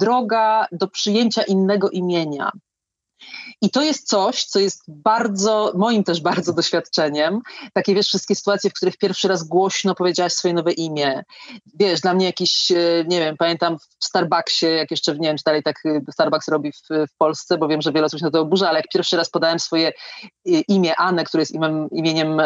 droga 0.00 0.66
do 0.72 0.88
przyjęcia 0.88 1.42
innego 1.42 1.90
imienia. 1.90 2.52
I 3.62 3.70
to 3.70 3.82
jest 3.82 4.08
coś, 4.08 4.44
co 4.44 4.58
jest 4.58 4.82
bardzo, 4.88 5.72
moim 5.76 6.04
też 6.04 6.20
bardzo 6.20 6.52
doświadczeniem. 6.52 7.40
Takie, 7.72 7.94
wiesz, 7.94 8.06
wszystkie 8.06 8.34
sytuacje, 8.34 8.70
w 8.70 8.74
których 8.74 8.96
pierwszy 8.96 9.28
raz 9.28 9.44
głośno 9.44 9.94
powiedziałaś 9.94 10.32
swoje 10.32 10.54
nowe 10.54 10.72
imię. 10.72 11.24
Wiesz, 11.74 12.00
dla 12.00 12.14
mnie 12.14 12.26
jakiś, 12.26 12.70
e, 12.70 13.04
nie 13.08 13.20
wiem, 13.20 13.36
pamiętam 13.36 13.78
w 13.78 14.04
Starbucksie, 14.04 14.66
jak 14.66 14.90
jeszcze, 14.90 15.12
nie 15.12 15.28
wiem, 15.28 15.36
czy 15.36 15.42
dalej 15.46 15.62
tak 15.62 15.76
e, 15.86 16.12
Starbucks 16.12 16.48
robi 16.48 16.72
w, 16.72 16.80
w 16.90 17.16
Polsce, 17.18 17.58
bo 17.58 17.68
wiem, 17.68 17.82
że 17.82 17.92
wiele 17.92 18.06
osób 18.06 18.20
się 18.20 18.24
na 18.24 18.30
to 18.30 18.40
oburza, 18.40 18.68
ale 18.68 18.78
jak 18.78 18.88
pierwszy 18.94 19.16
raz 19.16 19.30
podałem 19.30 19.58
swoje 19.58 19.88
e, 19.88 19.92
imię 20.44 20.96
Anę, 20.96 21.24
które 21.24 21.42
jest 21.42 21.52
imieniem, 21.92 22.40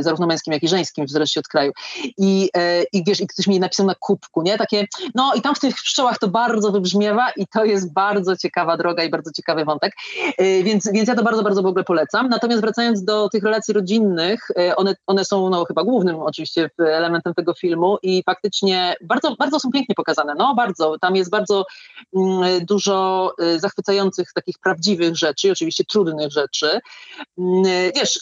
zarówno 0.00 0.26
męskim, 0.26 0.52
jak 0.52 0.62
i 0.62 0.68
żeńskim, 0.68 1.06
w 1.06 1.10
zależności 1.10 1.38
od 1.38 1.48
kraju. 1.48 1.72
I, 2.18 2.50
I 2.92 3.04
wiesz, 3.04 3.20
i 3.20 3.26
ktoś 3.26 3.46
mi 3.46 3.60
napisał 3.60 3.86
na 3.86 3.94
kubku, 3.94 4.42
nie? 4.42 4.58
Takie, 4.58 4.86
no 5.14 5.32
i 5.34 5.42
tam 5.42 5.54
w 5.54 5.60
tych 5.60 5.74
pszczołach 5.74 6.18
to 6.18 6.28
bardzo 6.28 6.72
wybrzmiewa 6.72 7.30
i 7.30 7.46
to 7.46 7.64
jest 7.64 7.92
bardzo 7.92 8.36
ciekawa 8.36 8.76
droga 8.76 9.04
i 9.04 9.10
bardzo 9.10 9.32
ciekawy 9.32 9.64
wątek. 9.70 9.94
E, 10.38 10.62
więc, 10.62 10.90
więc 10.92 11.08
ja 11.08 11.14
to 11.14 11.22
bardzo, 11.22 11.42
bardzo 11.42 11.62
w 11.62 11.66
ogóle 11.66 11.84
polecam. 11.84 12.28
Natomiast 12.28 12.62
wracając 12.62 13.04
do 13.04 13.28
tych 13.28 13.44
relacji 13.44 13.74
rodzinnych, 13.74 14.40
e, 14.58 14.76
one, 14.76 14.94
one 15.06 15.24
są 15.24 15.50
no, 15.50 15.64
chyba 15.64 15.84
głównym 15.84 16.16
oczywiście 16.16 16.70
elementem 16.78 17.34
tego 17.34 17.54
filmu 17.54 17.98
i 18.02 18.22
faktycznie 18.26 18.94
bardzo, 19.00 19.36
bardzo 19.36 19.60
są 19.60 19.70
pięknie 19.70 19.94
pokazane. 19.94 20.34
No 20.38 20.54
bardzo, 20.54 20.98
tam 20.98 21.16
jest 21.16 21.30
bardzo 21.30 21.64
mm, 22.16 22.64
dużo 22.66 23.32
e, 23.38 23.58
zachwycających 23.58 24.32
takich 24.32 24.58
prawdziwych 24.58 25.16
rzeczy, 25.16 25.52
oczywiście 25.52 25.84
trudnych 25.84 26.32
rzeczy. 26.32 26.80
Mm, 27.38 27.62
wiesz, 27.96 28.18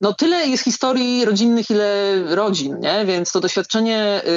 no 0.00 0.14
tyle 0.14 0.46
jest 0.46 0.64
historii 0.64 1.24
rodzinnych, 1.24 1.70
ile 1.70 2.22
rodzin, 2.34 2.80
nie? 2.80 3.04
więc 3.06 3.32
to 3.32 3.40
doświadczenie 3.40 4.22
y, 4.24 4.30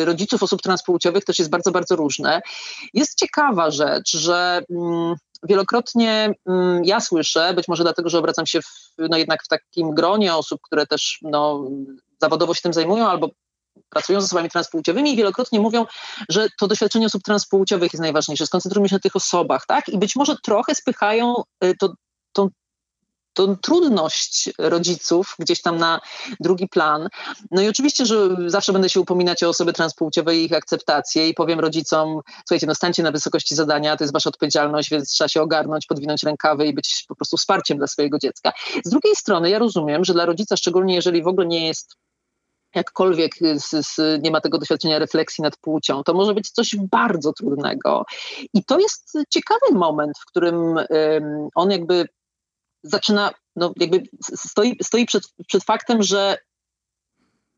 y, 0.00 0.04
rodziców 0.04 0.42
osób 0.42 0.62
transpłciowych 0.62 1.24
też 1.24 1.38
jest 1.38 1.50
bardzo, 1.50 1.70
bardzo 1.70 1.96
różne. 1.96 2.40
Jest 2.94 3.18
ciekawa 3.18 3.70
rzecz, 3.70 4.16
że 4.16 4.62
mm, 4.70 5.14
wielokrotnie 5.42 6.34
mm, 6.46 6.84
ja 6.84 7.00
słyszę, 7.00 7.54
być 7.54 7.68
może 7.68 7.82
dlatego, 7.82 8.08
że 8.08 8.18
obracam 8.18 8.46
się 8.46 8.62
w, 8.62 8.92
no 9.10 9.16
jednak 9.16 9.44
w 9.44 9.48
takim 9.48 9.90
gronie 9.94 10.34
osób, 10.34 10.60
które 10.62 10.86
też 10.86 11.18
no, 11.22 11.64
zawodowo 12.20 12.54
się 12.54 12.62
tym 12.62 12.72
zajmują 12.72 13.08
albo 13.08 13.28
pracują 13.90 14.20
z 14.20 14.24
osobami 14.24 14.50
transpłciowymi 14.50 15.12
i 15.12 15.16
wielokrotnie 15.16 15.60
mówią, 15.60 15.86
że 16.28 16.48
to 16.60 16.68
doświadczenie 16.68 17.06
osób 17.06 17.22
transpłciowych 17.22 17.92
jest 17.92 18.02
najważniejsze, 18.02 18.46
skoncentrujmy 18.46 18.88
się 18.88 18.96
na 18.96 19.00
tych 19.00 19.16
osobach, 19.16 19.66
tak? 19.66 19.88
I 19.88 19.98
być 19.98 20.16
może 20.16 20.36
trochę 20.42 20.74
spychają 20.74 21.34
y, 21.64 21.74
to, 21.80 21.92
tą 22.32 22.48
tą 23.38 23.56
trudność 23.56 24.50
rodziców 24.58 25.34
gdzieś 25.38 25.62
tam 25.62 25.76
na 25.76 26.00
drugi 26.40 26.68
plan. 26.68 27.08
No 27.50 27.62
i 27.62 27.68
oczywiście, 27.68 28.06
że 28.06 28.16
zawsze 28.46 28.72
będę 28.72 28.88
się 28.88 29.00
upominać 29.00 29.42
o 29.42 29.48
osoby 29.48 29.72
transpłciowe 29.72 30.36
i 30.36 30.44
ich 30.44 30.52
akceptację 30.52 31.28
i 31.28 31.34
powiem 31.34 31.60
rodzicom, 31.60 32.20
słuchajcie, 32.38 32.66
no 32.66 32.74
stańcie 32.74 33.02
na 33.02 33.12
wysokości 33.12 33.54
zadania, 33.54 33.96
to 33.96 34.04
jest 34.04 34.12
wasza 34.12 34.28
odpowiedzialność, 34.30 34.90
więc 34.90 35.10
trzeba 35.10 35.28
się 35.28 35.42
ogarnąć, 35.42 35.86
podwinąć 35.86 36.22
rękawy 36.22 36.66
i 36.66 36.74
być 36.74 37.04
po 37.08 37.14
prostu 37.14 37.36
wsparciem 37.36 37.78
dla 37.78 37.86
swojego 37.86 38.18
dziecka. 38.18 38.52
Z 38.84 38.90
drugiej 38.90 39.16
strony 39.16 39.50
ja 39.50 39.58
rozumiem, 39.58 40.04
że 40.04 40.12
dla 40.12 40.26
rodzica, 40.26 40.56
szczególnie 40.56 40.94
jeżeli 40.94 41.22
w 41.22 41.28
ogóle 41.28 41.46
nie 41.46 41.66
jest 41.66 41.96
jakkolwiek 42.74 43.34
z, 43.56 43.86
z, 43.86 44.22
nie 44.22 44.30
ma 44.30 44.40
tego 44.40 44.58
doświadczenia 44.58 44.98
refleksji 44.98 45.42
nad 45.42 45.56
płcią, 45.56 46.02
to 46.02 46.14
może 46.14 46.34
być 46.34 46.50
coś 46.50 46.76
bardzo 46.90 47.32
trudnego. 47.32 48.04
I 48.54 48.64
to 48.64 48.78
jest 48.78 49.18
ciekawy 49.30 49.74
moment, 49.74 50.18
w 50.18 50.24
którym 50.24 50.56
um, 50.56 51.48
on 51.54 51.70
jakby 51.70 52.08
zaczyna, 52.82 53.30
no 53.56 53.72
jakby 53.76 54.02
stoi, 54.22 54.76
stoi 54.82 55.06
przed, 55.06 55.22
przed 55.46 55.64
faktem, 55.64 56.02
że 56.02 56.36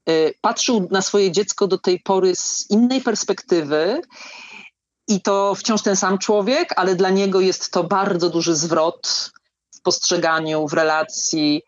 y, 0.08 0.34
patrzył 0.40 0.88
na 0.90 1.02
swoje 1.02 1.32
dziecko 1.32 1.66
do 1.66 1.78
tej 1.78 2.00
pory 2.00 2.36
z 2.36 2.70
innej 2.70 3.00
perspektywy 3.00 4.00
i 5.08 5.22
to 5.22 5.54
wciąż 5.54 5.82
ten 5.82 5.96
sam 5.96 6.18
człowiek, 6.18 6.72
ale 6.76 6.94
dla 6.94 7.10
niego 7.10 7.40
jest 7.40 7.70
to 7.70 7.84
bardzo 7.84 8.30
duży 8.30 8.54
zwrot 8.56 9.30
w 9.74 9.82
postrzeganiu, 9.82 10.68
w 10.68 10.72
relacji, 10.72 11.62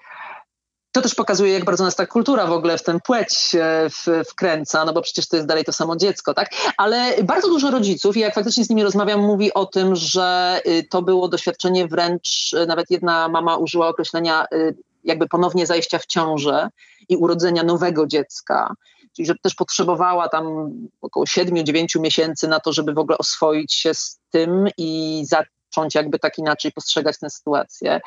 to 0.93 1.03
też 1.03 1.15
pokazuje, 1.15 1.53
jak 1.53 1.65
bardzo 1.65 1.85
nas 1.85 1.97
ta 1.97 2.07
kultura 2.07 2.47
w 2.47 2.53
ogóle 2.53 2.79
w 2.79 2.83
ten 2.83 3.01
płeć 3.01 3.57
w, 3.91 4.29
wkręca, 4.31 4.85
no 4.85 4.93
bo 4.93 5.03
przecież 5.03 5.29
to 5.29 5.37
jest 5.37 5.49
dalej 5.49 5.65
to 5.65 5.73
samo 5.73 5.97
dziecko, 5.97 6.35
tak? 6.35 6.51
Ale 6.77 7.23
bardzo 7.23 7.49
dużo 7.49 7.71
rodziców, 7.71 8.17
i 8.17 8.21
jak 8.21 8.35
faktycznie 8.35 8.65
z 8.65 8.71
nimi 8.71 8.83
rozmawiam, 8.83 9.21
mówi 9.21 9.55
o 9.55 9.67
tym, 9.67 9.97
że 9.97 10.61
y, 10.67 10.87
to 10.91 11.03
było 11.03 11.29
doświadczenie 11.29 11.89
wręcz, 11.89 12.53
y, 12.53 12.67
nawet 12.67 12.91
jedna 12.91 13.29
mama 13.29 13.57
użyła 13.57 13.89
określenia 13.89 14.47
y, 14.55 14.75
jakby 15.05 15.29
ponownie 15.29 15.67
zajścia 15.67 15.99
w 15.99 16.07
ciążę 16.07 16.69
i 17.09 17.17
urodzenia 17.17 17.63
nowego 17.63 18.07
dziecka. 18.07 18.75
Czyli 19.17 19.27
że 19.27 19.35
też 19.43 19.55
potrzebowała 19.55 20.29
tam 20.29 20.71
około 21.01 21.27
7-9 21.27 22.01
miesięcy 22.01 22.49
na 22.49 22.61
to, 22.61 22.73
żeby 22.73 22.93
w 22.93 22.99
ogóle 22.99 23.19
oswoić 23.19 23.75
się 23.75 23.95
z 23.95 24.21
tym 24.31 24.69
i 24.79 25.23
za 25.27 25.43
zacząć 25.73 25.95
jakby 25.95 26.19
tak 26.19 26.39
inaczej 26.39 26.73
postrzegać 26.73 27.19
tę 27.19 27.31
sytuację, 27.31 28.01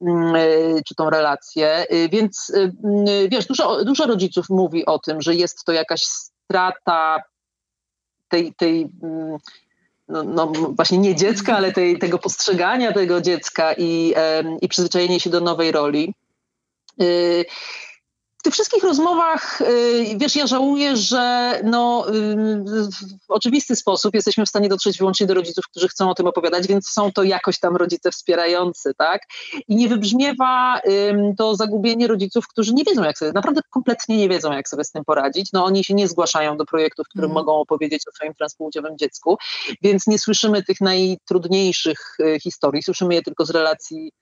mm, 0.00 0.36
y, 0.36 0.82
czy 0.86 0.94
tą 0.94 1.10
relację. 1.10 1.86
Y, 1.92 2.08
więc 2.08 2.50
y, 2.50 2.72
mm, 2.84 3.28
wiesz, 3.28 3.46
dużo, 3.46 3.84
dużo 3.84 4.06
rodziców 4.06 4.46
mówi 4.50 4.86
o 4.86 4.98
tym, 4.98 5.22
że 5.22 5.34
jest 5.34 5.64
to 5.64 5.72
jakaś 5.72 6.02
strata 6.02 7.22
tej, 8.28 8.54
tej 8.54 8.88
mm, 9.02 9.38
no, 10.08 10.22
no, 10.22 10.52
właśnie 10.76 10.98
nie 10.98 11.14
dziecka, 11.14 11.56
ale 11.56 11.72
tej, 11.72 11.98
tego 11.98 12.18
postrzegania 12.18 12.92
tego 12.92 13.20
dziecka 13.20 13.74
i, 13.78 14.14
i 14.62 14.68
przyzwyczajenie 14.68 15.20
się 15.20 15.30
do 15.30 15.40
nowej 15.40 15.72
roli 15.72 16.14
tych 18.46 18.54
wszystkich 18.54 18.82
rozmowach, 18.82 19.60
y, 19.60 20.16
wiesz, 20.16 20.36
ja 20.36 20.46
żałuję, 20.46 20.96
że 20.96 21.54
no, 21.64 22.06
y, 22.08 22.36
w 23.28 23.30
oczywisty 23.30 23.76
sposób 23.76 24.14
jesteśmy 24.14 24.46
w 24.46 24.48
stanie 24.48 24.68
dotrzeć 24.68 24.98
wyłącznie 24.98 25.26
do 25.26 25.34
rodziców, 25.34 25.64
którzy 25.70 25.88
chcą 25.88 26.10
o 26.10 26.14
tym 26.14 26.26
opowiadać, 26.26 26.66
więc 26.66 26.88
są 26.88 27.12
to 27.12 27.22
jakoś 27.22 27.58
tam 27.58 27.76
rodzice 27.76 28.10
wspierający, 28.10 28.94
tak? 28.98 29.22
I 29.68 29.76
nie 29.76 29.88
wybrzmiewa 29.88 30.80
to 31.38 31.56
zagubienie 31.56 32.06
rodziców, 32.06 32.48
którzy 32.48 32.74
nie 32.74 32.84
wiedzą, 32.84 33.02
jak 33.02 33.18
sobie, 33.18 33.32
naprawdę 33.32 33.60
kompletnie 33.70 34.16
nie 34.16 34.28
wiedzą, 34.28 34.52
jak 34.52 34.68
sobie 34.68 34.84
z 34.84 34.90
tym 34.90 35.04
poradzić. 35.04 35.52
No 35.52 35.64
oni 35.64 35.84
się 35.84 35.94
nie 35.94 36.08
zgłaszają 36.08 36.56
do 36.56 36.64
projektów, 36.64 37.06
w 37.06 37.08
którym 37.08 37.30
mm. 37.30 37.34
mogą 37.34 37.54
opowiedzieć 37.60 38.02
o 38.08 38.12
swoim 38.12 38.34
transpłciowym 38.34 38.98
dziecku, 38.98 39.36
więc 39.82 40.06
nie 40.06 40.18
słyszymy 40.18 40.62
tych 40.62 40.80
najtrudniejszych 40.80 42.16
y, 42.20 42.40
historii, 42.40 42.82
słyszymy 42.82 43.14
je 43.14 43.22
tylko 43.22 43.44
z 43.44 43.50
relacji 43.50 44.12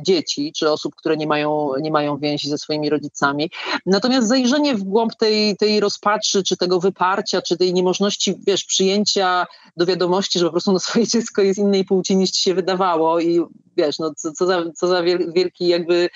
dzieci, 0.00 0.52
czy 0.56 0.70
osób, 0.70 0.94
które 0.96 1.16
nie 1.16 1.26
mają, 1.26 1.70
nie 1.80 1.90
mają 1.90 2.18
więzi 2.18 2.48
ze 2.48 2.58
swoimi 2.58 2.90
rodzicami. 2.90 3.50
Natomiast 3.86 4.28
zajrzenie 4.28 4.74
w 4.74 4.82
głąb 4.82 5.14
tej, 5.14 5.56
tej 5.56 5.80
rozpaczy, 5.80 6.42
czy 6.42 6.56
tego 6.56 6.80
wyparcia, 6.80 7.42
czy 7.42 7.56
tej 7.56 7.74
niemożności, 7.74 8.34
wiesz, 8.46 8.64
przyjęcia 8.64 9.46
do 9.76 9.86
wiadomości, 9.86 10.38
że 10.38 10.44
po 10.44 10.50
prostu 10.50 10.72
no, 10.72 10.78
swoje 10.88 11.06
dziecko 11.06 11.42
jest 11.42 11.58
innej 11.58 11.84
płci 11.84 12.16
niż 12.16 12.30
ci 12.30 12.42
się 12.42 12.54
wydawało 12.54 13.20
i 13.20 13.40
wiesz, 13.76 13.98
no 13.98 14.14
co, 14.16 14.32
co, 14.32 14.46
za, 14.46 14.62
co 14.76 14.86
za 14.86 15.02
wielki 15.34 15.68
jakby, 15.68 16.08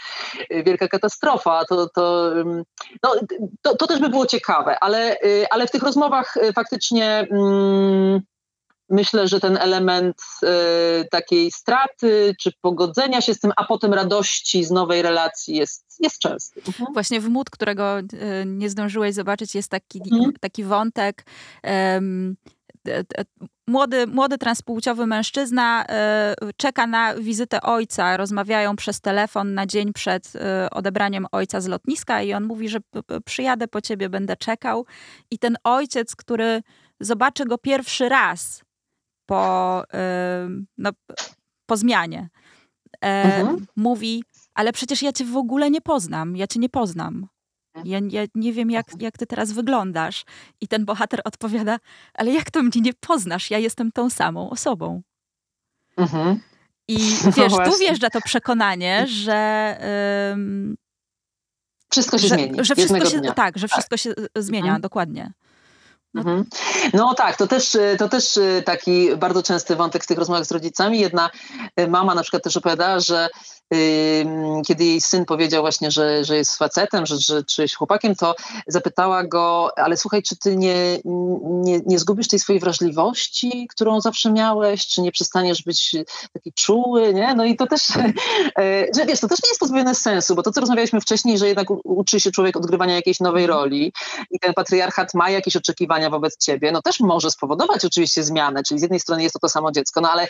wielka 0.51 0.89
katastrofa, 0.89 1.65
to, 1.65 1.89
to, 1.89 2.33
no, 3.03 3.15
to, 3.63 3.77
to 3.77 3.87
też 3.87 4.01
by 4.01 4.09
było 4.09 4.27
ciekawe, 4.27 4.79
ale, 4.81 5.17
y, 5.25 5.47
ale 5.51 5.67
w 5.67 5.71
tych 5.71 5.83
rozmowach 5.83 6.35
faktycznie... 6.55 7.27
Mm, 7.31 8.21
myślę, 8.93 9.29
że 9.29 9.41
ten 9.41 9.57
element 9.57 10.17
y, 10.43 10.49
takiej 11.11 11.51
straty 11.51 12.35
czy 12.41 12.53
pogodzenia 12.61 13.21
się 13.21 13.35
z 13.35 13.41
tym, 13.41 13.53
a 13.57 13.65
potem 13.65 13.95
radości 13.95 14.65
z 14.65 14.71
nowej 14.71 15.03
relacji 15.03 15.57
jest, 15.57 15.97
jest 16.01 16.19
częsty. 16.19 16.63
Mhm. 16.67 16.93
Właśnie 16.93 17.21
w 17.21 17.29
Mód, 17.29 17.51
którego 17.51 17.99
y, 17.99 18.05
nie 18.47 18.71
zdążyłeś 18.71 19.15
zobaczyć, 19.15 19.55
jest 19.55 19.69
taki, 19.69 20.01
mhm. 20.11 20.33
taki 20.41 20.65
wątek. 20.65 21.25
Um, 21.65 22.37
młody, 23.67 24.07
młody 24.07 24.39
transpłciowy 24.39 25.07
mężczyzna 25.07 25.85
y, 25.85 26.53
czeka 26.57 26.87
na 26.87 27.15
wizytę 27.15 27.61
ojca. 27.63 28.17
Rozmawiają 28.17 28.77
przez 28.77 29.01
telefon 29.01 29.55
na 29.55 29.67
dzień 29.67 29.93
przed 29.93 30.33
y, 30.37 30.71
odebraniem 30.71 31.27
ojca 31.33 31.61
z 31.61 31.67
lotniska 31.67 32.23
i 32.23 32.33
on 32.33 32.45
mówi, 32.45 32.69
że 32.69 32.79
przyjadę 33.25 33.69
po 33.69 33.81
ciebie, 33.81 34.09
będę 34.09 34.37
czekał. 34.37 34.87
I 35.31 35.39
ten 35.39 35.57
ojciec, 35.65 36.17
który 36.17 36.63
zobaczy 37.01 37.45
go 37.45 37.59
pierwszy 37.59 38.09
raz, 38.09 38.63
po, 39.33 39.85
no, 40.79 40.91
po 41.67 41.77
zmianie. 41.77 42.29
Mhm. 43.01 43.67
Mówi, 43.77 44.25
ale 44.55 44.73
przecież 44.73 45.03
ja 45.03 45.13
cię 45.13 45.25
w 45.25 45.37
ogóle 45.37 45.71
nie 45.71 45.81
poznam, 45.81 46.37
ja 46.37 46.47
cię 46.47 46.61
nie 46.61 46.69
poznam. 46.69 47.27
Ja, 47.85 47.99
ja, 48.09 48.23
nie 48.35 48.53
wiem, 48.53 48.71
jak, 48.71 48.87
jak 49.01 49.19
ty 49.19 49.27
teraz 49.27 49.53
wyglądasz. 49.53 50.25
I 50.61 50.69
ten 50.69 50.85
bohater 50.85 51.21
odpowiada, 51.25 51.79
ale 52.15 52.33
jak 52.33 52.51
to 52.51 52.63
mnie 52.63 52.81
nie 52.81 52.93
poznasz? 52.95 53.51
Ja 53.51 53.59
jestem 53.59 53.93
tą 53.93 54.11
samą 54.11 54.51
osobą. 54.51 55.03
Mhm. 55.97 56.41
I 56.89 56.95
no 57.25 57.33
wiesz, 57.33 57.53
no 57.53 57.65
tu 57.65 57.79
wjeżdża 57.79 58.11
to 58.11 58.21
przekonanie, 58.21 59.07
że. 59.07 59.79
Um, 60.31 60.77
wszystko 61.91 62.19
się 62.19 62.29
że, 62.29 62.35
zmieni. 62.35 62.65
Że 62.65 62.75
wszystko 62.75 63.07
się, 63.07 63.21
tak, 63.21 63.59
że 63.59 63.69
wszystko 63.69 63.97
tak. 63.97 64.01
się 64.01 64.11
e, 64.11 64.43
zmienia, 64.43 64.65
mhm. 64.65 64.81
dokładnie. 64.81 65.33
Mhm. 66.15 66.45
No 66.93 67.15
tak, 67.15 67.37
to 67.37 67.47
też, 67.47 67.79
to 67.99 68.09
też 68.09 68.37
y, 68.37 68.63
taki 68.67 69.17
bardzo 69.17 69.43
częsty 69.43 69.77
wątek 69.77 70.05
w 70.05 70.07
tych 70.07 70.19
rozmowach 70.19 70.45
z 70.45 70.53
rodzicami. 70.53 71.01
Jedna 71.01 71.31
y, 71.81 71.89
mama 71.89 72.15
na 72.15 72.23
przykład 72.23 72.43
też 72.43 72.57
opowiadała, 72.57 73.01
że 73.01 73.29
kiedy 74.67 74.85
jej 74.85 75.01
syn 75.01 75.25
powiedział 75.25 75.63
właśnie, 75.63 75.91
że, 75.91 76.25
że 76.25 76.37
jest 76.37 76.57
facetem, 76.57 77.07
że, 77.07 77.17
że 77.17 77.45
czy 77.45 77.63
jest 77.63 77.75
chłopakiem, 77.75 78.15
to 78.15 78.35
zapytała 78.67 79.25
go, 79.25 79.71
ale 79.77 79.97
słuchaj, 79.97 80.23
czy 80.23 80.37
ty 80.37 80.57
nie, 80.57 80.99
nie, 81.45 81.81
nie 81.87 81.99
zgubisz 81.99 82.29
tej 82.29 82.39
swojej 82.39 82.61
wrażliwości, 82.61 83.69
którą 83.71 84.01
zawsze 84.01 84.33
miałeś, 84.33 84.87
czy 84.87 85.03
nie 85.03 85.13
przestaniesz 85.13 85.63
być 85.63 85.97
taki 86.33 86.53
czuły, 86.53 87.15
nie? 87.15 87.35
No 87.35 87.45
i 87.45 87.57
to 87.57 87.67
też, 87.67 87.83
e, 88.59 88.87
że 88.97 89.07
wiesz, 89.07 89.21
to 89.21 89.29
też 89.29 89.39
nie 89.43 89.49
jest 89.49 89.61
pozbawione 89.61 89.95
sensu, 89.95 90.35
bo 90.35 90.43
to, 90.43 90.53
co 90.53 90.61
rozmawialiśmy 90.61 91.01
wcześniej, 91.01 91.39
że 91.39 91.49
jednak 91.49 91.67
uczy 91.85 92.21
się 92.21 92.31
człowiek 92.31 92.57
odgrywania 92.57 92.95
jakiejś 92.95 93.21
nowej 93.21 93.45
mhm. 93.45 93.61
roli 93.61 93.93
i 94.31 94.39
ten 94.39 94.55
patriarchat 94.55 95.15
ma 95.15 95.31
jakieś 95.31 95.57
oczekiwania 95.57 96.02
wobec 96.11 96.37
ciebie, 96.37 96.73
no 96.73 96.83
też 96.83 97.01
może 97.01 97.31
spowodować 97.31 97.85
oczywiście 97.85 98.25
zmianę, 98.25 98.63
czyli 98.63 98.81
z 98.81 98.83
jednej 98.83 99.01
strony 99.01 99.23
jest 99.23 99.33
to 99.33 99.39
to 99.39 99.49
samo 99.49 99.73
dziecko, 99.73 100.01
no 100.01 100.11
ale 100.11 100.27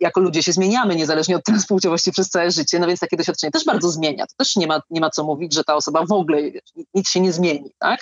jako 0.00 0.20
ludzie 0.20 0.42
się 0.42 0.52
zmieniamy 0.52 0.96
niezależnie 0.96 1.36
od 1.36 1.44
transpłciowości 1.44 2.12
przez 2.12 2.28
całe 2.28 2.50
życie, 2.50 2.78
no 2.78 2.86
więc 2.86 3.00
takie 3.00 3.16
doświadczenie 3.16 3.50
też 3.50 3.64
bardzo 3.64 3.90
zmienia. 3.90 4.26
To 4.26 4.34
też 4.36 4.56
nie 4.56 4.66
ma, 4.66 4.80
nie 4.90 5.00
ma 5.00 5.10
co 5.10 5.24
mówić, 5.24 5.54
że 5.54 5.64
ta 5.64 5.74
osoba 5.74 6.04
w 6.06 6.12
ogóle 6.12 6.38
nic 6.94 7.10
się 7.10 7.20
nie 7.20 7.32
zmieni, 7.32 7.70
tak? 7.78 8.00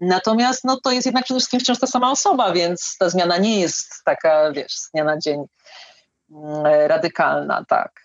Natomiast 0.00 0.64
no, 0.64 0.80
to 0.80 0.92
jest 0.92 1.06
jednak 1.06 1.24
przede 1.24 1.40
wszystkim 1.40 1.60
wciąż 1.60 1.78
ta 1.78 1.86
sama 1.86 2.10
osoba, 2.10 2.52
więc 2.52 2.96
ta 2.98 3.10
zmiana 3.10 3.38
nie 3.38 3.60
jest 3.60 4.02
taka, 4.04 4.52
wiesz, 4.52 4.72
z 4.72 4.90
dnia 4.90 5.04
na 5.04 5.18
dzień 5.18 5.44
mm, 6.30 6.64
radykalna, 6.86 7.64
tak. 7.68 8.02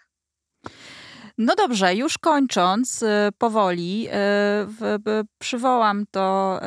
No 1.37 1.55
dobrze, 1.55 1.95
już 1.95 2.17
kończąc 2.17 3.01
y, 3.01 3.07
powoli, 3.37 4.07
y, 4.09 5.25
przywołam 5.39 6.03
to 6.11 6.59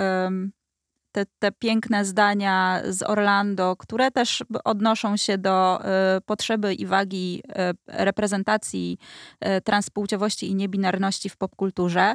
te, 1.13 1.27
te 1.39 1.53
piękne 1.53 2.05
zdania 2.05 2.83
z 2.89 3.03
Orlando, 3.03 3.77
które 3.77 4.11
też 4.11 4.45
odnoszą 4.65 5.17
się 5.17 5.39
do 5.39 5.81
y, 6.17 6.21
potrzeby 6.21 6.75
i 6.75 6.87
wagi 6.87 7.43
y, 7.49 7.53
reprezentacji 7.87 8.99
y, 9.45 9.61
transpłciowości 9.61 10.51
i 10.51 10.55
niebinarności 10.55 11.29
w 11.29 11.37
popkulturze. 11.37 12.15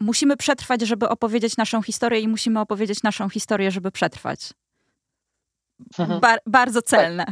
Musimy 0.00 0.36
przetrwać, 0.36 0.80
żeby 0.80 1.08
opowiedzieć 1.08 1.56
naszą 1.56 1.82
historię 1.82 2.20
i 2.20 2.28
musimy 2.28 2.60
opowiedzieć 2.60 3.02
naszą 3.02 3.28
historię, 3.28 3.70
żeby 3.70 3.90
przetrwać. 3.90 4.52
Mhm. 5.98 6.20
Bar 6.20 6.38
bardzo 6.46 6.82
celne. 6.82 7.24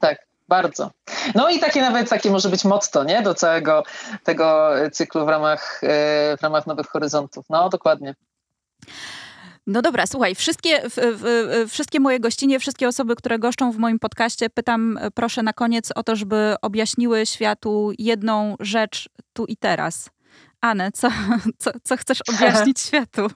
Tak. 0.00 0.18
tak. 0.18 0.26
Bardzo. 0.48 0.90
No 1.34 1.48
i 1.48 1.58
takie 1.58 1.80
nawet 1.80 2.08
takie 2.08 2.30
może 2.30 2.48
być 2.48 2.64
motto, 2.64 3.04
nie? 3.04 3.22
Do 3.22 3.34
całego 3.34 3.82
tego 4.24 4.70
cyklu 4.92 5.26
w 5.26 5.28
ramach, 5.28 5.80
w 6.38 6.42
ramach 6.42 6.66
Nowych 6.66 6.86
Horyzontów. 6.86 7.44
No, 7.50 7.68
dokładnie. 7.68 8.14
No 9.66 9.82
dobra, 9.82 10.06
słuchaj, 10.06 10.34
wszystkie, 10.34 10.82
wszystkie 11.68 12.00
moje 12.00 12.20
gościnie, 12.20 12.60
wszystkie 12.60 12.88
osoby, 12.88 13.16
które 13.16 13.38
goszczą 13.38 13.72
w 13.72 13.76
moim 13.76 13.98
podcaście, 13.98 14.50
pytam 14.50 14.98
e, 14.98 15.10
proszę 15.10 15.42
na 15.42 15.52
koniec 15.52 15.92
o 15.94 16.02
to, 16.02 16.16
żeby 16.16 16.54
objaśniły 16.62 17.26
światu 17.26 17.92
jedną 17.98 18.56
rzecz 18.60 19.08
tu 19.32 19.44
i 19.44 19.56
teraz. 19.56 20.10
Anne, 20.60 20.92
co, 20.92 21.08
co, 21.58 21.70
co 21.82 21.96
chcesz 21.96 22.18
objaśnić 22.28 22.80
światu? 22.88 23.30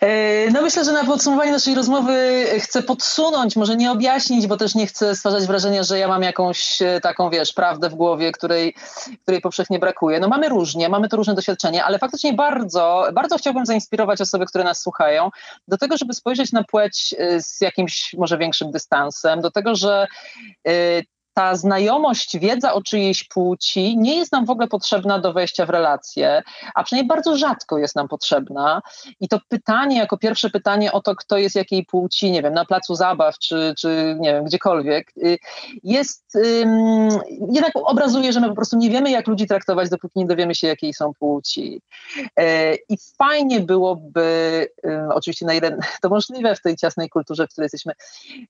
E, 0.00 0.50
no 0.50 0.62
myślę, 0.62 0.84
że 0.84 0.92
na 0.92 1.04
podsumowanie 1.04 1.52
naszej 1.52 1.74
rozmowy 1.74 2.44
chcę 2.58 2.82
podsunąć, 2.82 3.56
może 3.56 3.76
nie 3.76 3.92
objaśnić, 3.92 4.46
bo 4.46 4.56
też 4.56 4.74
nie 4.74 4.86
chcę 4.86 5.16
stwarzać 5.16 5.46
wrażenia, 5.46 5.82
że 5.82 5.98
ja 5.98 6.08
mam 6.08 6.22
jakąś 6.22 6.82
e, 6.82 7.00
taką, 7.00 7.30
wiesz, 7.30 7.52
prawdę 7.52 7.90
w 7.90 7.94
głowie, 7.94 8.32
której, 8.32 8.74
której 9.22 9.40
powszechnie 9.40 9.78
brakuje. 9.78 10.20
No 10.20 10.28
mamy 10.28 10.48
różnie, 10.48 10.88
mamy 10.88 11.08
to 11.08 11.16
różne 11.16 11.34
doświadczenia, 11.34 11.84
ale 11.84 11.98
faktycznie 11.98 12.32
bardzo, 12.32 13.08
bardzo 13.12 13.38
chciałbym 13.38 13.66
zainspirować 13.66 14.20
osoby, 14.20 14.46
które 14.46 14.64
nas 14.64 14.80
słuchają, 14.80 15.30
do 15.68 15.78
tego, 15.78 15.96
żeby 15.96 16.14
spojrzeć 16.14 16.52
na 16.52 16.64
płeć 16.64 17.14
e, 17.18 17.42
z 17.42 17.60
jakimś 17.60 18.14
może 18.18 18.38
większym 18.38 18.70
dystansem, 18.70 19.40
do 19.40 19.50
tego, 19.50 19.74
że 19.74 20.06
ta 21.38 21.56
znajomość, 21.56 22.38
wiedza 22.38 22.72
o 22.72 22.82
czyjejś 22.82 23.24
płci 23.24 23.98
nie 23.98 24.16
jest 24.16 24.32
nam 24.32 24.46
w 24.46 24.50
ogóle 24.50 24.68
potrzebna 24.68 25.18
do 25.18 25.32
wejścia 25.32 25.66
w 25.66 25.70
relacje, 25.70 26.42
a 26.74 26.84
przynajmniej 26.84 27.08
bardzo 27.08 27.36
rzadko 27.36 27.78
jest 27.78 27.96
nam 27.96 28.08
potrzebna. 28.08 28.82
I 29.20 29.28
to 29.28 29.40
pytanie, 29.48 29.98
jako 29.98 30.18
pierwsze 30.18 30.50
pytanie 30.50 30.92
o 30.92 31.00
to, 31.00 31.16
kto 31.16 31.38
jest 31.38 31.56
jakiej 31.56 31.84
płci, 31.84 32.30
nie 32.30 32.42
wiem, 32.42 32.54
na 32.54 32.64
placu 32.64 32.94
zabaw 32.94 33.38
czy, 33.38 33.74
czy 33.78 34.16
nie 34.20 34.32
wiem, 34.32 34.44
gdziekolwiek, 34.44 35.12
y, 35.16 35.38
jest, 35.84 36.38
jednak 37.52 37.72
obrazuje, 37.74 38.32
że 38.32 38.40
my 38.40 38.48
po 38.48 38.54
prostu 38.54 38.76
nie 38.76 38.90
wiemy, 38.90 39.10
jak 39.10 39.26
ludzi 39.26 39.46
traktować, 39.46 39.90
dopóki 39.90 40.18
nie 40.18 40.26
dowiemy 40.26 40.54
się, 40.54 40.66
jakiej 40.66 40.94
są 40.94 41.12
płci. 41.14 41.80
E, 42.36 42.74
I 42.74 42.96
fajnie 43.18 43.60
byłoby, 43.60 44.68
oczywiście 45.14 45.46
na 45.46 45.54
ile 45.54 45.76
to 46.02 46.08
możliwe 46.08 46.54
w 46.54 46.62
tej 46.62 46.76
ciasnej 46.76 47.08
kulturze, 47.08 47.46
w 47.46 47.50
której 47.50 47.64
jesteśmy 47.64 47.92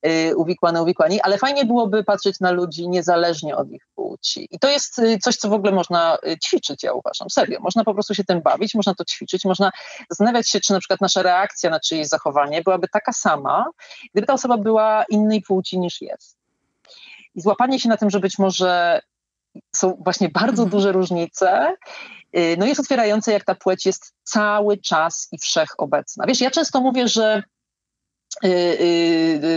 y, 0.06 0.36
uwikłane, 0.36 0.82
uwikłani, 0.82 1.20
ale 1.20 1.38
fajnie 1.38 1.64
byłoby 1.64 2.04
patrzeć 2.04 2.40
na 2.40 2.50
ludzi, 2.50 2.77
ludzi 2.78 2.88
niezależnie 2.88 3.56
od 3.56 3.70
ich 3.70 3.82
płci. 3.94 4.48
I 4.50 4.58
to 4.58 4.68
jest 4.68 4.98
y, 4.98 5.18
coś, 5.18 5.36
co 5.36 5.48
w 5.48 5.52
ogóle 5.52 5.72
można 5.72 6.18
y, 6.26 6.38
ćwiczyć, 6.38 6.82
ja 6.82 6.92
uważam, 6.92 7.30
serio. 7.30 7.60
Można 7.60 7.84
po 7.84 7.94
prostu 7.94 8.14
się 8.14 8.24
tym 8.24 8.40
bawić, 8.40 8.74
można 8.74 8.94
to 8.94 9.04
ćwiczyć, 9.04 9.44
można 9.44 9.70
zastanawiać 10.10 10.50
się, 10.50 10.60
czy 10.60 10.72
na 10.72 10.78
przykład 10.78 11.00
nasza 11.00 11.22
reakcja 11.22 11.70
na 11.70 11.80
czyjeś 11.80 12.08
zachowanie 12.08 12.62
byłaby 12.62 12.88
taka 12.92 13.12
sama, 13.12 13.66
gdyby 14.12 14.26
ta 14.26 14.32
osoba 14.32 14.56
była 14.56 15.04
innej 15.08 15.42
płci 15.42 15.78
niż 15.78 16.00
jest. 16.00 16.36
I 17.34 17.40
złapanie 17.40 17.80
się 17.80 17.88
na 17.88 17.96
tym, 17.96 18.10
że 18.10 18.20
być 18.20 18.38
może 18.38 19.00
są 19.76 19.98
właśnie 20.04 20.28
bardzo 20.28 20.62
mhm. 20.62 20.70
duże 20.70 20.92
różnice, 20.92 21.74
y, 22.36 22.56
no 22.58 22.66
jest 22.66 22.80
otwierające, 22.80 23.32
jak 23.32 23.44
ta 23.44 23.54
płeć 23.54 23.86
jest 23.86 24.14
cały 24.22 24.78
czas 24.78 25.28
i 25.32 25.38
wszechobecna. 25.38 26.26
Wiesz, 26.26 26.40
ja 26.40 26.50
często 26.50 26.80
mówię, 26.80 27.08
że 27.08 27.42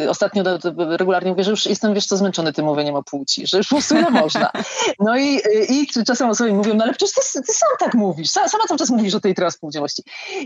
ostatnio 0.09 0.43
do, 0.43 0.57
do, 0.57 0.97
regularnie 0.97 1.31
mówię, 1.31 1.43
że 1.43 1.51
już 1.51 1.65
jestem, 1.65 1.93
wiesz 1.93 2.05
co, 2.05 2.17
zmęczony 2.17 2.53
tym 2.53 2.65
mówieniem 2.65 2.95
o 2.95 3.03
płci, 3.03 3.47
że 3.47 3.57
już 3.57 3.67
po 3.67 3.75
prostu 3.75 3.97
ile 3.97 4.09
można. 4.09 4.51
No 4.99 5.17
i, 5.17 5.39
i 5.69 5.87
czasem 6.05 6.29
osoby 6.29 6.53
mówią, 6.53 6.73
no 6.73 6.83
ale 6.83 6.93
przecież 6.93 7.15
ty, 7.15 7.41
ty 7.41 7.53
sam 7.53 7.69
tak 7.79 7.93
mówisz, 7.93 8.29
sama, 8.29 8.47
cały 8.67 8.79
czas 8.79 8.89
mówisz 8.89 9.15
o 9.15 9.19
tej 9.19 9.35
transpłciowości. 9.35 10.03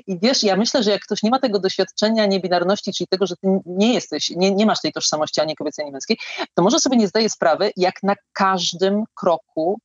I 0.07 0.19
wiesz, 0.19 0.43
ja 0.43 0.55
myślę, 0.55 0.83
że 0.83 0.91
jak 0.91 1.01
ktoś 1.01 1.23
nie 1.23 1.29
ma 1.29 1.39
tego 1.39 1.59
doświadczenia 1.59 2.25
niebinarności, 2.25 2.93
czyli 2.93 3.07
tego, 3.07 3.27
że 3.27 3.35
ty 3.35 3.47
nie 3.65 3.93
jesteś, 3.93 4.29
nie, 4.29 4.51
nie 4.51 4.65
masz 4.65 4.81
tej 4.81 4.93
tożsamości 4.93 5.41
ani 5.41 5.55
kobiecej, 5.55 5.83
ani 5.83 5.91
męskiej, 5.91 6.17
to 6.53 6.63
może 6.63 6.79
sobie 6.79 6.97
nie 6.97 7.07
zdaje 7.07 7.29
sprawy, 7.29 7.71
jak 7.77 8.03
na 8.03 8.15
każdym 8.33 9.03
kroku 9.15 9.79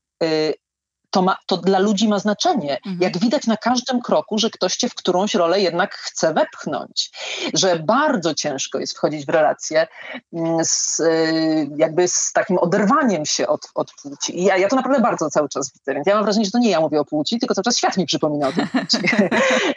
to, 1.10 1.22
ma, 1.22 1.36
to 1.46 1.56
dla 1.56 1.78
ludzi 1.78 2.08
ma 2.08 2.18
znaczenie. 2.18 2.76
Mhm. 2.76 2.98
Jak 3.00 3.18
widać 3.18 3.46
na 3.46 3.56
każdym 3.56 4.00
kroku, 4.00 4.38
że 4.38 4.50
ktoś 4.50 4.76
cię 4.76 4.88
w 4.88 4.94
którąś 4.94 5.34
rolę 5.34 5.60
jednak 5.60 5.94
chce 5.94 6.34
wepchnąć. 6.34 7.10
Że 7.54 7.78
bardzo 7.78 8.34
ciężko 8.34 8.78
jest 8.78 8.96
wchodzić 8.96 9.26
w 9.26 9.28
relacje 9.28 9.86
mm, 10.32 10.64
z, 10.64 11.00
y, 11.00 11.68
jakby 11.76 12.08
z 12.08 12.32
takim 12.32 12.58
oderwaniem 12.58 13.26
się 13.26 13.46
od, 13.46 13.60
od 13.74 13.92
płci. 14.02 14.40
I 14.40 14.44
ja, 14.44 14.56
ja 14.56 14.68
to 14.68 14.76
naprawdę 14.76 15.00
bardzo 15.00 15.30
cały 15.30 15.48
czas 15.48 15.72
widzę, 15.72 15.94
więc 15.94 16.06
ja 16.06 16.14
mam 16.14 16.24
wrażenie, 16.24 16.44
że 16.44 16.50
to 16.50 16.58
nie 16.58 16.70
ja 16.70 16.80
mówię 16.80 17.00
o 17.00 17.04
płci, 17.04 17.38
tylko 17.38 17.54
cały 17.54 17.64
czas 17.64 17.76
świat 17.76 17.96
mi 17.96 18.06
przypomina 18.06 18.48
o 18.48 18.52
tej 18.52 18.66
płci. 18.66 18.98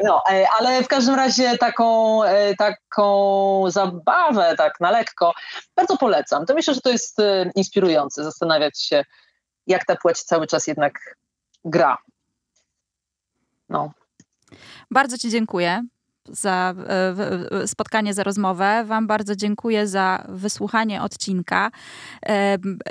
No, 0.04 0.22
e, 0.32 0.46
ale 0.60 0.84
w 0.84 0.88
każdym 0.88 1.16
razie 1.16 1.58
taką, 1.58 2.24
e, 2.24 2.56
taką 2.56 3.64
zabawę, 3.68 4.56
tak 4.58 4.80
na 4.80 4.92
lekko, 4.92 5.34
bardzo 5.76 5.98
polecam. 5.98 6.46
To 6.46 6.54
myślę, 6.54 6.74
że 6.74 6.82
to 6.82 6.90
jest 6.90 7.20
e, 7.20 7.52
inspirujące, 7.56 8.24
zastanawiać 8.24 8.82
się, 8.82 9.06
jak 9.68 9.86
ta 9.86 9.96
płeć 9.96 10.24
cały 10.24 10.48
czas 10.48 10.68
jednak 10.68 10.94
gra. 11.66 11.98
No. 13.70 13.92
Bardzo 14.92 15.18
Ci 15.18 15.30
dziękuję 15.30 15.84
za 16.30 16.74
e, 17.62 17.68
spotkanie, 17.68 18.14
za 18.14 18.24
rozmowę. 18.24 18.84
Wam 18.86 19.08
bardzo 19.08 19.36
dziękuję 19.36 19.88
za 19.88 20.26
wysłuchanie 20.30 21.02
odcinka. 21.02 21.72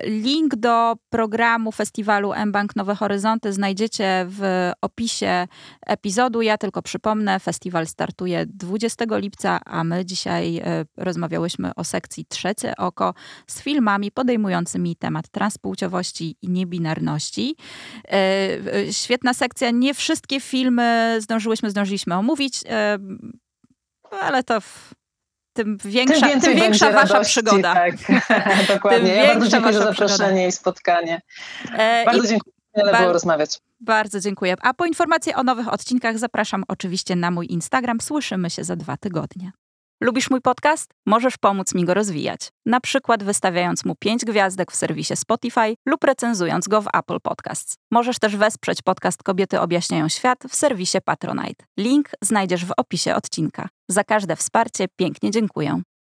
Link 0.05 0.57
do 0.57 0.97
programu 1.11 1.73
festiwalu 1.73 2.33
mBank 2.47 2.77
Nowe 2.77 2.95
Horyzonty 2.95 3.53
znajdziecie 3.53 4.27
w 4.29 4.71
opisie 4.81 5.49
epizodu. 5.87 6.43
Ja 6.43 6.59
tylko 6.59 6.83
przypomnę, 6.83 7.41
festiwal 7.41 7.87
startuje 7.87 8.47
20 8.47 9.05
lipca, 9.11 9.61
a 9.65 9.85
my 9.85 10.05
dzisiaj 10.05 10.57
e, 10.59 10.85
rozmawiałyśmy 10.97 11.75
o 11.75 11.85
sekcji 11.85 12.27
Trzecie 12.27 12.77
Oko 12.77 13.15
z 13.47 13.63
filmami 13.63 14.11
podejmującymi 14.11 14.97
temat 14.97 15.29
transpłciowości 15.29 16.37
i 16.43 16.49
niebinarności. 16.49 17.57
E, 18.09 18.93
świetna 18.93 19.35
sekcja. 19.35 19.71
Nie 19.71 19.95
wszystkie 19.95 20.41
filmy 20.41 21.17
zdążyłyśmy, 21.21 21.71
zdążyliśmy 21.71 22.15
omówić 22.15 22.65
ale 24.21 24.43
to 24.43 24.61
w, 24.61 24.95
tym 25.53 25.79
większa, 25.85 26.29
tym, 26.29 26.41
tym 26.41 26.57
większa 26.57 26.93
wasza 26.93 27.15
radości, 27.15 27.33
przygoda. 27.33 27.75
Tak, 27.75 27.95
dokładnie. 28.75 29.15
Ja 29.15 29.27
bardzo 29.27 29.49
dziękuję 29.49 29.75
za 29.75 29.85
zaproszenie 29.85 30.19
przygoda. 30.19 30.47
i 30.47 30.53
spotkanie. 30.53 31.21
E, 31.73 32.05
bardzo 32.05 32.25
i 32.25 32.29
dziękuję. 32.29 32.53
Miele 32.77 32.99
było 32.99 33.13
rozmawiać. 33.13 33.59
Bardzo 33.81 34.21
dziękuję. 34.21 34.55
A 34.63 34.75
po 34.75 34.87
informacje 34.87 35.37
o 35.37 35.43
nowych 35.43 35.73
odcinkach 35.73 36.19
zapraszam 36.19 36.65
oczywiście 36.69 37.17
na 37.17 37.31
mój 37.31 37.47
Instagram. 37.51 38.01
Słyszymy 38.01 38.51
się 38.51 38.65
za 38.65 38.77
dwa 38.77 38.97
tygodnie. 38.97 39.53
Lubisz 40.03 40.31
mój 40.31 40.41
podcast? 40.41 40.91
Możesz 41.07 41.39
pomóc 41.39 41.75
mi 41.75 41.85
go 41.85 41.95
rozwijać. 41.95 42.49
Na 42.67 42.81
przykład 42.81 43.23
wystawiając 43.23 43.85
mu 43.85 43.95
5 43.95 44.25
gwiazdek 44.25 44.73
w 44.73 44.77
serwisie 44.77 45.17
Spotify 45.17 45.75
lub 45.87 46.05
recenzując 46.05 46.69
go 46.69 46.83
w 46.83 46.87
Apple 46.95 47.21
Podcasts. 47.23 47.75
Możesz 47.91 48.19
też 48.19 48.37
wesprzeć 48.37 48.83
podcast 48.83 49.23
Kobiety 49.23 49.61
Objaśniają 49.61 50.09
Świat 50.09 50.39
w 50.49 50.57
serwisie 50.57 50.99
Patronite. 51.05 51.65
Link 51.79 52.11
znajdziesz 52.23 52.65
w 52.65 52.73
opisie 52.77 53.15
odcinka. 53.15 53.69
Za 53.89 54.05
każde 54.05 54.37
wsparcie 54.37 54.87
pięknie 54.97 55.31
dziękuję. 55.31 55.83